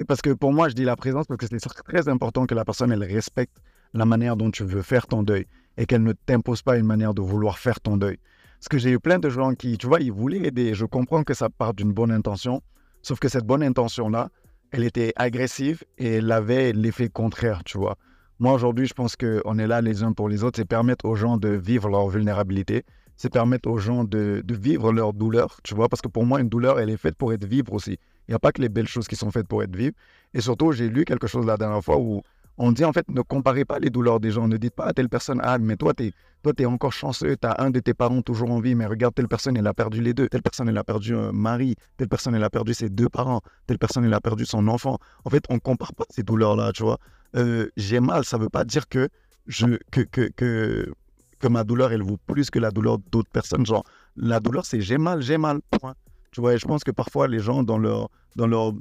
Parce 0.08 0.22
que 0.22 0.32
pour 0.32 0.54
moi, 0.54 0.70
je 0.70 0.76
dis 0.76 0.84
la 0.84 0.96
présence 0.96 1.28
parce 1.28 1.38
que 1.38 1.46
c'est 1.48 1.60
très 1.60 2.08
important 2.08 2.46
que 2.46 2.56
la 2.56 2.66
personne, 2.66 2.92
elle 2.92 3.04
respecte 3.04 3.58
la 3.94 4.06
manière 4.06 4.38
dont 4.38 4.52
tu 4.52 4.64
veux 4.64 4.82
faire 4.82 5.08
ton 5.08 5.24
deuil 5.24 5.46
et 5.78 5.86
qu'elle 5.86 6.04
ne 6.04 6.14
t'impose 6.14 6.62
pas 6.62 6.78
une 6.78 6.86
manière 6.86 7.14
de 7.14 7.22
vouloir 7.22 7.60
faire 7.60 7.80
ton 7.80 7.98
deuil. 7.98 8.18
Parce 8.60 8.70
que 8.70 8.78
j'ai 8.78 8.92
eu 8.92 9.00
plein 9.00 9.20
de 9.20 9.30
gens 9.30 9.54
qui, 9.54 9.78
tu 9.78 9.88
vois, 9.88 10.00
ils 10.00 10.12
voulaient 10.12 10.46
aider. 10.48 10.74
Je 10.74 10.86
comprends 10.86 11.24
que 11.24 11.34
ça 11.34 11.50
part 11.50 11.74
d'une 11.74 11.92
bonne 11.92 12.12
intention, 12.12 12.62
sauf 13.02 13.20
que 13.20 13.28
cette 13.28 13.46
bonne 13.46 13.64
intention-là, 13.64 14.30
elle 14.72 14.84
était 14.84 15.14
agressive 15.16 15.84
et 15.98 16.16
elle 16.16 16.32
avait 16.32 16.72
l'effet 16.72 17.10
contraire, 17.10 17.64
tu 17.66 17.78
vois. 17.78 17.98
Moi, 18.40 18.54
aujourd'hui, 18.54 18.88
je 18.88 18.94
pense 18.94 19.16
qu'on 19.16 19.60
est 19.60 19.68
là 19.68 19.82
les 19.82 20.04
uns 20.04 20.14
pour 20.14 20.30
les 20.30 20.44
autres. 20.44 20.58
C'est 20.58 20.66
permettre 20.66 21.06
aux 21.06 21.16
gens 21.16 21.38
de 21.38 21.50
vivre 21.50 21.90
leur 21.90 22.08
vulnérabilité. 22.08 22.86
C'est 23.16 23.30
permettre 23.30 23.70
aux 23.70 23.78
gens 23.78 24.04
de, 24.04 24.44
vivre 24.50 24.92
leur 24.92 25.14
douleur, 25.14 25.60
tu 25.64 25.76
vois. 25.76 25.90
Parce 25.90 26.02
que 26.02 26.08
pour 26.08 26.26
moi, 26.26 26.42
une 26.42 26.50
douleur, 26.50 26.80
elle 26.80 26.90
est 26.90 26.98
faite 26.98 27.16
pour 27.16 27.34
être 27.34 27.46
vivre 27.46 27.74
aussi. 27.74 28.00
Il 28.32 28.34
n'y 28.34 28.38
a 28.38 28.40
pas 28.40 28.54
que 28.54 28.62
les 28.62 28.70
belles 28.70 28.88
choses 28.88 29.10
qui 29.10 29.18
sont 29.18 29.30
faites 29.30 29.46
pour 29.46 29.62
être 29.62 29.76
vives. 29.76 29.92
Et 30.34 30.40
surtout, 30.40 30.72
j'ai 30.72 30.88
lu 30.88 31.04
quelque 31.04 31.28
chose 31.28 31.46
la 31.46 31.58
dernière 31.58 31.84
fois 31.84 31.98
où 31.98 32.22
on 32.58 32.72
dit 32.72 32.86
en 32.86 32.94
fait, 32.94 33.06
ne 33.10 33.20
comparez 33.20 33.66
pas 33.66 33.78
les 33.78 33.90
douleurs 33.90 34.22
des 34.22 34.32
gens. 34.32 34.48
Ne 34.48 34.56
dites 34.56 34.74
pas 34.74 34.86
à 34.86 34.94
telle 34.94 35.10
personne, 35.10 35.42
ah, 35.44 35.58
mais 35.58 35.76
toi, 35.76 35.94
tu 35.94 36.06
es, 36.06 36.14
es 36.60 36.66
encore 36.66 36.94
chanceux, 36.94 37.36
tu 37.36 37.46
as 37.46 37.62
un 37.62 37.72
de 37.72 37.82
tes 37.82 37.94
parents 37.94 38.22
toujours 38.22 38.50
en 38.52 38.62
vie, 38.62 38.74
mais 38.74 38.86
regarde, 38.86 39.14
telle 39.16 39.28
personne, 39.28 39.58
elle 39.58 39.68
a 39.68 39.74
perdu 39.74 40.02
les 40.02 40.14
deux. 40.14 40.30
Telle 40.30 40.44
personne, 40.44 40.70
elle 40.70 40.78
a 40.78 40.86
perdu 40.86 41.14
un 41.14 41.34
mari. 41.34 41.76
Telle 41.98 42.08
personne, 42.08 42.34
elle 42.34 42.44
a 42.46 42.50
perdu 42.50 42.74
ses 42.74 42.88
deux 42.88 43.10
parents. 43.10 43.42
Telle 43.68 43.80
personne, 43.80 44.06
elle 44.06 44.14
a 44.14 44.22
perdu 44.22 44.46
son 44.46 44.66
enfant. 44.70 44.98
En 45.26 45.30
fait, 45.30 45.44
on 45.50 45.56
ne 45.56 45.60
compare 45.60 45.94
pas 45.94 46.06
ces 46.10 46.24
douleurs-là, 46.24 46.72
tu 46.72 46.84
vois. 46.84 47.00
Euh, 47.36 47.68
j'ai 47.76 48.00
mal, 48.00 48.24
ça 48.24 48.38
ne 48.38 48.44
veut 48.44 48.50
pas 48.50 48.64
dire 48.64 48.88
que, 48.88 49.10
je, 49.48 49.66
que, 49.92 50.00
que, 50.00 50.30
que, 50.30 50.94
que 51.38 51.48
ma 51.50 51.66
douleur, 51.66 51.92
elle 51.92 52.02
vaut 52.02 52.20
plus 52.28 52.50
que 52.50 52.60
la 52.60 52.72
douleur 52.72 52.98
d'autres 53.12 53.32
personnes. 53.32 53.66
Genre, 53.66 53.84
la 54.16 54.40
douleur, 54.40 54.66
c'est 54.66 54.80
j'ai 54.80 54.98
mal, 54.98 55.22
j'ai 55.22 55.38
mal, 55.38 55.60
point. 55.70 55.96
Tu 56.32 56.42
vois, 56.42 56.56
je 56.56 56.66
pense 56.66 56.84
que 56.84 56.92
parfois, 56.92 57.28
les 57.28 57.40
gens, 57.40 57.64
dans 57.64 57.78
leur, 57.78 58.10
dans 58.36 58.48
leur 58.48 58.74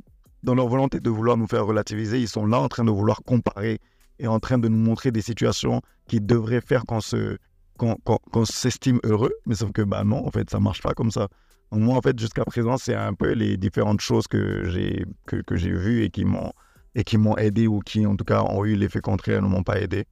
dans 0.43 0.55
leur 0.55 0.69
volonté 0.69 1.01
de 1.01 1.11
vouloir 1.11 1.37
nous 1.37 1.47
faire 1.47 1.67
relativiser, 1.67 2.19
ils 2.19 2.29
sont 2.29 2.47
là 2.47 2.59
en 2.59 2.69
train 2.69 2.85
de 2.85 2.91
vouloir 2.91 3.23
comparer 3.23 3.79
et 4.19 4.27
en 4.27 4.41
train 4.41 4.59
de 4.59 4.69
nous 4.69 4.79
montrer 4.79 5.11
des 5.11 5.21
situations 5.21 5.83
qui 6.07 6.21
devraient 6.21 6.61
faire 6.61 6.85
qu'on 6.87 7.01
se 7.01 7.37
qu'on 7.77 8.45
s'estime 8.45 9.01
heureux, 9.05 9.33
mais 9.47 9.55
sauf 9.55 9.73
que 9.73 9.81
bah 9.81 10.05
non, 10.05 10.27
en 10.27 10.31
fait, 10.31 10.51
ça 10.51 10.61
marche 10.61 10.83
pas 10.83 10.93
comme 10.93 11.11
ça. 11.11 11.29
moi, 11.73 11.97
en 11.97 12.03
fait, 12.03 12.19
jusqu'à 12.19 12.45
présent, 12.45 12.77
c'est 12.77 12.95
un 12.95 13.15
peu 13.15 13.33
les 13.33 13.57
différentes 13.57 14.01
choses 14.03 14.27
que 14.27 14.69
j'ai 14.69 15.07
que, 15.27 15.37
que 15.37 15.57
j'ai 15.57 15.73
vues 15.73 16.05
et 16.05 16.11
qui 16.11 16.25
m'ont 16.27 16.53
et 16.95 17.05
qui 17.05 17.17
m'ont 17.17 17.37
aidé 17.39 17.67
ou 17.67 17.81
qui, 17.81 18.05
en 18.07 18.17
tout 18.17 18.25
cas, 18.25 18.43
ont 18.43 18.65
eu 18.65 18.75
l'effet 18.77 19.01
contraire, 19.01 19.41
ne 19.41 19.49
m'ont 19.49 19.63
pas 19.63 19.81
aidé. 19.81 20.05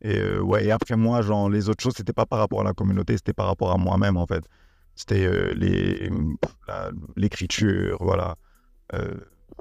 Et 0.00 0.18
euh, 0.18 0.40
ouais, 0.40 0.70
après 0.72 0.96
moi, 0.96 1.22
genre, 1.22 1.48
les 1.48 1.68
autres 1.68 1.82
choses, 1.82 1.94
c'était 1.96 2.12
pas 2.12 2.26
par 2.26 2.40
rapport 2.40 2.62
à 2.62 2.64
la 2.64 2.72
communauté, 2.72 3.16
c'était 3.16 3.32
par 3.34 3.46
rapport 3.46 3.70
à 3.70 3.76
moi-même, 3.76 4.16
en 4.16 4.26
fait. 4.26 4.44
C'était 4.94 5.26
euh, 5.26 5.54
les 5.54 6.10
l'écriture, 7.16 7.98
voilà. 8.00 8.36
Euh, 8.94 9.14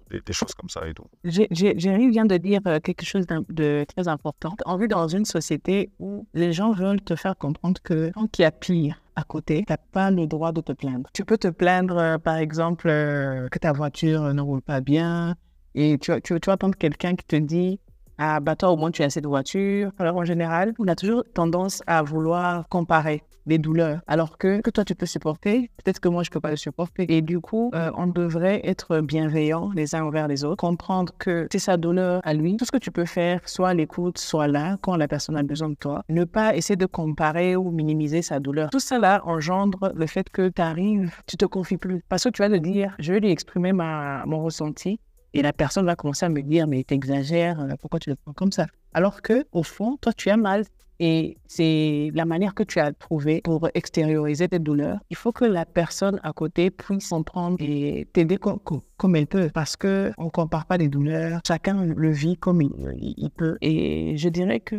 des, 0.09 0.33
choses 0.33 0.53
comme 0.53 0.69
ça 0.69 0.87
et 0.87 0.93
tout. 0.93 1.05
Jerry 1.23 2.09
vient 2.09 2.25
de 2.25 2.37
dire 2.37 2.59
euh, 2.65 2.79
quelque 2.79 3.05
chose 3.05 3.25
de 3.27 3.85
très 3.85 4.07
important. 4.07 4.55
On 4.65 4.77
vit 4.77 4.87
dans 4.87 5.07
une 5.07 5.25
société 5.25 5.89
où 5.99 6.27
les 6.33 6.51
gens 6.53 6.71
veulent 6.73 7.01
te 7.01 7.15
faire 7.15 7.37
comprendre 7.37 7.81
que 7.81 8.11
quand 8.13 8.37
il 8.37 8.41
y 8.41 8.45
a 8.45 8.51
pire 8.51 9.01
à 9.15 9.23
côté, 9.23 9.63
tu 9.65 9.71
n'as 9.71 9.77
pas 9.77 10.11
le 10.11 10.27
droit 10.27 10.51
de 10.51 10.61
te 10.61 10.73
plaindre. 10.73 11.09
Tu 11.13 11.23
peux 11.23 11.37
te 11.37 11.47
plaindre, 11.47 11.97
euh, 11.97 12.17
par 12.17 12.37
exemple, 12.37 12.87
que 12.87 13.59
ta 13.59 13.71
voiture 13.71 14.33
ne 14.33 14.41
roule 14.41 14.61
pas 14.61 14.81
bien 14.81 15.35
et 15.75 15.97
tu, 15.97 16.11
tu, 16.21 16.39
tu 16.39 16.47
vas 16.47 16.53
entendre 16.53 16.77
quelqu'un 16.77 17.15
qui 17.15 17.25
te 17.25 17.35
dit 17.37 17.79
ah, 18.17 18.39
bah 18.39 18.55
toi, 18.55 18.69
au 18.69 18.77
moins, 18.77 18.91
tu 18.91 19.01
as 19.01 19.09
cette 19.09 19.25
voiture. 19.25 19.91
Alors, 19.97 20.17
en 20.17 20.25
général, 20.25 20.73
on 20.77 20.87
a 20.87 20.95
toujours 20.95 21.23
tendance 21.33 21.81
à 21.87 22.03
vouloir 22.03 22.67
comparer 22.69 23.23
les 23.45 23.57
douleurs, 23.57 24.01
alors 24.07 24.37
que, 24.37 24.61
que 24.61 24.69
toi, 24.69 24.85
tu 24.85 24.95
peux 24.95 25.05
supporter, 25.05 25.69
peut-être 25.83 25.99
que 25.99 26.09
moi, 26.09 26.23
je 26.23 26.29
ne 26.29 26.33
peux 26.33 26.39
pas 26.39 26.51
le 26.51 26.57
supporter. 26.57 27.05
Et 27.09 27.21
du 27.21 27.39
coup, 27.39 27.71
euh, 27.73 27.91
on 27.97 28.07
devrait 28.07 28.61
être 28.63 29.01
bienveillants 29.01 29.71
les 29.75 29.95
uns 29.95 30.03
envers 30.03 30.27
les 30.27 30.43
autres, 30.43 30.57
comprendre 30.57 31.13
que 31.17 31.47
c'est 31.51 31.59
sa 31.59 31.77
douleur 31.77 32.21
à 32.23 32.33
lui. 32.33 32.57
Tout 32.57 32.65
ce 32.65 32.71
que 32.71 32.77
tu 32.77 32.91
peux 32.91 33.05
faire, 33.05 33.41
soit 33.47 33.73
l'écoute, 33.73 34.17
soit 34.17 34.47
là, 34.47 34.77
quand 34.81 34.95
la 34.95 35.07
personne 35.07 35.37
a 35.37 35.43
besoin 35.43 35.69
de 35.69 35.75
toi. 35.75 36.03
Ne 36.09 36.23
pas 36.23 36.55
essayer 36.55 36.75
de 36.75 36.85
comparer 36.85 37.55
ou 37.55 37.71
minimiser 37.71 38.21
sa 38.21 38.39
douleur. 38.39 38.69
Tout 38.69 38.79
cela 38.79 39.21
engendre 39.25 39.91
le 39.95 40.07
fait 40.07 40.29
que 40.29 40.49
tu 40.49 40.61
arrives, 40.61 41.13
tu 41.27 41.37
te 41.37 41.45
confies 41.45 41.77
plus. 41.77 42.03
Parce 42.09 42.23
que 42.23 42.29
tu 42.29 42.41
vas 42.41 42.49
te 42.49 42.55
dire, 42.55 42.95
je 42.99 43.13
vais 43.13 43.19
lui 43.19 43.31
exprimer 43.31 43.73
ma, 43.73 44.25
mon 44.25 44.43
ressenti 44.43 44.99
et 45.33 45.41
la 45.41 45.53
personne 45.53 45.85
va 45.85 45.95
commencer 45.95 46.25
à 46.25 46.29
me 46.29 46.41
dire, 46.41 46.67
mais 46.67 46.83
t'exagères, 46.83 47.59
euh, 47.61 47.75
pourquoi 47.79 47.99
tu 47.99 48.09
le 48.09 48.15
prends 48.17 48.33
comme 48.33 48.51
ça? 48.51 48.67
Alors 48.93 49.21
que, 49.21 49.45
au 49.53 49.63
fond, 49.63 49.97
toi, 50.01 50.11
tu 50.11 50.29
as 50.29 50.37
mal. 50.37 50.65
Et 51.03 51.39
c'est 51.47 52.11
la 52.13 52.25
manière 52.25 52.53
que 52.53 52.61
tu 52.61 52.79
as 52.79 52.93
trouvé 52.93 53.41
pour 53.41 53.67
extérioriser 53.73 54.47
tes 54.47 54.59
douleurs. 54.59 54.99
Il 55.09 55.15
faut 55.15 55.31
que 55.31 55.45
la 55.45 55.65
personne 55.65 56.19
à 56.21 56.31
côté 56.31 56.69
puisse 56.69 57.09
comprendre 57.09 57.57
et 57.59 58.07
t'aider 58.13 58.37
comme, 58.37 59.15
elle 59.15 59.25
peut. 59.25 59.49
Parce 59.51 59.75
qu'on 59.75 60.13
ne 60.15 60.29
compare 60.29 60.67
pas 60.67 60.77
les 60.77 60.89
douleurs. 60.89 61.41
Chacun 61.45 61.85
le 61.85 62.11
vit 62.11 62.37
comme 62.37 62.61
il, 62.61 63.31
peut. 63.35 63.57
Et 63.61 64.15
je 64.15 64.29
dirais 64.29 64.59
que 64.59 64.75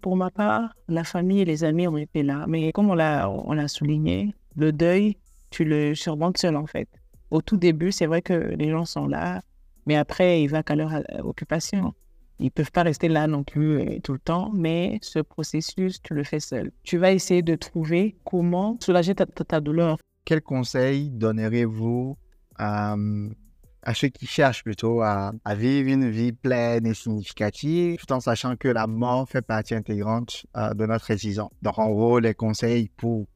pour 0.00 0.16
ma 0.16 0.30
part, 0.30 0.74
la 0.88 1.04
famille 1.04 1.42
et 1.42 1.44
les 1.44 1.62
amis 1.62 1.86
ont 1.86 1.98
été 1.98 2.22
là. 2.22 2.46
Mais 2.48 2.72
comme 2.72 2.88
on 2.88 2.94
l'a, 2.94 3.28
on 3.28 3.68
souligné, 3.68 4.34
le 4.56 4.72
deuil, 4.72 5.18
tu 5.50 5.64
le 5.64 5.94
surmontes 5.94 6.38
seul 6.38 6.56
en 6.56 6.66
fait. 6.66 6.88
Au 7.30 7.42
tout 7.42 7.58
début, 7.58 7.92
c'est 7.92 8.06
vrai 8.06 8.22
que 8.22 8.32
les 8.32 8.70
gens 8.70 8.86
sont 8.86 9.06
là, 9.06 9.42
mais 9.84 9.96
après, 9.96 10.42
il 10.42 10.48
va 10.48 10.62
qu'à 10.62 10.74
leur 10.74 10.94
euh, 10.94 11.02
occupation. 11.22 11.94
Ils 12.40 12.50
peuvent 12.50 12.72
pas 12.72 12.82
rester 12.82 13.08
là 13.08 13.26
non 13.26 13.44
plus 13.44 13.80
euh, 13.80 14.00
tout 14.02 14.14
le 14.14 14.18
temps, 14.18 14.50
mais 14.54 14.98
ce 15.02 15.18
processus, 15.18 16.00
tu 16.02 16.14
le 16.14 16.24
fais 16.24 16.40
seul. 16.40 16.72
Tu 16.84 16.96
vas 16.96 17.12
essayer 17.12 17.42
de 17.42 17.54
trouver 17.54 18.16
comment 18.24 18.78
soulager 18.80 19.14
ta, 19.14 19.60
douleur. 19.60 19.98
Quel 20.24 20.40
conseil 20.40 21.10
donnerez-vous 21.10 22.16
à, 22.56 22.96
ceux 23.94 24.08
qui 24.08 24.26
cherchent 24.26 24.64
plutôt 24.64 25.02
à, 25.02 25.32
vivre 25.54 25.90
une 25.90 26.08
vie 26.08 26.32
pleine 26.32 26.86
et 26.86 26.94
significative, 26.94 27.98
tout 27.98 28.12
en 28.12 28.20
sachant 28.20 28.56
que 28.56 28.68
la 28.68 28.86
mort 28.86 29.28
fait 29.28 29.42
partie 29.42 29.74
intégrante 29.74 30.46
euh, 30.56 30.72
de 30.72 30.86
notre 30.86 31.10
existence? 31.10 31.50
Donc, 31.60 31.78
en 31.78 31.90
gros, 31.90 32.18
les 32.20 32.34
conseils 32.34 32.88
pour 32.96 33.26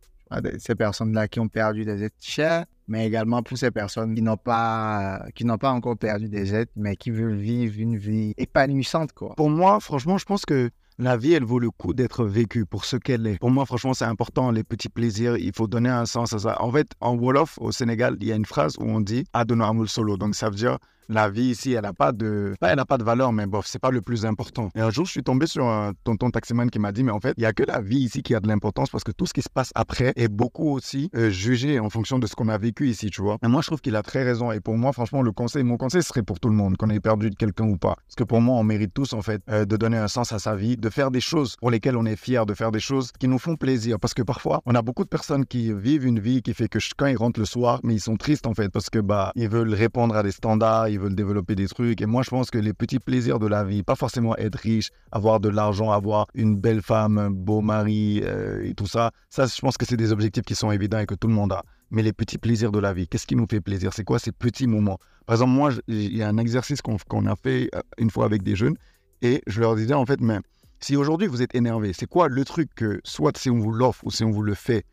Ces 0.59 0.75
personnes-là 0.75 1.29
qui 1.29 1.41
ont 1.41 1.49
perdu 1.49 1.85
des 1.85 2.03
êtres 2.05 2.17
chers, 2.21 2.65
mais 2.89 3.07
également 3.07 3.43
pour 3.43 3.57
ces 3.57 3.71
personnes 3.71 4.15
qui 4.15 4.23
n'ont 4.23 4.37
pas, 4.37 5.25
qui 5.35 5.45
n'ont 5.45 5.59
pas 5.59 5.71
encore 5.71 5.97
perdu 5.97 6.29
des 6.29 6.55
êtres, 6.55 6.73
mais 6.77 6.97
qui 6.97 7.11
veulent 7.11 7.37
vivre 7.37 7.79
une 7.79 7.97
vie 7.97 8.35
épanouissante, 8.37 9.13
quoi. 9.13 9.35
Pour 9.37 9.51
moi, 9.51 9.81
franchement, 9.81 10.19
je 10.19 10.25
pense 10.25 10.45
que 10.45 10.71
la 10.99 11.17
vie, 11.17 11.33
elle 11.33 11.45
vaut 11.45 11.59
le 11.59 11.71
coup 11.71 11.93
d'être 11.93 12.25
vécue 12.25 12.67
pour 12.67 12.85
ce 12.85 12.97
qu'elle 12.97 13.27
est. 13.27 13.39
Pour 13.39 13.51
moi, 13.51 13.67
franchement, 13.67 13.95
c'est 13.95 14.05
important, 14.05 14.51
les 14.51 14.63
petits 14.63 14.89
plaisirs, 14.89 15.37
il 15.37 15.53
faut 15.53 15.67
donner 15.67 15.89
un 15.89 16.07
sens 16.07 16.33
à 16.33 16.39
ça. 16.39 16.63
En 16.63 16.71
fait, 16.71 16.93
en 17.01 17.17
Wolof, 17.17 17.59
au 17.61 17.73
Sénégal, 17.73 18.17
il 18.21 18.29
y 18.29 18.33
a 18.33 18.37
une 18.37 18.45
phrase 18.45 18.77
où 18.79 18.85
on 18.85 19.01
dit 19.01 19.25
Adono 19.33 19.65
Amul 19.65 19.89
Solo. 19.89 20.17
Donc, 20.17 20.35
ça 20.37 20.51
veut 20.51 20.57
dire 20.57 20.79
la 21.09 21.29
vie 21.29 21.51
ici, 21.51 21.73
elle 21.73 21.83
n'a 21.83 21.93
pas 21.93 22.13
de, 22.13 22.55
elle 22.61 22.79
a 22.79 22.85
pas 22.85 22.99
de 22.99 23.05
valeur, 23.05 23.33
mais 23.33 23.47
bof, 23.47 23.67
c'est 23.67 23.79
pas 23.79 23.91
le 23.91 24.01
plus 24.01 24.27
important. 24.27 24.71
Et 24.75 24.81
un 24.81 24.91
jour, 24.91 25.05
je 25.07 25.11
suis 25.11 25.23
tombé 25.23 25.47
sur 25.47 25.67
un 25.67 25.93
tonton 26.05 26.31
taximan 26.31 26.71
qui 26.71 26.79
m'a 26.79 26.93
dit, 26.93 27.05
mais 27.05 27.13
en 27.13 27.21
fait, 27.21 27.35
il 27.37 27.43
y 27.43 27.47
a 27.47 27.53
que 27.53 27.63
la 27.63 27.81
vie 27.81 27.99
ici 27.99 28.23
qui 28.23 28.35
a 28.35 28.41
de 28.41 28.49
l'importance 28.49 28.91
parce 28.91 29.05
que 29.05 29.13
tout 29.13 29.27
ce 29.27 29.33
qui 29.33 29.43
se 29.43 29.49
passe 29.49 29.71
après 29.75 30.13
est 30.17 30.29
beaucoup 30.29 30.71
aussi 30.71 31.11
euh, 31.17 31.31
jugé 31.31 31.79
en 31.81 31.91
fonction 31.91 32.19
de 32.19 32.27
ce 32.27 32.35
qu'on 32.35 32.49
a 32.49 32.59
vécu 32.59 32.89
ici, 32.89 33.11
tu 33.11 33.23
vois. 33.23 33.39
Et 33.43 33.49
moi, 33.49 33.61
je 33.63 33.69
trouve 33.69 33.81
qu'il 33.81 33.97
a 33.97 34.03
très 34.03 34.23
raison. 34.23 34.53
Et 34.53 34.61
pour 34.61 34.77
moi, 34.77 34.93
franchement, 34.93 35.23
le 35.23 35.33
conseil, 35.33 35.63
mon 35.63 35.77
conseil 35.77 36.03
serait 36.03 36.23
pour 36.23 36.41
tout 36.41 36.49
le 36.49 36.55
monde, 36.55 36.77
qu'on 36.77 36.91
ait 36.91 37.01
perdu 37.01 37.31
quelqu'un 37.31 37.65
ou 37.65 37.77
pas. 37.77 37.97
Parce 38.07 38.17
que 38.17 38.25
pour 38.25 38.41
moi, 38.41 38.57
on 38.57 38.65
mérite 38.65 38.93
tous, 38.95 39.13
en 39.13 39.23
fait, 39.23 39.43
euh, 39.51 39.65
de 39.65 39.77
donner 39.77 39.99
un 39.99 40.09
sens 40.09 40.33
à 40.33 40.39
sa 40.39 40.57
vie, 40.57 40.77
de 40.77 40.91
faire 40.91 41.11
des 41.11 41.21
choses 41.21 41.57
pour 41.57 41.71
lesquelles 41.71 41.97
on 41.97 42.07
est 42.07 42.17
fier, 42.17 42.47
de 42.47 42.55
faire 42.55 42.71
des 42.71 42.81
choses 42.81 43.13
qui 43.19 43.29
nous 43.29 43.39
font 43.39 43.57
plaisir. 43.57 43.99
Parce 44.01 44.15
que 44.15 44.23
parfois, 44.23 44.63
on 44.67 44.75
a 44.75 44.83
beaucoup 44.83 45.05
de 45.05 45.09
personnes 45.09 45.45
qui 45.47 45.73
vivent 45.73 46.07
une 46.07 46.21
vie 46.21 46.43
qui 46.43 46.55
fait 46.55 46.69
que 46.69 46.79
quand 46.97 47.07
ils 47.07 47.17
rentrent 47.17 47.41
le 47.41 47.47
soir, 47.47 47.81
mais 47.83 47.95
ils 47.95 48.01
sont 48.01 48.17
tristes, 48.17 48.47
en 48.47 48.55
fait, 48.55 48.69
parce 48.69 48.91
que, 48.91 48.99
bah, 48.99 49.33
ils 49.35 49.49
veulent 49.49 49.75
répondre 49.75 50.17
à 50.17 50.23
des 50.23 50.33
standards, 50.33 50.89
ils 50.95 51.01
veulent 51.01 51.15
développer 51.15 51.55
des 51.55 51.67
et 52.01 52.07
moi, 52.07 52.23
je 52.23 52.31
pense 52.31 52.51
que 52.51 52.59
les 52.59 52.73
petits 52.73 52.99
plaisirs 52.99 53.39
de 53.39 53.47
la 53.47 53.65
vie, 53.65 53.83
pas 53.83 53.97
forcément 53.97 54.37
être 54.37 54.57
riche, 54.57 54.91
avoir 55.11 55.41
de 55.41 55.49
l'argent, 55.49 55.91
avoir 55.91 56.27
une 56.35 56.57
belle 56.57 56.83
femme, 56.83 57.19
un 57.19 57.31
beau 57.31 57.61
mari 57.61 58.21
euh, 58.23 58.65
et 58.65 58.75
tout 58.75 58.87
ça, 58.87 59.11
ça, 59.29 59.47
je 59.47 59.61
pense 59.61 59.77
que 59.77 59.85
c'est 59.85 59.97
des 59.97 60.13
objectifs 60.13 60.45
qui 60.45 60.55
sont 60.55 60.71
évidents 60.71 60.99
et 60.99 61.07
que 61.07 61.15
tout 61.15 61.27
le 61.27 61.35
monde 61.35 61.53
a. 61.53 61.63
Mais 61.91 62.03
les 62.03 62.13
petits 62.13 62.39
plaisirs 62.39 62.73
de 62.73 62.79
la 62.79 62.93
vie, 62.93 63.09
qu'est-ce 63.09 63.27
qui 63.27 63.37
nous 63.37 63.47
fait 63.51 63.61
plaisir? 63.61 63.93
C'est 63.93 64.05
quoi 64.05 64.19
ces 64.19 64.33
petits 64.33 64.67
moments? 64.67 64.99
Par 65.27 65.35
exemple, 65.35 65.53
moi, 65.53 65.73
il 65.89 66.17
y 66.17 66.23
a 66.23 66.29
un 66.29 66.39
exercice 66.39 66.81
qu'on 66.81 67.27
a 67.27 67.37
fait 67.37 67.71
euh, 67.75 67.81
une 67.99 68.11
fois 68.11 68.25
avec 68.25 68.43
des 68.43 68.57
jeunes 68.57 68.77
et 69.23 69.43
je 69.47 69.61
leur 69.61 69.75
disais 69.75 69.95
en 69.95 70.07
fait, 70.07 70.21
mais 70.21 70.39
si 70.81 70.97
aujourd'hui 70.97 71.27
vous 71.27 71.43
êtes 71.43 71.55
énervé, 71.55 71.93
c'est 71.93 72.07
quoi 72.07 72.29
le 72.29 72.45
truc 72.45 72.71
que 72.75 73.01
soit 73.05 73.37
si 73.37 73.51
on 73.51 73.59
vous 73.59 73.73
l'offre 73.73 74.05
ou 74.05 74.11
si 74.11 74.23
on 74.23 74.31
vous 74.31 74.43
le 74.43 74.55
fait, 74.55 74.85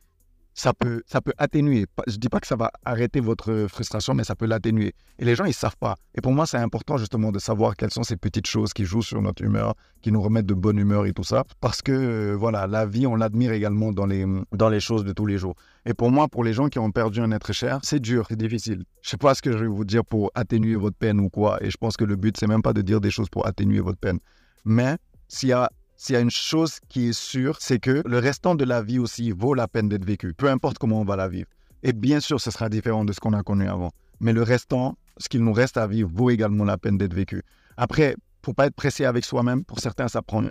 ça 0.54 0.74
peut, 0.74 1.02
ça 1.06 1.22
peut 1.22 1.34
atténuer. 1.38 1.86
Je 2.08 2.14
ne 2.14 2.18
dis 2.18 2.30
pas 2.30 2.40
que 2.40 2.48
ça 2.48 2.56
va 2.56 2.72
arrêter 2.84 3.20
votre 3.20 3.68
frustration, 3.70 4.14
mais 4.14 4.24
ça 4.24 4.36
peut 4.36 4.46
l'atténuer. 4.46 4.94
Et 5.20 5.26
les 5.26 5.36
gens, 5.36 5.46
ils 5.46 5.50
ne 5.50 5.54
savent 5.54 5.78
pas. 5.78 5.96
Et 6.16 6.22
pour 6.22 6.34
moi, 6.34 6.46
c'est 6.46 6.58
important 6.58 6.98
justement 6.98 7.32
de 7.32 7.40
savoir 7.40 7.76
quelles 7.76 7.92
sont 7.92 8.04
ces 8.04 8.18
petites 8.18 8.48
choses 8.48 8.74
qui 8.74 8.86
jouent 8.86 9.02
sur 9.02 9.22
notre 9.22 9.44
humeur, 9.44 9.76
qui 10.02 10.12
nous 10.12 10.22
remettent 10.22 10.46
de 10.46 10.54
bonne 10.54 10.78
humeur 10.78 11.06
et 11.06 11.14
tout 11.14 11.24
ça. 11.24 11.44
Parce 11.60 11.82
que, 11.82 11.92
euh, 11.92 12.36
voilà, 12.36 12.68
la 12.68 12.86
vie, 12.86 13.08
on 13.08 13.16
l'admire 13.16 13.54
également 13.54 13.92
dans 13.92 14.06
les, 14.06 14.26
dans 14.52 14.70
les 14.70 14.80
choses 14.80 15.06
de 15.06 15.14
tous 15.14 15.26
les 15.26 15.38
jours. 15.38 15.56
Et 15.86 15.94
pour 15.94 16.12
moi, 16.12 16.28
pour 16.28 16.44
les 16.44 16.54
gens 16.54 16.70
qui 16.70 16.80
ont 16.80 16.92
perdu 16.92 17.22
un 17.22 17.32
être 17.32 17.54
cher, 17.54 17.80
c'est 17.84 18.00
dur, 18.00 18.26
c'est 18.30 18.38
difficile. 18.38 18.84
Je 19.02 19.08
ne 19.08 19.12
sais 19.12 19.18
pas 19.18 19.34
ce 19.34 19.42
que 19.42 19.52
je 19.52 19.58
vais 19.58 19.68
vous 19.68 19.86
dire 19.86 20.06
pour 20.06 20.32
atténuer 20.36 20.76
votre 20.76 20.98
peine 20.98 21.20
ou 21.20 21.30
quoi. 21.30 21.64
Et 21.64 21.70
je 21.70 21.78
pense 21.78 21.98
que 21.98 22.04
le 22.04 22.16
but, 22.16 22.36
c'est 22.38 22.48
même 22.48 22.62
pas 22.62 22.74
de 22.74 22.82
dire 22.82 23.02
des 23.02 23.12
choses 23.12 23.30
pour 23.30 23.48
atténuer 23.48 23.80
votre 23.80 24.00
peine. 24.00 24.20
Mais 24.66 24.98
s'il 25.28 25.50
y 25.50 25.54
a 25.54 25.70
s'il 26.02 26.16
y 26.16 26.18
a 26.18 26.22
une 26.22 26.32
chose 26.32 26.80
qui 26.90 27.10
est 27.10 27.14
sûre, 27.14 27.58
c'est 27.60 27.78
que 27.78 28.02
le 28.08 28.18
restant 28.18 28.56
de 28.56 28.66
la 28.66 28.82
vie 28.82 28.98
aussi 28.98 29.30
vaut 29.30 29.54
la 29.54 29.68
peine 29.68 29.88
d'être 29.88 30.04
vécu, 30.04 30.34
peu 30.34 30.50
importe 30.50 30.80
comment 30.80 31.00
on 31.00 31.06
va 31.06 31.16
la 31.16 31.28
vivre. 31.28 31.48
Et 31.84 31.94
bien 31.94 32.20
sûr, 32.20 32.42
ce 32.42 32.50
sera 32.50 32.70
différent 32.70 33.06
de 33.06 33.14
ce 33.14 33.20
qu'on 33.20 33.34
a 33.34 33.44
connu 33.44 33.68
avant. 33.68 33.92
Mais 34.20 34.34
le 34.34 34.42
restant, 34.42 34.98
ce 35.20 35.30
qu'il 35.30 35.44
nous 35.44 35.54
reste 35.54 35.78
à 35.78 35.86
vivre, 35.86 36.10
vaut 36.12 36.32
également 36.32 36.66
la 36.66 36.80
peine 36.80 36.98
d'être 36.98 37.14
vécu. 37.14 37.44
Après, 37.78 38.16
faut 38.44 38.54
pas 38.54 38.66
être 38.66 38.74
pressé 38.74 39.06
avec 39.06 39.24
soi-même. 39.24 39.64
Pour 39.64 39.80
certains, 39.80 40.08
ça 40.08 40.24
prend 40.24 40.42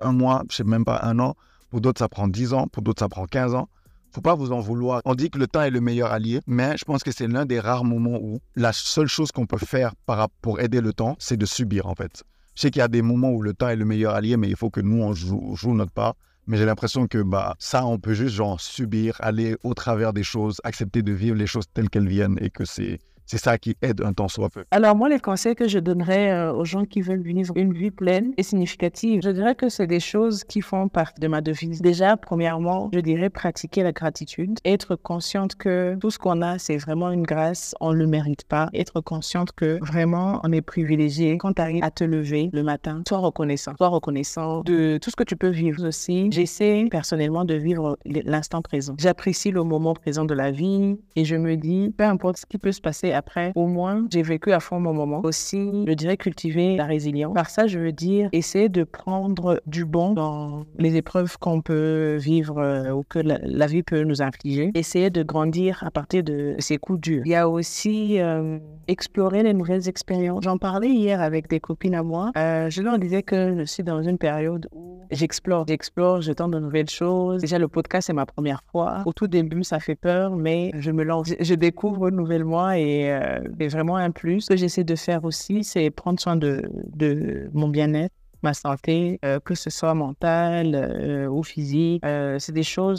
un 0.00 0.12
mois, 0.12 0.42
je 0.50 0.56
sais 0.56 0.64
même 0.64 0.86
pas 0.86 1.00
un 1.02 1.18
an. 1.18 1.34
Pour 1.68 1.82
d'autres, 1.82 1.98
ça 1.98 2.08
prend 2.08 2.26
10 2.26 2.54
ans. 2.54 2.66
Pour 2.68 2.82
d'autres, 2.82 3.00
ça 3.00 3.10
prend 3.10 3.26
15 3.26 3.54
ans. 3.54 3.68
Faut 4.10 4.22
pas 4.22 4.34
vous 4.34 4.52
en 4.52 4.60
vouloir. 4.60 5.02
On 5.04 5.14
dit 5.14 5.28
que 5.28 5.38
le 5.38 5.46
temps 5.46 5.60
est 5.60 5.70
le 5.70 5.82
meilleur 5.82 6.12
allié, 6.12 6.40
mais 6.46 6.78
je 6.78 6.84
pense 6.86 7.02
que 7.02 7.12
c'est 7.12 7.28
l'un 7.28 7.44
des 7.44 7.60
rares 7.60 7.84
moments 7.84 8.18
où 8.22 8.40
la 8.56 8.72
seule 8.72 9.08
chose 9.08 9.32
qu'on 9.32 9.44
peut 9.44 9.58
faire 9.58 9.92
pour 10.40 10.60
aider 10.60 10.80
le 10.80 10.94
temps, 10.94 11.14
c'est 11.18 11.36
de 11.36 11.44
subir 11.44 11.88
en 11.88 11.94
fait. 11.94 12.24
Je 12.54 12.62
sais 12.62 12.70
qu'il 12.70 12.80
y 12.80 12.82
a 12.82 12.88
des 12.88 13.02
moments 13.02 13.30
où 13.30 13.42
le 13.42 13.52
temps 13.52 13.68
est 13.68 13.76
le 13.76 13.84
meilleur 13.84 14.14
allié, 14.14 14.36
mais 14.36 14.48
il 14.48 14.56
faut 14.56 14.70
que 14.70 14.80
nous, 14.80 15.02
on 15.02 15.12
joue, 15.12 15.74
notre 15.74 15.92
part. 15.92 16.14
Mais 16.46 16.56
j'ai 16.56 16.66
l'impression 16.66 17.06
que 17.06 17.22
bah, 17.22 17.56
ça, 17.58 17.86
on 17.86 17.98
peut 17.98 18.14
juste 18.14 18.34
genre 18.34 18.60
subir, 18.60 19.16
aller 19.20 19.56
au 19.64 19.74
travers 19.74 20.12
des 20.12 20.22
choses, 20.22 20.60
accepter 20.62 21.02
de 21.02 21.12
vivre 21.12 21.36
les 21.36 21.46
choses 21.46 21.64
telles 21.72 21.88
qu'elles 21.88 22.08
viennent 22.08 22.38
et 22.40 22.50
que 22.50 22.64
c'est 22.64 23.00
c'est 23.26 23.38
ça 23.38 23.58
qui 23.58 23.76
aide 23.82 24.02
un 24.02 24.12
temps 24.12 24.28
soit 24.28 24.50
peu. 24.50 24.64
Alors 24.70 24.94
moi, 24.94 25.08
les 25.08 25.18
conseils 25.18 25.54
que 25.54 25.68
je 25.68 25.78
donnerais 25.78 26.30
euh, 26.30 26.52
aux 26.52 26.64
gens 26.64 26.84
qui 26.84 27.00
veulent 27.00 27.22
vivre 27.22 27.52
une 27.56 27.72
vie 27.72 27.90
pleine 27.90 28.32
et 28.36 28.42
significative, 28.42 29.20
je 29.24 29.30
dirais 29.30 29.54
que 29.54 29.68
c'est 29.68 29.86
des 29.86 30.00
choses 30.00 30.44
qui 30.44 30.60
font 30.60 30.88
partie 30.88 31.20
de 31.20 31.28
ma 31.28 31.40
devise. 31.40 31.80
Déjà, 31.80 32.16
premièrement, 32.16 32.90
je 32.92 33.00
dirais 33.00 33.30
pratiquer 33.30 33.82
la 33.82 33.92
gratitude, 33.92 34.58
être 34.64 34.96
consciente 34.96 35.54
que 35.54 35.96
tout 36.00 36.10
ce 36.10 36.18
qu'on 36.18 36.42
a, 36.42 36.58
c'est 36.58 36.76
vraiment 36.76 37.10
une 37.10 37.22
grâce, 37.22 37.74
on 37.80 37.92
ne 37.92 37.98
le 37.98 38.06
mérite 38.06 38.44
pas. 38.44 38.68
Être 38.74 39.00
consciente 39.00 39.52
que 39.52 39.78
vraiment, 39.80 40.40
on 40.44 40.52
est 40.52 40.62
privilégié. 40.62 41.38
Quand 41.38 41.54
tu 41.54 41.62
arrives 41.62 41.84
à 41.84 41.90
te 41.90 42.04
lever 42.04 42.50
le 42.52 42.62
matin, 42.62 43.02
sois 43.08 43.18
reconnaissant. 43.18 43.72
Sois 43.78 43.88
reconnaissant 43.88 44.60
de 44.62 44.98
tout 44.98 45.10
ce 45.10 45.16
que 45.16 45.24
tu 45.24 45.36
peux 45.36 45.48
vivre 45.48 45.86
aussi. 45.86 46.28
J'essaie 46.30 46.86
personnellement 46.90 47.44
de 47.44 47.54
vivre 47.54 47.98
l'instant 48.04 48.60
présent. 48.60 48.94
J'apprécie 48.98 49.50
le 49.50 49.62
moment 49.62 49.94
présent 49.94 50.24
de 50.24 50.34
la 50.34 50.50
vie 50.50 50.98
et 51.16 51.24
je 51.24 51.36
me 51.36 51.56
dis, 51.56 51.92
peu 51.96 52.04
importe 52.04 52.38
ce 52.38 52.46
qui 52.46 52.58
peut 52.58 52.72
se 52.72 52.80
passer 52.80 53.13
après, 53.14 53.52
au 53.54 53.66
moins, 53.66 54.06
j'ai 54.12 54.22
vécu 54.22 54.52
à 54.52 54.60
fond 54.60 54.80
mon 54.80 54.92
moment. 54.92 55.20
Aussi, 55.24 55.84
je 55.86 55.92
dirais 55.92 56.16
cultiver 56.16 56.76
la 56.76 56.84
résilience. 56.84 57.34
Par 57.34 57.50
ça, 57.50 57.66
je 57.66 57.78
veux 57.78 57.92
dire 57.92 58.28
essayer 58.32 58.68
de 58.68 58.84
prendre 58.84 59.60
du 59.66 59.84
bon 59.84 60.12
dans 60.12 60.64
les 60.78 60.96
épreuves 60.96 61.38
qu'on 61.38 61.60
peut 61.60 62.16
vivre 62.20 62.58
euh, 62.58 62.90
ou 62.90 63.04
que 63.08 63.18
la, 63.18 63.66
vie 63.66 63.82
peut 63.82 64.02
nous 64.02 64.22
infliger. 64.22 64.70
Essayer 64.74 65.10
de 65.10 65.22
grandir 65.22 65.82
à 65.84 65.90
partir 65.90 66.22
de 66.22 66.54
ces 66.58 66.78
coups 66.78 67.00
durs. 67.00 67.22
Il 67.24 67.30
y 67.30 67.34
a 67.34 67.48
aussi 67.48 68.20
euh, 68.20 68.58
explorer 68.88 69.42
les 69.42 69.54
nouvelles 69.54 69.88
expériences. 69.88 70.44
J'en 70.44 70.58
parlais 70.58 70.90
hier 70.90 71.20
avec 71.20 71.48
des 71.48 71.60
copines 71.60 71.94
à 71.94 72.02
moi. 72.02 72.32
Euh, 72.36 72.68
je 72.70 72.82
leur 72.82 72.98
disais 72.98 73.22
que 73.22 73.58
je 73.60 73.64
suis 73.64 73.82
dans 73.82 74.02
une 74.02 74.18
période 74.18 74.68
où 74.72 75.00
j'explore, 75.10 75.64
j'explore, 75.66 76.20
je 76.20 76.32
de 76.32 76.58
nouvelles 76.58 76.90
choses. 76.90 77.40
Déjà, 77.40 77.58
le 77.58 77.68
podcast, 77.68 78.08
c'est 78.08 78.12
ma 78.12 78.26
première 78.26 78.62
fois. 78.70 79.02
Au 79.06 79.12
tout 79.12 79.26
début, 79.26 79.64
ça 79.64 79.80
fait 79.80 79.94
peur, 79.94 80.36
mais 80.36 80.70
je 80.78 80.90
me 80.90 81.04
lance, 81.04 81.32
je 81.38 81.54
découvre 81.54 82.08
une 82.08 82.16
nouvelle 82.16 82.44
moi 82.44 82.78
et 82.78 83.03
euh, 83.12 83.68
vraiment 83.68 83.96
un 83.96 84.10
plus. 84.10 84.42
Ce 84.42 84.48
que 84.50 84.56
j'essaie 84.56 84.84
de 84.84 84.96
faire 84.96 85.24
aussi, 85.24 85.64
c'est 85.64 85.90
prendre 85.90 86.20
soin 86.20 86.36
de 86.36 87.50
mon 87.52 87.68
bien-être 87.68 88.14
ma 88.44 88.54
santé, 88.54 89.18
euh, 89.24 89.40
que 89.40 89.54
ce 89.54 89.70
soit 89.70 89.94
mentale 89.94 90.74
euh, 90.74 91.26
ou 91.26 91.42
physique. 91.42 92.04
Euh, 92.04 92.38
c'est 92.38 92.52
des 92.52 92.62
choses 92.62 92.98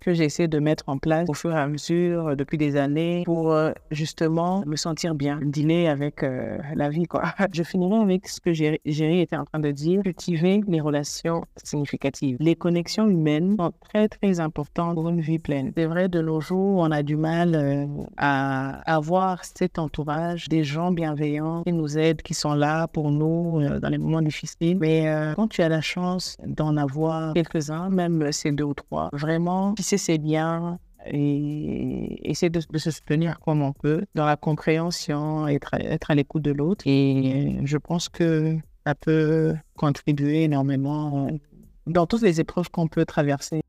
que 0.00 0.14
j'essaie 0.14 0.48
de 0.48 0.58
mettre 0.58 0.84
en 0.86 0.96
place 0.96 1.28
au 1.28 1.34
fur 1.34 1.52
et 1.52 1.58
à 1.58 1.66
mesure 1.66 2.36
depuis 2.36 2.56
des 2.56 2.76
années 2.76 3.22
pour 3.26 3.54
justement 3.90 4.62
me 4.64 4.76
sentir 4.76 5.14
bien, 5.14 5.40
dîner 5.42 5.88
avec 5.88 6.22
la 6.22 6.88
vie. 6.88 7.04
Je 7.52 7.62
finirai 7.62 7.96
avec 7.96 8.28
ce 8.28 8.40
que 8.40 8.52
Géry 8.52 9.20
était 9.20 9.36
en 9.36 9.44
train 9.44 9.58
de 9.58 9.70
dire, 9.72 10.02
cultiver 10.02 10.62
les 10.68 10.80
relations 10.80 11.44
significatives. 11.62 12.36
Les 12.38 12.54
connexions 12.54 13.08
humaines 13.08 13.56
sont 13.58 13.72
très, 13.80 14.08
très 14.08 14.38
importantes 14.38 14.94
pour 14.94 15.08
une 15.08 15.20
vie 15.20 15.40
pleine. 15.40 15.72
C'est 15.76 15.86
vrai, 15.86 16.08
de 16.08 16.20
nos 16.20 16.40
jours, 16.40 16.78
on 16.78 16.90
a 16.92 17.02
du 17.02 17.16
mal 17.16 17.88
à 18.16 18.80
avoir 18.94 19.44
cet 19.44 19.78
entourage, 19.78 20.48
des 20.48 20.62
gens 20.62 20.92
bienveillants 20.92 21.64
qui 21.64 21.72
nous 21.72 21.98
aident, 21.98 22.22
qui 22.22 22.34
sont 22.34 22.54
là 22.54 22.86
pour 22.86 23.10
nous 23.10 23.60
dans 23.80 23.88
les 23.88 23.98
moments 23.98 24.22
difficiles 24.22 24.75
mais 24.78 25.08
euh, 25.08 25.34
quand 25.34 25.48
tu 25.48 25.62
as 25.62 25.68
la 25.68 25.80
chance 25.80 26.36
d'en 26.46 26.76
avoir 26.76 27.34
quelques-uns, 27.34 27.88
même 27.90 28.32
c'est 28.32 28.52
deux 28.52 28.64
ou 28.64 28.74
trois, 28.74 29.10
vraiment, 29.12 29.74
tisser 29.74 29.98
c'est 29.98 30.18
bien 30.18 30.78
et 31.08 32.28
essayer 32.30 32.50
de, 32.50 32.60
se 32.60 32.90
soutenir 32.90 33.38
comme 33.40 33.62
on 33.62 33.72
peut 33.72 34.04
dans 34.14 34.26
la 34.26 34.36
compréhension, 34.36 35.46
être, 35.46 35.74
être 35.74 36.10
à 36.10 36.14
l'écoute 36.14 36.42
de 36.42 36.52
l'autre. 36.52 36.84
Et 36.86 37.60
je 37.64 37.76
pense 37.76 38.08
que 38.08 38.56
ça 38.86 38.94
peut 38.94 39.54
contribuer 39.76 40.44
énormément 40.44 41.28
dans 41.86 42.06
toutes 42.06 42.22
les 42.22 42.40
épreuves 42.40 42.70
qu'on 42.70 42.88
peut 42.88 43.04
traverser. 43.04 43.62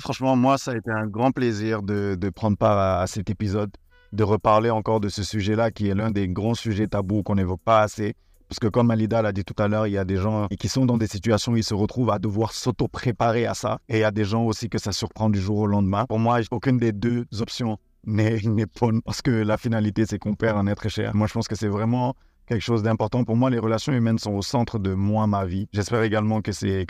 Franchement, 0.00 0.36
moi, 0.36 0.58
ça 0.58 0.72
a 0.72 0.76
été 0.76 0.90
un 0.90 1.06
grand 1.06 1.32
plaisir 1.32 1.82
de, 1.82 2.16
de 2.18 2.30
prendre 2.30 2.56
part 2.56 2.78
à, 2.78 3.02
à, 3.02 3.06
cet 3.06 3.30
épisode, 3.30 3.70
de 4.12 4.24
reparler 4.24 4.70
encore 4.70 5.00
de 5.00 5.08
ce 5.08 5.22
sujet-là 5.22 5.70
qui 5.70 5.88
est 5.88 5.94
l'un 5.94 6.10
des 6.10 6.28
grands 6.28 6.54
sujets 6.54 6.88
tabous 6.88 7.22
qu'on 7.22 7.36
n'évoque 7.36 7.62
pas 7.64 7.82
assez. 7.82 8.14
Parce 8.52 8.58
que 8.58 8.68
comme 8.68 8.90
Alida 8.90 9.22
l'a 9.22 9.32
dit 9.32 9.44
tout 9.44 9.54
à 9.56 9.66
l'heure, 9.66 9.86
il 9.86 9.94
y 9.94 9.96
a 9.96 10.04
des 10.04 10.18
gens 10.18 10.46
qui 10.58 10.68
sont 10.68 10.84
dans 10.84 10.98
des 10.98 11.06
situations 11.06 11.52
où 11.52 11.56
ils 11.56 11.64
se 11.64 11.72
retrouvent 11.72 12.10
à 12.10 12.18
devoir 12.18 12.52
s'auto-préparer 12.52 13.46
à 13.46 13.54
ça. 13.54 13.78
Et 13.88 13.96
il 13.96 14.00
y 14.00 14.04
a 14.04 14.10
des 14.10 14.26
gens 14.26 14.44
aussi 14.44 14.68
que 14.68 14.76
ça 14.76 14.92
surprend 14.92 15.30
du 15.30 15.40
jour 15.40 15.56
au 15.56 15.66
lendemain. 15.66 16.04
Pour 16.06 16.18
moi, 16.18 16.40
aucune 16.50 16.76
des 16.76 16.92
deux 16.92 17.24
options 17.40 17.78
n'est 18.04 18.36
bonne 18.78 19.00
parce 19.00 19.22
que 19.22 19.30
la 19.30 19.56
finalité, 19.56 20.04
c'est 20.04 20.18
qu'on 20.18 20.34
perd 20.34 20.58
un 20.58 20.66
être 20.66 20.90
cher. 20.90 21.14
Moi, 21.14 21.28
je 21.28 21.32
pense 21.32 21.48
que 21.48 21.56
c'est 21.56 21.68
vraiment 21.68 22.14
quelque 22.44 22.60
chose 22.60 22.82
d'important. 22.82 23.24
Pour 23.24 23.36
moi, 23.36 23.48
les 23.48 23.58
relations 23.58 23.94
humaines 23.94 24.18
sont 24.18 24.32
au 24.32 24.42
centre 24.42 24.78
de 24.78 24.92
moi, 24.92 25.26
ma 25.26 25.46
vie. 25.46 25.66
J'espère 25.72 26.02
également 26.02 26.42
que 26.42 26.52
c'est 26.52 26.84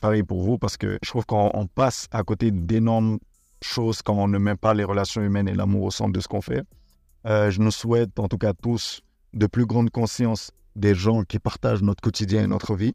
pareil 0.00 0.22
pour 0.22 0.40
vous 0.40 0.56
parce 0.56 0.76
que 0.76 1.00
je 1.02 1.10
trouve 1.10 1.26
qu'on 1.26 1.66
passe 1.74 2.06
à 2.12 2.22
côté 2.22 2.52
d'énormes 2.52 3.18
choses 3.60 4.02
quand 4.02 4.14
on 4.14 4.28
ne 4.28 4.38
met 4.38 4.54
pas 4.54 4.72
les 4.72 4.84
relations 4.84 5.20
humaines 5.20 5.48
et 5.48 5.54
l'amour 5.54 5.82
au 5.82 5.90
centre 5.90 6.12
de 6.12 6.20
ce 6.20 6.28
qu'on 6.28 6.42
fait. 6.42 6.62
Euh, 7.26 7.50
je 7.50 7.60
nous 7.60 7.72
souhaite 7.72 8.20
en 8.20 8.28
tout 8.28 8.38
cas 8.38 8.52
tous 8.52 9.00
de 9.34 9.48
plus 9.48 9.66
grande 9.66 9.90
conscience 9.90 10.52
des 10.76 10.94
gens 10.94 11.22
qui 11.22 11.38
partagent 11.38 11.82
notre 11.82 12.00
quotidien 12.00 12.44
et 12.44 12.46
notre 12.46 12.74
vie. 12.74 12.94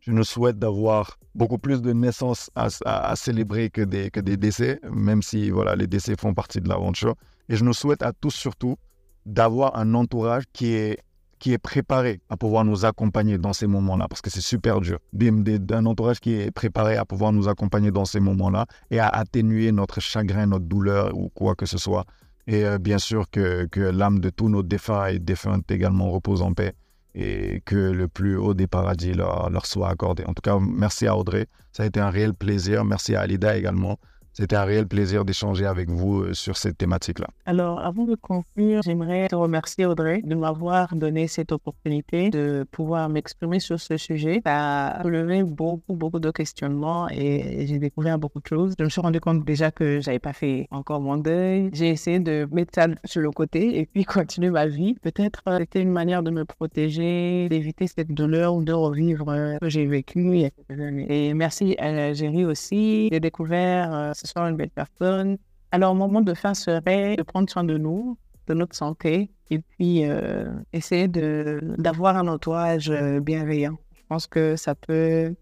Je 0.00 0.12
nous 0.12 0.24
souhaite 0.24 0.58
d'avoir 0.58 1.18
beaucoup 1.34 1.58
plus 1.58 1.80
de 1.80 1.92
naissances 1.92 2.50
à, 2.54 3.16
célébrer 3.16 3.70
que 3.70 3.80
des, 3.80 4.10
décès, 4.36 4.78
même 4.92 5.22
si 5.22 5.48
voilà, 5.50 5.76
les 5.76 5.86
décès 5.86 6.14
font 6.18 6.34
partie 6.34 6.60
de 6.60 6.68
l'aventure. 6.68 7.14
Et 7.48 7.56
je 7.56 7.64
nous 7.64 7.72
souhaite 7.72 8.02
à 8.02 8.12
tous 8.12 8.32
surtout 8.32 8.76
d'avoir 9.24 9.78
un 9.78 9.94
entourage 9.94 10.44
qui 10.52 10.74
est, 10.74 10.98
qui 11.38 11.54
est 11.54 11.58
préparé 11.58 12.20
à 12.28 12.36
pouvoir 12.36 12.66
nous 12.66 12.84
accompagner 12.84 13.38
dans 13.38 13.54
ces 13.54 13.66
moments-là, 13.66 14.06
parce 14.08 14.20
que 14.20 14.28
c'est 14.28 14.42
super 14.42 14.80
dur. 14.82 14.98
D'un 15.14 15.86
entourage 15.86 16.20
qui 16.20 16.34
est 16.34 16.50
préparé 16.50 16.96
à 16.96 17.06
pouvoir 17.06 17.32
nous 17.32 17.48
accompagner 17.48 17.90
dans 17.90 18.04
ces 18.04 18.20
moments-là 18.20 18.66
et 18.90 18.98
à 18.98 19.08
atténuer 19.08 19.72
notre 19.72 20.00
chagrin, 20.00 20.46
notre 20.46 20.66
douleur 20.66 21.16
ou 21.16 21.30
quoi 21.30 21.54
que 21.54 21.64
ce 21.64 21.78
soit. 21.78 22.04
Et 22.46 22.66
euh, 22.66 22.76
bien 22.76 22.98
sûr 22.98 23.30
que, 23.30 23.64
que 23.64 23.80
l'âme 23.80 24.18
de 24.18 24.28
tous 24.28 24.50
nos 24.50 24.62
défunts 24.62 25.06
et 25.06 25.18
défuntes 25.18 25.70
également 25.70 26.10
repose 26.10 26.42
en 26.42 26.52
paix 26.52 26.74
et 27.14 27.62
que 27.64 27.76
le 27.76 28.08
plus 28.08 28.36
haut 28.36 28.54
des 28.54 28.66
paradis 28.66 29.12
leur, 29.12 29.66
soit 29.66 29.88
accordé. 29.88 30.24
En 30.24 30.34
tout 30.34 30.42
cas, 30.42 30.58
merci 30.60 31.06
à 31.06 31.16
Audrey. 31.16 31.46
Ça 31.72 31.84
a 31.84 31.86
été 31.86 32.00
un 32.00 32.10
réel 32.10 32.34
plaisir. 32.34 32.84
Merci 32.84 33.14
à 33.14 33.20
Alida 33.20 33.56
également. 33.56 33.98
C'était 34.36 34.56
un 34.56 34.64
réel 34.64 34.88
plaisir 34.88 35.24
d'échanger 35.24 35.64
avec 35.64 35.88
vous 35.88 36.22
euh, 36.22 36.34
sur 36.34 36.56
cette 36.56 36.76
thématique-là. 36.76 37.28
Alors, 37.46 37.78
avant 37.78 38.02
de 38.02 38.16
conclure, 38.16 38.82
j'aimerais 38.82 39.28
te 39.28 39.36
remercier, 39.36 39.86
Audrey, 39.86 40.22
de 40.24 40.34
m'avoir 40.34 40.96
donné 40.96 41.28
cette 41.28 41.52
opportunité 41.52 42.30
de 42.30 42.66
pouvoir 42.72 43.08
m'exprimer 43.08 43.60
sur 43.60 43.78
ce 43.78 43.96
sujet. 43.96 44.42
Ça 44.44 44.88
a 44.88 45.02
soulevé 45.02 45.44
beaucoup, 45.44 45.94
beaucoup 45.94 46.18
de 46.18 46.32
questionnements 46.32 47.08
et 47.10 47.64
j'ai 47.68 47.78
découvert 47.78 48.18
beaucoup 48.18 48.40
de 48.40 48.46
choses. 48.48 48.74
Je 48.76 48.82
me 48.82 48.88
suis 48.88 49.00
rendu 49.00 49.20
compte 49.20 49.44
déjà 49.44 49.70
que 49.70 50.00
j'avais 50.00 50.18
pas 50.18 50.32
fait 50.32 50.66
encore 50.72 51.00
mon 51.00 51.16
deuil. 51.16 51.70
J'ai 51.72 51.90
essayé 51.90 52.18
de 52.18 52.48
mettre 52.50 52.72
ça 52.74 52.88
sur 53.04 53.20
le 53.20 53.30
côté 53.30 53.78
et 53.78 53.86
puis 53.86 54.04
continuer 54.04 54.50
ma 54.50 54.66
vie. 54.66 54.94
Peut-être 54.94 55.42
euh, 55.46 55.58
c'était 55.60 55.80
une 55.82 55.92
manière 55.92 56.24
de 56.24 56.32
me 56.32 56.44
protéger, 56.44 57.48
d'éviter 57.48 57.86
cette 57.86 58.12
douleur 58.12 58.56
ou 58.56 58.64
de 58.64 58.72
revivre 58.72 59.28
euh, 59.28 59.54
ce 59.54 59.58
que 59.60 59.68
j'ai 59.68 59.86
vécu 59.86 60.20
il 60.34 60.40
y 60.40 60.44
a 60.46 60.50
quelques 60.50 60.80
années. 60.80 61.06
Et 61.08 61.34
merci 61.34 61.76
à 61.78 62.12
Géry 62.14 62.44
aussi. 62.44 63.08
J'ai 63.12 63.20
découvert 63.20 64.12
soit 64.24 64.48
une 64.48 64.56
belle 64.56 64.70
personne. 64.70 65.38
Alors, 65.70 65.94
mon 65.94 66.06
moment 66.06 66.20
de 66.20 66.34
fin 66.34 66.54
serait 66.54 67.16
de 67.16 67.22
prendre 67.22 67.50
soin 67.50 67.64
de 67.64 67.76
nous, 67.76 68.16
de 68.46 68.54
notre 68.54 68.76
santé, 68.76 69.30
et 69.50 69.58
puis 69.58 70.04
euh, 70.04 70.52
essayer 70.72 71.08
d'avoir 71.08 72.16
un 72.16 72.28
entourage 72.28 72.90
euh, 72.90 73.20
bienveillant. 73.20 73.76
Je 73.96 74.02
pense 74.08 74.26
que 74.26 74.56
ça 74.56 74.74
peut, 74.74 75.34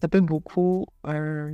ça 0.00 0.08
peut 0.08 0.20
beaucoup 0.20 0.86
euh, 1.06 1.52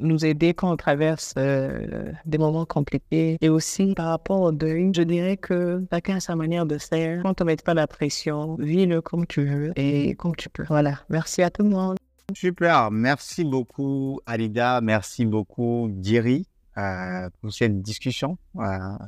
nous 0.00 0.24
aider 0.24 0.54
quand 0.54 0.72
on 0.72 0.76
traverse 0.76 1.34
des 1.36 2.38
moments 2.38 2.66
compliqués. 2.66 3.38
Et 3.40 3.48
aussi, 3.48 3.94
par 3.94 4.08
rapport 4.08 4.40
au 4.40 4.52
deuil, 4.52 4.90
je 4.94 5.02
dirais 5.02 5.36
que 5.36 5.84
chacun 5.92 6.16
a 6.16 6.20
sa 6.20 6.36
manière 6.36 6.66
de 6.66 6.78
faire. 6.78 7.22
Quand 7.22 7.40
on 7.40 7.44
ne 7.44 7.50
met 7.50 7.56
pas 7.56 7.74
la 7.74 7.86
pression, 7.86 8.56
vis-le 8.56 9.00
comme 9.00 9.26
tu 9.26 9.44
veux 9.44 9.72
et 9.76 10.14
comme 10.16 10.34
tu 10.36 10.48
peux. 10.48 10.64
Voilà. 10.68 11.00
Merci 11.08 11.42
à 11.42 11.50
tout 11.50 11.62
le 11.62 11.70
monde. 11.70 11.96
Super, 12.34 12.90
merci 12.90 13.44
beaucoup 13.44 14.20
Alida, 14.26 14.80
merci 14.80 15.24
beaucoup 15.24 15.88
Diri 15.92 16.44
euh, 16.76 17.30
pour 17.40 17.52
cette 17.52 17.80
discussion, 17.80 18.36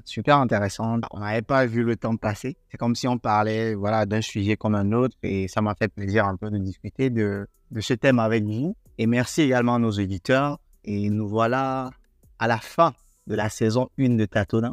super 0.04 0.38
intéressante. 0.38 1.02
On 1.10 1.18
n'avait 1.18 1.42
pas 1.42 1.66
vu 1.66 1.82
le 1.82 1.96
temps 1.96 2.16
passer. 2.16 2.56
C'est 2.70 2.78
comme 2.78 2.94
si 2.94 3.08
on 3.08 3.18
parlait 3.18 3.74
voilà 3.74 4.06
d'un 4.06 4.22
sujet 4.22 4.56
comme 4.56 4.74
un 4.74 4.92
autre 4.92 5.16
et 5.22 5.48
ça 5.48 5.60
m'a 5.60 5.74
fait 5.74 5.88
plaisir 5.88 6.26
un 6.26 6.36
peu 6.36 6.48
de 6.48 6.58
discuter 6.58 7.10
de, 7.10 7.46
de 7.72 7.80
ce 7.80 7.92
thème 7.92 8.20
avec 8.20 8.44
vous. 8.44 8.76
Et 8.96 9.06
merci 9.06 9.42
également 9.42 9.74
à 9.74 9.78
nos 9.78 9.90
éditeurs. 9.90 10.60
Et 10.84 11.10
nous 11.10 11.28
voilà 11.28 11.90
à 12.38 12.46
la 12.46 12.58
fin 12.58 12.94
de 13.26 13.34
la 13.34 13.50
saison 13.50 13.88
1 13.98 14.10
de 14.10 14.24
Tatona, 14.24 14.72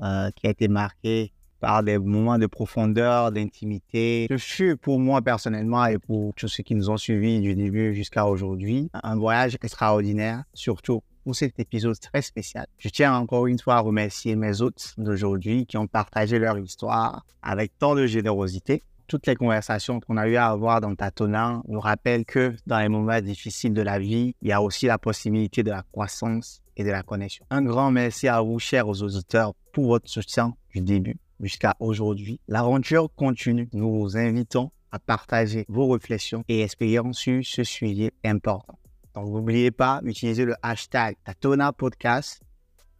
euh, 0.00 0.30
qui 0.36 0.46
a 0.46 0.50
été 0.50 0.68
marquée 0.68 1.32
par 1.60 1.82
des 1.82 1.98
moments 1.98 2.38
de 2.38 2.46
profondeur, 2.46 3.32
d'intimité. 3.32 4.26
Ce 4.30 4.36
fut 4.36 4.76
pour 4.76 4.98
moi 4.98 5.22
personnellement 5.22 5.84
et 5.86 5.98
pour 5.98 6.34
tous 6.34 6.48
ceux 6.48 6.62
qui 6.62 6.74
nous 6.74 6.90
ont 6.90 6.96
suivis 6.96 7.40
du 7.40 7.54
début 7.54 7.94
jusqu'à 7.94 8.26
aujourd'hui 8.26 8.90
un 8.94 9.16
voyage 9.16 9.56
extraordinaire, 9.62 10.44
surtout 10.54 11.02
pour 11.24 11.34
cet 11.34 11.58
épisode 11.58 11.98
très 11.98 12.22
spécial. 12.22 12.66
Je 12.78 12.88
tiens 12.88 13.14
encore 13.14 13.46
une 13.46 13.58
fois 13.58 13.76
à 13.76 13.80
remercier 13.80 14.36
mes 14.36 14.62
hôtes 14.62 14.94
d'aujourd'hui 14.96 15.66
qui 15.66 15.76
ont 15.76 15.86
partagé 15.86 16.38
leur 16.38 16.58
histoire 16.58 17.24
avec 17.42 17.76
tant 17.78 17.94
de 17.94 18.06
générosité. 18.06 18.82
Toutes 19.08 19.26
les 19.26 19.36
conversations 19.36 20.00
qu'on 20.00 20.18
a 20.18 20.28
eu 20.28 20.36
à 20.36 20.48
avoir 20.48 20.80
dans 20.80 20.94
Tatona 20.94 21.62
nous 21.66 21.80
rappellent 21.80 22.26
que 22.26 22.54
dans 22.66 22.78
les 22.78 22.88
moments 22.88 23.20
difficiles 23.20 23.72
de 23.72 23.82
la 23.82 23.98
vie, 23.98 24.34
il 24.42 24.48
y 24.48 24.52
a 24.52 24.62
aussi 24.62 24.86
la 24.86 24.98
possibilité 24.98 25.62
de 25.62 25.70
la 25.70 25.82
croissance 25.92 26.62
et 26.76 26.84
de 26.84 26.90
la 26.90 27.02
connexion. 27.02 27.44
Un 27.50 27.62
grand 27.62 27.90
merci 27.90 28.28
à 28.28 28.40
vous, 28.40 28.58
chers 28.58 28.88
auditeurs, 28.88 29.52
pour 29.72 29.86
votre 29.86 30.08
soutien 30.08 30.54
du 30.74 30.80
début 30.82 31.18
jusqu'à 31.40 31.74
aujourd'hui. 31.80 32.40
L'aventure 32.48 33.08
continue. 33.14 33.68
Nous 33.72 34.00
vous 34.00 34.16
invitons 34.16 34.70
à 34.90 34.98
partager 34.98 35.64
vos 35.68 35.88
réflexions 35.88 36.44
et 36.48 36.62
expériences 36.62 37.18
sur 37.18 37.44
ce 37.44 37.64
sujet 37.64 38.12
important. 38.24 38.78
Donc, 39.14 39.28
n'oubliez 39.28 39.70
pas 39.70 40.00
d'utiliser 40.02 40.44
le 40.44 40.54
hashtag 40.62 41.16
Tatona 41.24 41.72
Podcast 41.72 42.40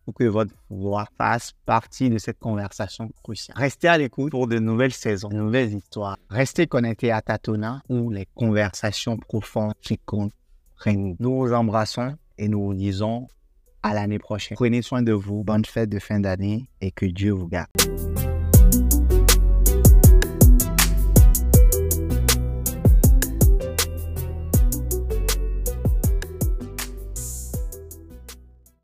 pour 0.05 0.15
que 0.15 0.25
votre 0.25 0.55
voix 0.71 1.07
fasse 1.19 1.53
partie 1.67 2.09
de 2.09 2.19
cette 2.19 2.39
conversation 2.39 3.11
cruciale. 3.23 3.57
Restez 3.59 3.89
à 3.89 3.99
l'écoute 3.99 4.31
pour 4.31 4.47
de 4.47 4.59
nouvelles 4.59 4.93
saisons, 4.93 5.29
de 5.29 5.37
nouvelles 5.37 5.75
histoires. 5.75 6.17
Restez 6.31 6.67
connectés 6.67 7.13
à 7.13 7.21
Tatona 7.21 7.83
où 7.89 8.11
les 8.11 8.27
conversations 8.35 9.19
profondes 9.19 9.75
qui 9.83 9.99
comptent 9.99 10.33
Nous 10.87 11.17
vous 11.19 11.53
embrassons 11.53 12.17
et 12.39 12.49
nous 12.49 12.65
vous 12.65 12.75
disons 12.75 13.29
à 13.83 13.95
l'année 13.95 14.19
prochaine. 14.19 14.57
Prenez 14.57 14.83
soin 14.83 15.03
de 15.03 15.13
vous, 15.13 15.45
bonne 15.45 15.65
fête 15.65 15.91
de 15.91 15.99
fin 15.99 16.21
d'année 16.21 16.69
et 16.81 16.91
que 16.91 17.07
Dieu 17.07 17.33
vous 17.33 17.49
garde. 17.49 17.69